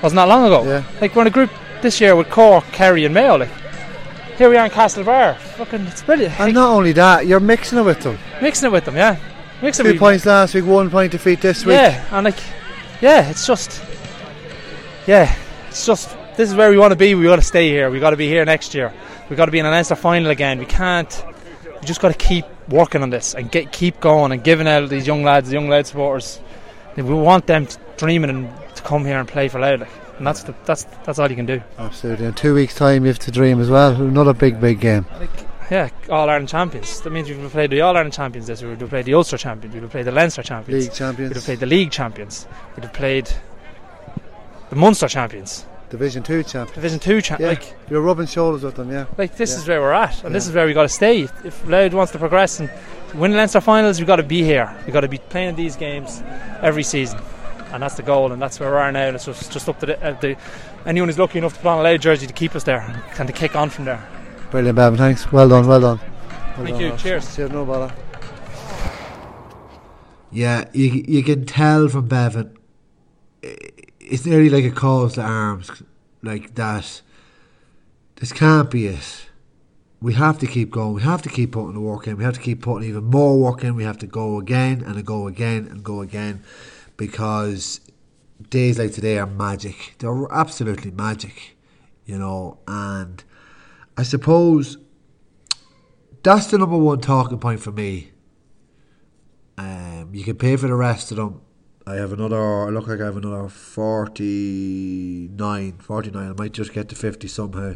Wasn't 0.04 0.18
that 0.18 0.28
long 0.28 0.46
ago? 0.46 0.64
Yeah. 0.64 0.84
Like 1.00 1.16
we're 1.16 1.22
in 1.24 1.28
a 1.28 1.32
group 1.32 1.52
this 1.82 2.02
year 2.02 2.16
with 2.16 2.30
Cork, 2.30 2.66
Kerry, 2.72 3.06
and 3.06 3.14
Mayo. 3.14 3.38
Like 3.38 3.50
here 4.38 4.50
we 4.50 4.58
are 4.58 4.66
in 4.66 4.72
Castlebar. 4.72 5.38
Fucking, 5.38 5.82
it's 5.88 6.02
brilliant. 6.04 6.34
And 6.40 6.48
Like, 6.48 6.54
not 6.56 6.70
only 6.74 6.92
that, 6.94 7.28
you're 7.28 7.40
mixing 7.40 7.78
it 7.78 7.84
with 7.84 8.02
them. 8.02 8.18
mixing 8.42 8.68
it 8.68 8.72
with 8.72 8.86
them, 8.86 8.96
yeah. 8.96 9.18
It 9.62 9.76
Two 9.76 10.00
points 10.00 10.26
last 10.26 10.56
week, 10.56 10.66
one 10.66 10.90
point 10.90 11.12
defeat 11.12 11.40
this 11.42 11.66
week. 11.66 11.76
Yeah, 11.76 12.04
and 12.12 12.26
like, 12.26 12.40
yeah, 13.00 13.30
it's 13.30 13.46
just, 13.46 13.84
yeah, 15.06 15.36
it's 15.68 15.86
just. 15.86 16.18
This 16.38 16.50
is 16.50 16.56
where 16.56 16.72
we 16.72 16.78
want 16.78 16.92
to 16.92 16.96
be. 16.96 17.14
We 17.14 17.26
got 17.26 17.36
to 17.36 17.42
stay 17.42 17.70
here. 17.70 17.92
We 17.92 18.00
got 18.00 18.12
to 18.12 18.18
be 18.18 18.28
here 18.28 18.46
next 18.46 18.74
year. 18.74 18.92
We 19.30 19.36
got 19.36 19.46
to 19.46 19.52
be 19.52 19.60
in 19.60 19.66
an 19.66 19.72
Leinster 19.72 19.96
final 19.96 20.32
again. 20.32 20.60
We 20.60 20.66
can't. 20.66 21.24
We 21.66 21.86
just 21.86 22.02
got 22.02 22.08
to 22.08 22.18
keep 22.18 22.46
working 22.70 23.04
on 23.04 23.10
this 23.10 23.36
and 23.36 23.52
get 23.52 23.72
keep 23.72 24.00
going 24.00 24.32
and 24.32 24.44
giving 24.44 24.68
out 24.68 24.90
these 24.90 25.06
young 25.06 25.24
lads, 25.24 25.50
the 25.50 25.56
young 25.56 25.68
lad 25.68 25.86
supporters. 25.86 26.40
We 26.96 27.04
want 27.04 27.48
them 27.48 27.68
to 27.68 27.78
dreaming 27.98 28.30
and 28.30 28.50
to 28.76 28.82
come 28.82 29.06
here 29.06 29.20
and 29.20 29.28
play 29.28 29.50
for 29.50 29.60
Louth. 29.60 29.82
Like, 29.82 29.90
and 30.18 30.26
that's 30.26 30.44
the, 30.44 30.56
that's 30.66 30.86
that's 31.04 31.20
all 31.20 31.30
you 31.30 31.36
can 31.36 31.46
do. 31.46 31.62
Absolutely. 31.78 32.26
In 32.26 32.34
two 32.34 32.56
weeks' 32.56 32.76
time, 32.76 33.04
you 33.04 33.10
have 33.10 33.20
to 33.20 33.32
dream 33.32 33.60
as 33.60 33.70
well. 33.70 33.94
Another 33.94 34.34
big, 34.34 34.60
big 34.62 34.80
game. 34.80 35.06
Yeah, 35.72 35.90
All 36.10 36.30
Ireland 36.30 36.50
champions. 36.50 37.00
That 37.02 37.12
means 37.12 37.30
we've 37.30 37.50
played 37.50 37.70
the 37.70 37.80
All 37.82 37.96
Ireland 37.96 38.14
champions 38.14 38.48
this 38.48 38.62
year. 38.62 38.76
We've 38.76 38.90
played 38.90 39.06
the 39.06 39.14
Ulster 39.14 39.38
champions. 39.38 39.74
We've 39.74 39.90
played 39.90 40.06
the 40.06 40.12
Leinster 40.12 40.44
champions. 40.44 40.84
League 40.86 40.94
champions. 40.94 41.30
We'd 41.30 41.36
have 41.38 41.46
played 41.46 41.60
the 41.62 41.66
league 41.66 41.92
champions. 41.92 42.46
We'd 42.76 42.84
have 42.84 42.94
played 42.94 43.32
the 44.70 44.76
Munster 44.76 45.08
champions, 45.08 45.66
Division 45.90 46.24
two 46.24 46.44
champions. 46.44 46.76
Division 46.76 47.00
Two 47.00 47.22
champions. 47.22 47.58
Yeah. 47.58 47.60
Like, 47.66 47.76
You're 47.90 48.02
rubbing 48.02 48.26
shoulders 48.28 48.64
with 48.64 48.76
them, 48.76 48.92
yeah. 48.92 49.06
like 49.18 49.36
this 49.38 49.52
Yeah. 49.52 49.58
is 49.60 49.68
where 49.68 49.82
we're 49.82 49.92
at, 49.94 50.24
and 50.26 50.34
this 50.36 50.46
is 50.48 50.54
where 50.54 50.66
we 50.66 50.74
got 50.74 50.84
to 50.84 50.90
stay. 50.90 51.22
If- 51.22 51.46
If 51.46 51.68
Louth 51.68 51.94
wants 51.94 52.12
to 52.14 52.20
progress 52.20 52.60
and 52.60 52.70
win 53.14 53.34
Leinster 53.34 53.60
finals, 53.62 54.00
we 54.00 54.06
got 54.06 54.18
to 54.18 54.24
be 54.24 54.44
here. 54.44 54.74
We 54.86 54.92
got 54.92 55.02
to 55.02 55.08
be 55.10 55.18
playing 55.18 55.56
these 55.56 55.76
games 55.78 56.22
every 56.62 56.84
season, 56.84 57.20
and 57.74 57.82
that's 57.84 57.96
the 57.96 58.04
goal, 58.04 58.32
and 58.34 58.42
that's 58.42 58.60
where 58.60 58.72
we 58.72 58.78
are 58.78 58.92
now. 58.92 59.08
And 59.08 59.16
it's 59.16 59.26
just, 59.26 59.52
just 59.52 59.68
up 59.70 59.80
to 59.82 59.86
the, 59.86 60.02
uh, 60.06 60.20
the 60.20 60.36
anyone 60.86 61.08
who's 61.10 61.20
lucky 61.20 61.38
enough 61.40 61.54
to 61.56 61.60
put 61.60 61.68
on 61.70 61.80
a 61.80 61.84
Louth 61.84 62.02
jersey 62.02 62.28
to 62.28 62.34
keep 62.34 62.56
us 62.56 62.64
there 62.64 62.82
and 63.20 63.28
to 63.28 63.34
kick 63.34 63.56
on 63.56 63.70
from 63.70 63.86
there. 63.86 64.02
Brilliant, 64.52 64.76
Bevan. 64.76 64.98
Thanks. 64.98 65.32
Well 65.32 65.48
done, 65.48 65.66
well 65.66 65.80
done. 65.80 65.98
Well 65.98 66.66
Thank 66.66 66.70
done, 66.70 66.82
you. 66.82 66.90
Ross. 66.92 67.02
Cheers. 67.02 67.36
Cheers, 67.36 67.52
no 67.52 67.66
bother. 67.66 67.94
Yeah, 70.30 70.70
you 70.74 71.04
you 71.08 71.24
can 71.24 71.46
tell 71.46 71.88
from 71.88 72.08
Bevan, 72.08 72.58
eh, 73.44 73.56
it's 74.00 74.26
nearly 74.26 74.50
like 74.50 74.66
a 74.66 74.72
call 74.72 75.10
to 75.10 75.22
arms, 75.22 75.72
like 76.22 76.56
that. 76.56 77.02
This 78.18 78.34
can't 78.34 78.70
be 78.70 78.88
it. 78.88 79.28
We 80.02 80.16
have 80.16 80.38
to 80.40 80.48
keep 80.48 80.70
going. 80.70 80.96
We 80.96 81.02
have 81.04 81.22
to 81.22 81.30
keep 81.30 81.54
putting 81.54 81.74
the 81.74 81.80
work 81.80 82.08
in. 82.08 82.18
We 82.18 82.24
have 82.24 82.34
to 82.34 82.40
keep 82.42 82.62
putting 82.62 82.90
even 82.90 83.06
more 83.06 83.40
work 83.40 83.64
in. 83.64 83.76
We 83.76 83.84
have 83.84 84.00
to 84.00 84.08
go 84.08 84.38
again 84.38 84.84
and 84.86 85.06
go 85.06 85.28
again 85.28 85.68
and 85.72 85.84
go 85.84 86.02
again, 86.02 86.44
because 86.98 87.80
days 88.50 88.78
like 88.78 88.92
today 88.92 89.18
are 89.18 89.28
magic. 89.28 89.96
They're 90.00 90.28
absolutely 90.32 90.92
magic, 90.92 91.56
you 92.06 92.18
know. 92.18 92.58
And 92.68 93.24
I 93.98 94.04
suppose 94.04 94.78
that's 96.24 96.48
the 96.48 96.58
number 96.58 96.78
one 96.78 97.02
talking 97.02 97.40
point 97.40 97.62
for 97.62 97.72
me. 97.72 98.12
Um, 99.58 100.12
you 100.14 100.24
can 100.24 100.38
pay 100.38 100.56
for 100.56 100.68
the 100.68 100.76
rest 100.76 101.12
of 101.12 101.18
them. 101.18 101.42
I 101.86 101.96
have 101.96 102.14
another, 102.14 102.40
I 102.40 102.70
look 102.70 102.88
like 102.88 103.02
I 103.02 103.06
have 103.06 103.18
another 103.18 103.50
49, 103.50 105.72
49. 105.74 106.30
I 106.30 106.34
might 106.34 106.52
just 106.52 106.74
get 106.74 106.90
to 106.90 106.96
50 106.96 107.28
somehow. 107.28 107.74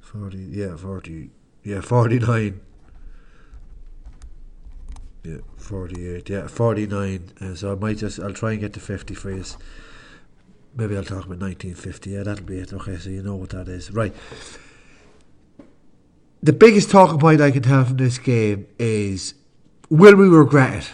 40, 0.00 0.38
yeah, 0.38 0.76
40, 0.76 1.30
yeah, 1.64 1.80
49. 1.80 2.60
Yeah, 5.22 5.36
48, 5.56 6.30
yeah, 6.30 6.46
49. 6.46 7.32
Uh, 7.40 7.54
so 7.54 7.72
I 7.72 7.74
might 7.74 7.98
just, 7.98 8.20
I'll 8.20 8.32
try 8.32 8.52
and 8.52 8.60
get 8.60 8.72
to 8.74 8.80
50 8.80 9.14
for 9.14 9.32
you. 9.32 9.44
Maybe 10.74 10.96
I'll 10.96 11.02
talk 11.02 11.26
about 11.26 11.40
1950. 11.40 12.10
Yeah, 12.10 12.22
that'll 12.22 12.44
be 12.44 12.58
it. 12.58 12.72
Okay, 12.72 12.96
so 12.96 13.10
you 13.10 13.22
know 13.22 13.34
what 13.34 13.50
that 13.50 13.68
is. 13.68 13.90
Right. 13.90 14.14
The 16.42 16.54
biggest 16.54 16.90
talking 16.90 17.18
point 17.18 17.42
I 17.42 17.50
can 17.50 17.62
tell 17.62 17.84
from 17.84 17.98
this 17.98 18.16
game 18.16 18.66
is 18.78 19.34
will 19.90 20.16
we 20.16 20.26
regret 20.26 20.84
it? 20.84 20.90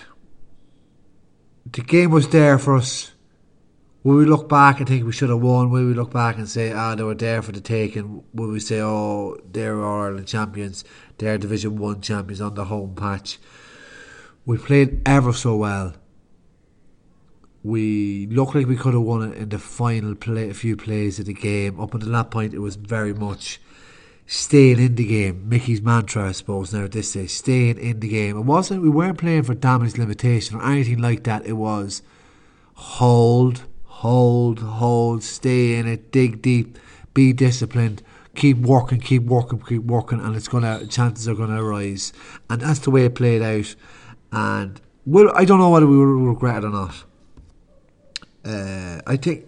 The 1.72 1.82
game 1.82 2.10
was 2.10 2.28
there 2.30 2.58
for 2.58 2.76
us. 2.76 3.12
Will 4.02 4.16
we 4.16 4.24
look 4.24 4.48
back 4.48 4.80
and 4.80 4.88
think 4.88 5.04
we 5.04 5.12
should 5.12 5.30
have 5.30 5.40
won? 5.40 5.70
Will 5.70 5.86
we 5.86 5.94
look 5.94 6.12
back 6.12 6.36
and 6.36 6.48
say, 6.48 6.72
ah, 6.72 6.96
they 6.96 7.04
were 7.04 7.14
there 7.14 7.42
for 7.42 7.52
the 7.52 7.60
taking? 7.60 8.24
Will 8.34 8.48
we 8.48 8.58
say, 8.58 8.80
oh, 8.80 9.36
they're 9.48 9.84
Ireland 9.84 10.26
champions, 10.26 10.84
they're 11.18 11.38
Division 11.38 11.76
1 11.76 12.00
champions 12.00 12.40
on 12.40 12.54
the 12.54 12.64
home 12.64 12.96
patch? 12.96 13.38
We 14.44 14.58
played 14.58 15.00
ever 15.06 15.32
so 15.32 15.56
well. 15.56 15.94
We 17.62 18.26
looked 18.28 18.54
like 18.54 18.66
we 18.66 18.76
could 18.76 18.94
have 18.94 19.02
won 19.02 19.32
it 19.32 19.36
in 19.36 19.48
the 19.48 19.58
final 19.58 20.14
play, 20.16 20.52
few 20.52 20.76
plays 20.76 21.18
of 21.18 21.26
the 21.26 21.34
game. 21.34 21.80
Up 21.80 21.94
until 21.94 22.10
that 22.10 22.30
point, 22.30 22.54
it 22.54 22.60
was 22.60 22.76
very 22.76 23.12
much 23.12 23.60
staying 24.26 24.78
in 24.78 24.96
the 24.96 25.06
game. 25.06 25.48
Mickey's 25.48 25.80
mantra, 25.80 26.28
I 26.28 26.32
suppose, 26.32 26.72
now 26.72 26.84
at 26.84 26.92
this 26.92 27.10
stage, 27.10 27.30
staying 27.30 27.78
in 27.78 28.00
the 28.00 28.08
game. 28.08 28.36
It 28.36 28.44
wasn't, 28.44 28.82
we 28.82 28.88
weren't 28.88 29.18
playing 29.18 29.44
for 29.44 29.54
damage 29.54 29.96
limitation 29.96 30.56
or 30.56 30.64
anything 30.64 30.98
like 30.98 31.24
that. 31.24 31.46
It 31.46 31.54
was 31.54 32.02
hold, 32.74 33.64
hold, 33.84 34.58
hold, 34.58 35.22
stay 35.22 35.74
in 35.74 35.86
it, 35.86 36.10
dig 36.10 36.42
deep, 36.42 36.78
be 37.14 37.32
disciplined, 37.32 38.02
keep 38.34 38.58
working, 38.58 39.00
keep 39.00 39.22
working, 39.22 39.60
keep 39.60 39.82
working, 39.82 40.20
and 40.20 40.36
it's 40.36 40.48
gonna 40.48 40.86
chances 40.86 41.28
are 41.28 41.34
gonna 41.34 41.62
arise. 41.62 42.12
And 42.50 42.60
that's 42.60 42.80
the 42.80 42.90
way 42.90 43.04
it 43.04 43.14
played 43.14 43.42
out. 43.42 43.74
And 44.32 44.80
well, 45.06 45.32
I 45.34 45.44
don't 45.44 45.58
know 45.58 45.70
whether 45.70 45.86
we 45.86 45.96
will 45.96 46.06
regret 46.06 46.64
it 46.64 46.66
or 46.66 46.70
not. 46.70 47.04
Uh, 48.44 49.00
I 49.06 49.16
think 49.16 49.44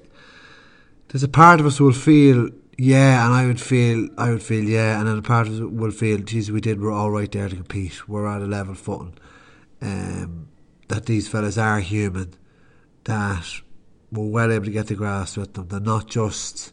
there's 1.08 1.22
a 1.22 1.28
part 1.28 1.60
of 1.60 1.66
us 1.66 1.78
who 1.78 1.84
will 1.84 1.92
feel 1.92 2.50
yeah, 2.78 3.26
and 3.26 3.34
I 3.34 3.46
would 3.46 3.60
feel 3.60 4.08
I 4.16 4.30
would 4.30 4.42
feel 4.42 4.62
yeah, 4.62 5.00
and 5.00 5.08
then 5.08 5.18
a 5.18 5.22
part 5.22 5.48
of 5.48 5.58
will 5.60 5.90
feel 5.90 6.18
geez, 6.18 6.50
we 6.52 6.60
did 6.60 6.80
we're 6.80 6.92
all 6.92 7.10
right 7.10 7.30
there 7.30 7.48
to 7.48 7.56
compete. 7.56 8.08
We're 8.08 8.28
at 8.28 8.40
a 8.40 8.46
level 8.46 8.74
footing. 8.74 9.18
Um, 9.82 10.48
that 10.86 11.06
these 11.06 11.26
fellas 11.26 11.58
are 11.58 11.80
human. 11.80 12.34
That 13.04 13.44
we're 14.12 14.28
well 14.28 14.52
able 14.52 14.66
to 14.66 14.70
get 14.70 14.86
the 14.86 14.94
grass 14.94 15.36
with 15.36 15.54
them. 15.54 15.68
They're 15.68 15.80
not 15.80 16.06
just 16.06 16.72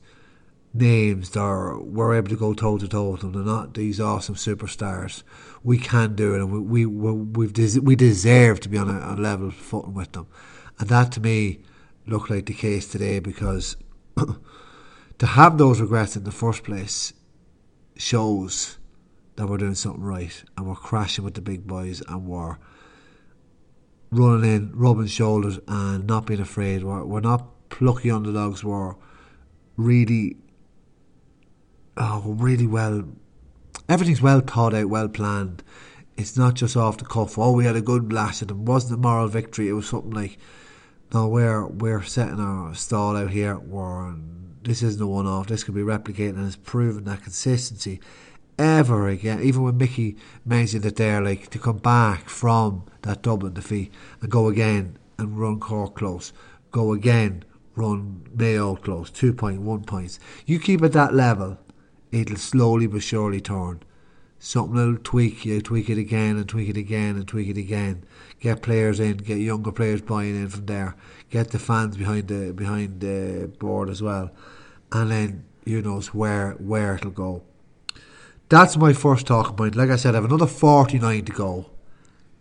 names. 0.76 1.32
They're 1.32 1.76
we're 1.80 2.14
able 2.14 2.30
to 2.30 2.36
go 2.36 2.54
toe 2.54 2.78
to 2.78 2.88
toe 2.88 3.10
with 3.10 3.22
them. 3.22 3.32
They're 3.34 3.44
not 3.44 3.74
these 3.74 4.00
awesome 4.00 4.36
superstars. 4.36 5.24
We 5.64 5.80
can 5.80 6.16
do 6.16 6.36
it, 6.36 6.42
and 6.42 6.52
we 6.52 6.86
we 6.86 7.14
we've 7.14 7.54
des- 7.54 7.80
we 7.80 7.96
deserve 7.96 8.60
to 8.60 8.70
be 8.70 8.78
on 8.78 8.90
a, 8.92 9.14
a 9.14 9.16
level 9.16 9.50
footing 9.50 9.96
with 9.96 10.12
them. 10.12 10.28
And 10.78 10.88
that 10.90 11.12
to 11.14 11.20
me 11.20 11.62
looked 12.06 12.30
like 12.30 12.46
the 12.46 12.54
case 12.54 12.88
today 12.88 13.18
because 13.18 13.76
to 15.20 15.26
have 15.26 15.58
those 15.58 15.82
regrets 15.82 16.16
in 16.16 16.24
the 16.24 16.32
first 16.32 16.64
place 16.64 17.14
shows 17.96 18.78
that 19.36 19.48
we're 19.48 19.58
doing 19.58 19.76
something 19.76 20.04
right 20.04 20.44
and 20.58 20.68
we're 20.68 20.76
crashing 20.76 21.24
with 21.24 21.34
the 21.34 21.42
big 21.42 21.66
boys 21.66 22.02
and 22.08 22.26
we're 22.26 22.58
running 24.12 24.56
in, 24.56 24.72
rubbing 24.74 25.08
shoulders 25.08 25.60
and 25.68 26.06
not 26.08 26.26
being 26.26 26.40
afraid. 26.40 26.84
We're, 26.84 27.04
we're 27.04 27.20
not 27.20 27.70
plucky 27.70 28.12
underdogs. 28.12 28.64
We're 28.64 28.96
really, 29.78 30.38
oh, 31.98 32.22
really 32.38 32.68
well. 32.68 33.04
Everything's 33.88 34.22
well 34.22 34.40
thought 34.40 34.74
out, 34.74 34.90
well 34.90 35.10
planned. 35.10 35.64
It's 36.18 36.38
not 36.38 36.54
just 36.54 36.78
off 36.78 36.98
the 36.98 37.06
cuff. 37.06 37.38
Oh, 37.38 37.52
we 37.52 37.66
had 37.66 37.76
a 37.76 37.82
good 37.82 38.08
blast 38.08 38.46
them. 38.46 38.62
It 38.62 38.64
wasn't 38.64 39.00
a 39.00 39.02
moral 39.02 39.28
victory. 39.28 39.68
It 39.68 39.74
was 39.74 39.90
something 39.90 40.12
like, 40.12 40.38
no, 41.14 41.28
we're 41.28 41.68
we're 41.68 42.04
setting 42.04 42.40
our 42.40 42.74
stall 42.74 43.18
out 43.18 43.32
here. 43.32 43.58
We're 43.58 44.16
this 44.66 44.84
isn't 44.84 45.02
a 45.02 45.08
one 45.08 45.28
off. 45.28 45.48
This 45.48 45.64
could 45.64 45.76
be 45.76 45.82
replicated, 45.82 46.36
and 46.36 46.46
it's 46.46 46.56
proven 46.56 47.06
that 47.06 47.24
consistency 47.24 48.00
ever 48.58 49.08
again. 49.08 49.42
Even 49.42 49.64
when 49.64 49.78
Mickey 49.78 50.18
mentioned 50.44 50.86
it 50.86 50.96
there, 50.96 51.22
like 51.22 51.50
to 51.52 51.60
come 51.60 51.78
back 51.78 52.30
from 52.30 52.86
that 53.04 53.22
Dublin 53.22 53.54
defeat 53.54 53.94
and 54.22 54.32
go 54.32 54.48
again 54.48 54.98
and 55.18 55.40
run 55.40 55.60
Cork 55.60 55.96
close, 55.96 56.34
go 56.72 56.94
again, 56.94 57.44
run 57.76 58.28
Mayo 58.34 58.76
close, 58.76 59.10
two 59.12 59.34
point 59.34 59.62
one 59.62 59.84
points. 59.84 60.20
You 60.46 60.60
keep 60.60 60.82
at 60.82 60.94
that 60.94 61.14
level, 61.14 61.60
it'll 62.12 62.38
slowly 62.38 62.88
but 62.88 63.04
surely 63.04 63.42
turn. 63.42 63.82
Something 64.38 64.76
will 64.76 64.98
tweak 64.98 65.46
you, 65.46 65.62
tweak 65.62 65.90
it 65.90 65.98
again 65.98 66.36
and 66.38 66.48
tweak 66.48 66.70
it 66.70 66.78
again 66.78 67.16
and 67.16 67.28
tweak 67.28 67.48
it 67.50 67.58
again. 67.58 68.04
Get 68.40 68.62
players 68.62 69.00
in, 69.00 69.18
get 69.18 69.38
younger 69.38 69.72
players 69.72 70.02
buying 70.02 70.36
in 70.36 70.50
from 70.50 70.66
there. 70.66 70.96
Get 71.30 71.52
the 71.52 71.60
fans 71.60 71.98
behind 71.98 72.28
the 72.28 72.54
behind 72.54 73.00
the 73.00 73.52
board 73.60 73.90
as 73.90 74.02
well, 74.04 74.32
and 74.92 75.12
then 75.12 75.46
who 75.66 75.82
knows 75.82 76.14
where 76.14 76.52
where 76.54 76.96
it'll 76.96 77.12
go. 77.12 77.44
That's 78.50 78.78
my 78.78 78.94
first 78.94 79.26
talking 79.26 79.56
point. 79.56 79.76
Like 79.76 79.90
I 79.90 79.96
said, 79.96 80.14
I 80.14 80.18
have 80.18 80.26
another 80.26 80.48
49 80.48 81.26
to 81.26 81.32
go. 81.32 81.72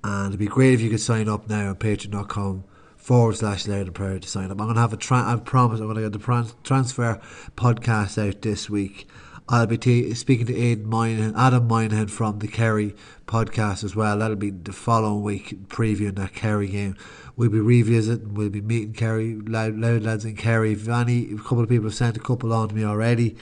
And 0.02 0.28
it'd 0.28 0.38
be 0.38 0.46
great 0.46 0.74
if 0.74 0.82
you 0.82 0.90
could 0.90 1.00
sign 1.00 1.30
up 1.30 1.48
now 1.48 1.70
on 1.70 1.76
patreon.com 1.76 2.64
forward 2.98 3.36
slash 3.36 3.66
Loud 3.66 3.86
and 3.86 3.94
Proud 3.94 4.22
to 4.22 4.28
sign 4.28 4.50
up. 4.50 4.60
I'm 4.60 4.66
going 4.66 4.74
to 4.74 4.80
have 4.80 4.92
a, 4.92 4.98
tra- 4.98 5.24
I 5.24 5.36
promise, 5.36 5.80
I'm 5.80 5.86
going 5.86 5.96
to 5.96 6.10
get 6.10 6.12
the 6.12 6.54
transfer 6.62 7.20
podcast 7.56 8.28
out 8.28 8.42
this 8.42 8.68
week. 8.68 9.08
I'll 9.46 9.66
be 9.66 9.76
t- 9.76 10.14
speaking 10.14 10.46
to 10.46 10.56
Aidan 10.56 11.34
Adam 11.36 11.68
Moynihan 11.68 12.08
from 12.08 12.38
the 12.38 12.48
Kerry 12.48 12.94
podcast 13.26 13.84
as 13.84 13.94
well. 13.94 14.18
That'll 14.18 14.36
be 14.36 14.50
the 14.50 14.72
following 14.72 15.22
week, 15.22 15.68
previewing 15.68 16.16
that 16.16 16.34
Kerry 16.34 16.68
game. 16.68 16.96
We'll 17.36 17.50
be 17.50 17.60
revisiting, 17.60 18.34
we'll 18.34 18.48
be 18.48 18.62
meeting 18.62 18.94
Kerry, 18.94 19.34
Louth, 19.34 19.74
Louth 19.76 20.02
lads 20.02 20.24
in 20.24 20.36
Kerry. 20.36 20.74
Vanny, 20.74 21.30
a 21.32 21.36
couple 21.36 21.60
of 21.60 21.68
people 21.68 21.86
have 21.86 21.94
sent 21.94 22.16
a 22.16 22.20
couple 22.20 22.54
on 22.54 22.70
to 22.70 22.74
me 22.74 22.84
already. 22.84 23.36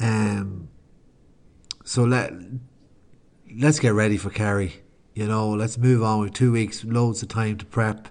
Um, 0.00 0.68
so 1.84 2.02
let 2.02 2.32
let's 3.56 3.78
get 3.78 3.94
ready 3.94 4.16
for 4.16 4.30
Kerry. 4.30 4.82
You 5.14 5.26
know, 5.26 5.50
let's 5.50 5.78
move 5.78 6.02
on 6.02 6.20
with 6.20 6.34
two 6.34 6.52
weeks, 6.52 6.84
loads 6.84 7.22
of 7.22 7.28
time 7.28 7.58
to 7.58 7.64
prep. 7.64 8.08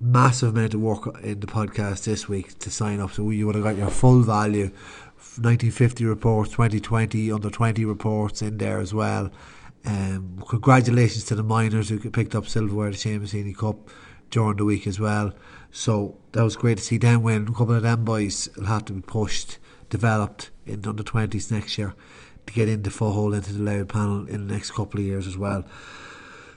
Massive 0.00 0.54
amount 0.54 0.74
of 0.74 0.80
work 0.80 1.20
in 1.22 1.40
the 1.40 1.46
podcast 1.46 2.04
this 2.04 2.28
week 2.28 2.58
to 2.58 2.70
sign 2.70 3.00
up, 3.00 3.12
so 3.12 3.30
you 3.30 3.46
would 3.46 3.54
have 3.54 3.64
got 3.64 3.76
your 3.76 3.90
full 3.90 4.20
value. 4.22 4.70
1950 5.38 6.04
reports, 6.04 6.50
2020 6.50 7.32
under 7.32 7.50
20 7.50 7.84
reports 7.84 8.42
in 8.42 8.58
there 8.58 8.78
as 8.78 8.94
well. 8.94 9.30
Um, 9.84 10.42
congratulations 10.48 11.24
to 11.24 11.34
the 11.34 11.42
miners 11.42 11.88
who 11.88 11.98
picked 11.98 12.34
up 12.34 12.46
silverware 12.46 12.88
at 12.88 12.94
the 12.94 12.98
Heaney 12.98 13.56
Cup 13.56 13.90
during 14.30 14.56
the 14.56 14.64
week 14.64 14.86
as 14.86 14.98
well. 14.98 15.32
So 15.70 16.16
that 16.32 16.42
was 16.42 16.56
great 16.56 16.78
to 16.78 16.84
see 16.84 16.98
them 16.98 17.22
win. 17.22 17.48
A 17.48 17.52
couple 17.52 17.74
of 17.74 17.82
them 17.82 18.04
boys 18.04 18.48
will 18.56 18.66
have 18.66 18.84
to 18.86 18.92
be 18.92 19.02
pushed, 19.02 19.58
developed 19.90 20.50
in 20.66 20.86
under 20.86 21.02
20s 21.02 21.50
next 21.50 21.76
year 21.76 21.94
to 22.46 22.52
get 22.52 22.68
into 22.68 22.90
foothold 22.90 23.34
into 23.34 23.52
the 23.52 23.62
Louth 23.62 23.88
panel 23.88 24.26
in 24.26 24.46
the 24.46 24.54
next 24.54 24.70
couple 24.72 25.00
of 25.00 25.06
years 25.06 25.26
as 25.26 25.36
well. 25.36 25.64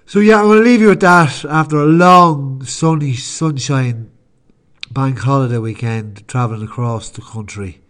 So 0.06 0.20
yeah, 0.20 0.40
I'm 0.40 0.46
going 0.46 0.60
to 0.60 0.64
leave 0.64 0.82
you 0.82 0.90
with 0.90 1.02
that 1.02 1.44
after 1.46 1.78
a 1.78 1.86
long 1.86 2.64
sunny 2.64 3.14
sunshine 3.14 4.12
bank 4.90 5.20
holiday 5.20 5.58
weekend 5.58 6.26
travelling 6.28 6.64
across 6.64 7.10
the 7.10 7.22
country. 7.22 7.82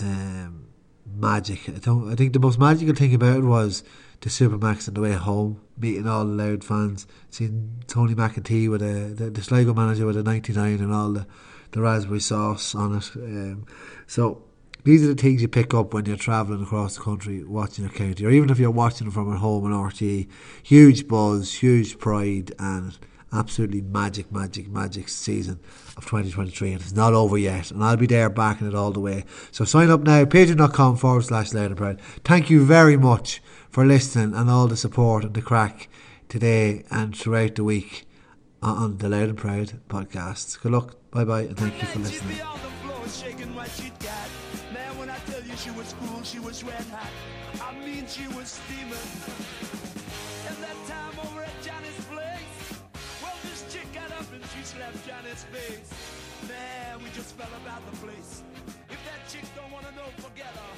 Um, 0.00 0.66
magic. 1.06 1.68
I 1.68 1.78
don't. 1.78 2.10
I 2.10 2.14
think 2.14 2.32
the 2.32 2.40
most 2.40 2.58
magical 2.58 2.94
thing 2.94 3.14
about 3.14 3.38
it 3.38 3.44
was 3.44 3.84
the 4.20 4.30
Supermac's 4.30 4.88
on 4.88 4.94
the 4.94 5.00
way 5.00 5.12
home, 5.12 5.60
meeting 5.78 6.06
all 6.06 6.24
the 6.24 6.32
Louth 6.32 6.64
fans, 6.64 7.06
seeing 7.30 7.82
Tony 7.86 8.14
McEntee 8.14 8.70
with 8.70 8.82
a 8.82 9.14
the, 9.14 9.30
the 9.30 9.42
Sligo 9.42 9.74
manager 9.74 10.06
with 10.06 10.16
a 10.16 10.22
99 10.22 10.80
and 10.80 10.92
all 10.92 11.12
the 11.12 11.26
the 11.72 11.80
raspberry 11.80 12.20
sauce 12.20 12.74
on 12.74 12.96
it. 12.96 13.10
Um, 13.16 13.66
so 14.06 14.42
these 14.84 15.04
are 15.04 15.14
the 15.14 15.20
things 15.20 15.42
you 15.42 15.48
pick 15.48 15.74
up 15.74 15.94
when 15.94 16.06
you're 16.06 16.16
travelling 16.16 16.62
across 16.62 16.96
the 16.96 17.02
country 17.02 17.44
watching 17.44 17.84
your 17.84 17.92
county, 17.92 18.24
or 18.24 18.30
even 18.30 18.50
if 18.50 18.58
you're 18.58 18.70
watching 18.70 19.10
from 19.10 19.32
at 19.32 19.38
home 19.38 19.64
on 19.64 19.90
RTE. 19.90 20.28
Huge 20.62 21.06
buzz, 21.06 21.54
huge 21.54 21.98
pride, 21.98 22.52
and 22.58 22.98
absolutely 23.32 23.80
magic, 23.80 24.30
magic, 24.32 24.68
magic 24.68 25.08
season 25.08 25.60
of 25.96 26.04
2023. 26.04 26.72
And 26.72 26.80
it's 26.80 26.92
not 26.92 27.12
over 27.14 27.38
yet, 27.38 27.70
and 27.70 27.82
I'll 27.82 27.96
be 27.96 28.06
there 28.06 28.28
backing 28.30 28.66
it 28.68 28.74
all 28.74 28.90
the 28.90 29.00
way. 29.00 29.24
So 29.50 29.64
sign 29.64 29.90
up 29.90 30.02
now, 30.02 30.24
patreon.com 30.24 30.96
forward 30.96 31.22
slash 31.24 31.52
Loud 31.52 31.66
and 31.66 31.76
Proud. 31.76 32.00
Thank 32.24 32.50
you 32.50 32.64
very 32.64 32.96
much 32.96 33.42
for 33.70 33.84
listening 33.84 34.34
and 34.34 34.50
all 34.50 34.66
the 34.66 34.76
support 34.76 35.24
and 35.24 35.34
the 35.34 35.42
crack 35.42 35.88
today 36.28 36.84
and 36.90 37.16
throughout 37.16 37.54
the 37.56 37.64
week 37.64 38.06
on 38.62 38.98
the 38.98 39.08
Loud 39.08 39.28
and 39.30 39.38
Proud 39.38 39.80
podcast. 39.88 40.60
Good 40.60 40.72
luck, 40.72 40.96
bye 41.10 41.24
bye, 41.24 41.42
and 41.42 41.56
thank 41.56 41.80
you 41.80 41.88
for 41.88 41.98
listening. 42.00 42.36
shaking 43.08 43.54
what 43.54 43.68
she'd 43.70 43.98
got. 43.98 44.28
Man, 44.72 44.98
when 44.98 45.10
I 45.10 45.16
tell 45.18 45.42
you 45.42 45.56
she 45.56 45.70
was 45.72 45.94
cool, 46.00 46.22
she 46.22 46.38
was 46.38 46.62
red 46.62 46.84
hot. 46.92 47.10
I 47.60 47.74
mean, 47.84 48.06
she 48.06 48.26
was 48.28 48.60
steaming. 48.60 49.79
She 54.92 55.10
Johnny's 55.10 55.44
face. 55.44 55.90
Man, 56.48 56.98
we 56.98 57.10
just 57.10 57.34
fell 57.36 57.52
about 57.62 57.82
the 57.90 57.96
place. 57.98 58.42
If 58.88 58.98
that 59.04 59.28
chick 59.28 59.44
don't 59.54 59.70
wanna 59.72 59.92
know, 59.92 60.08
forget 60.16 60.46
her. 60.46 60.69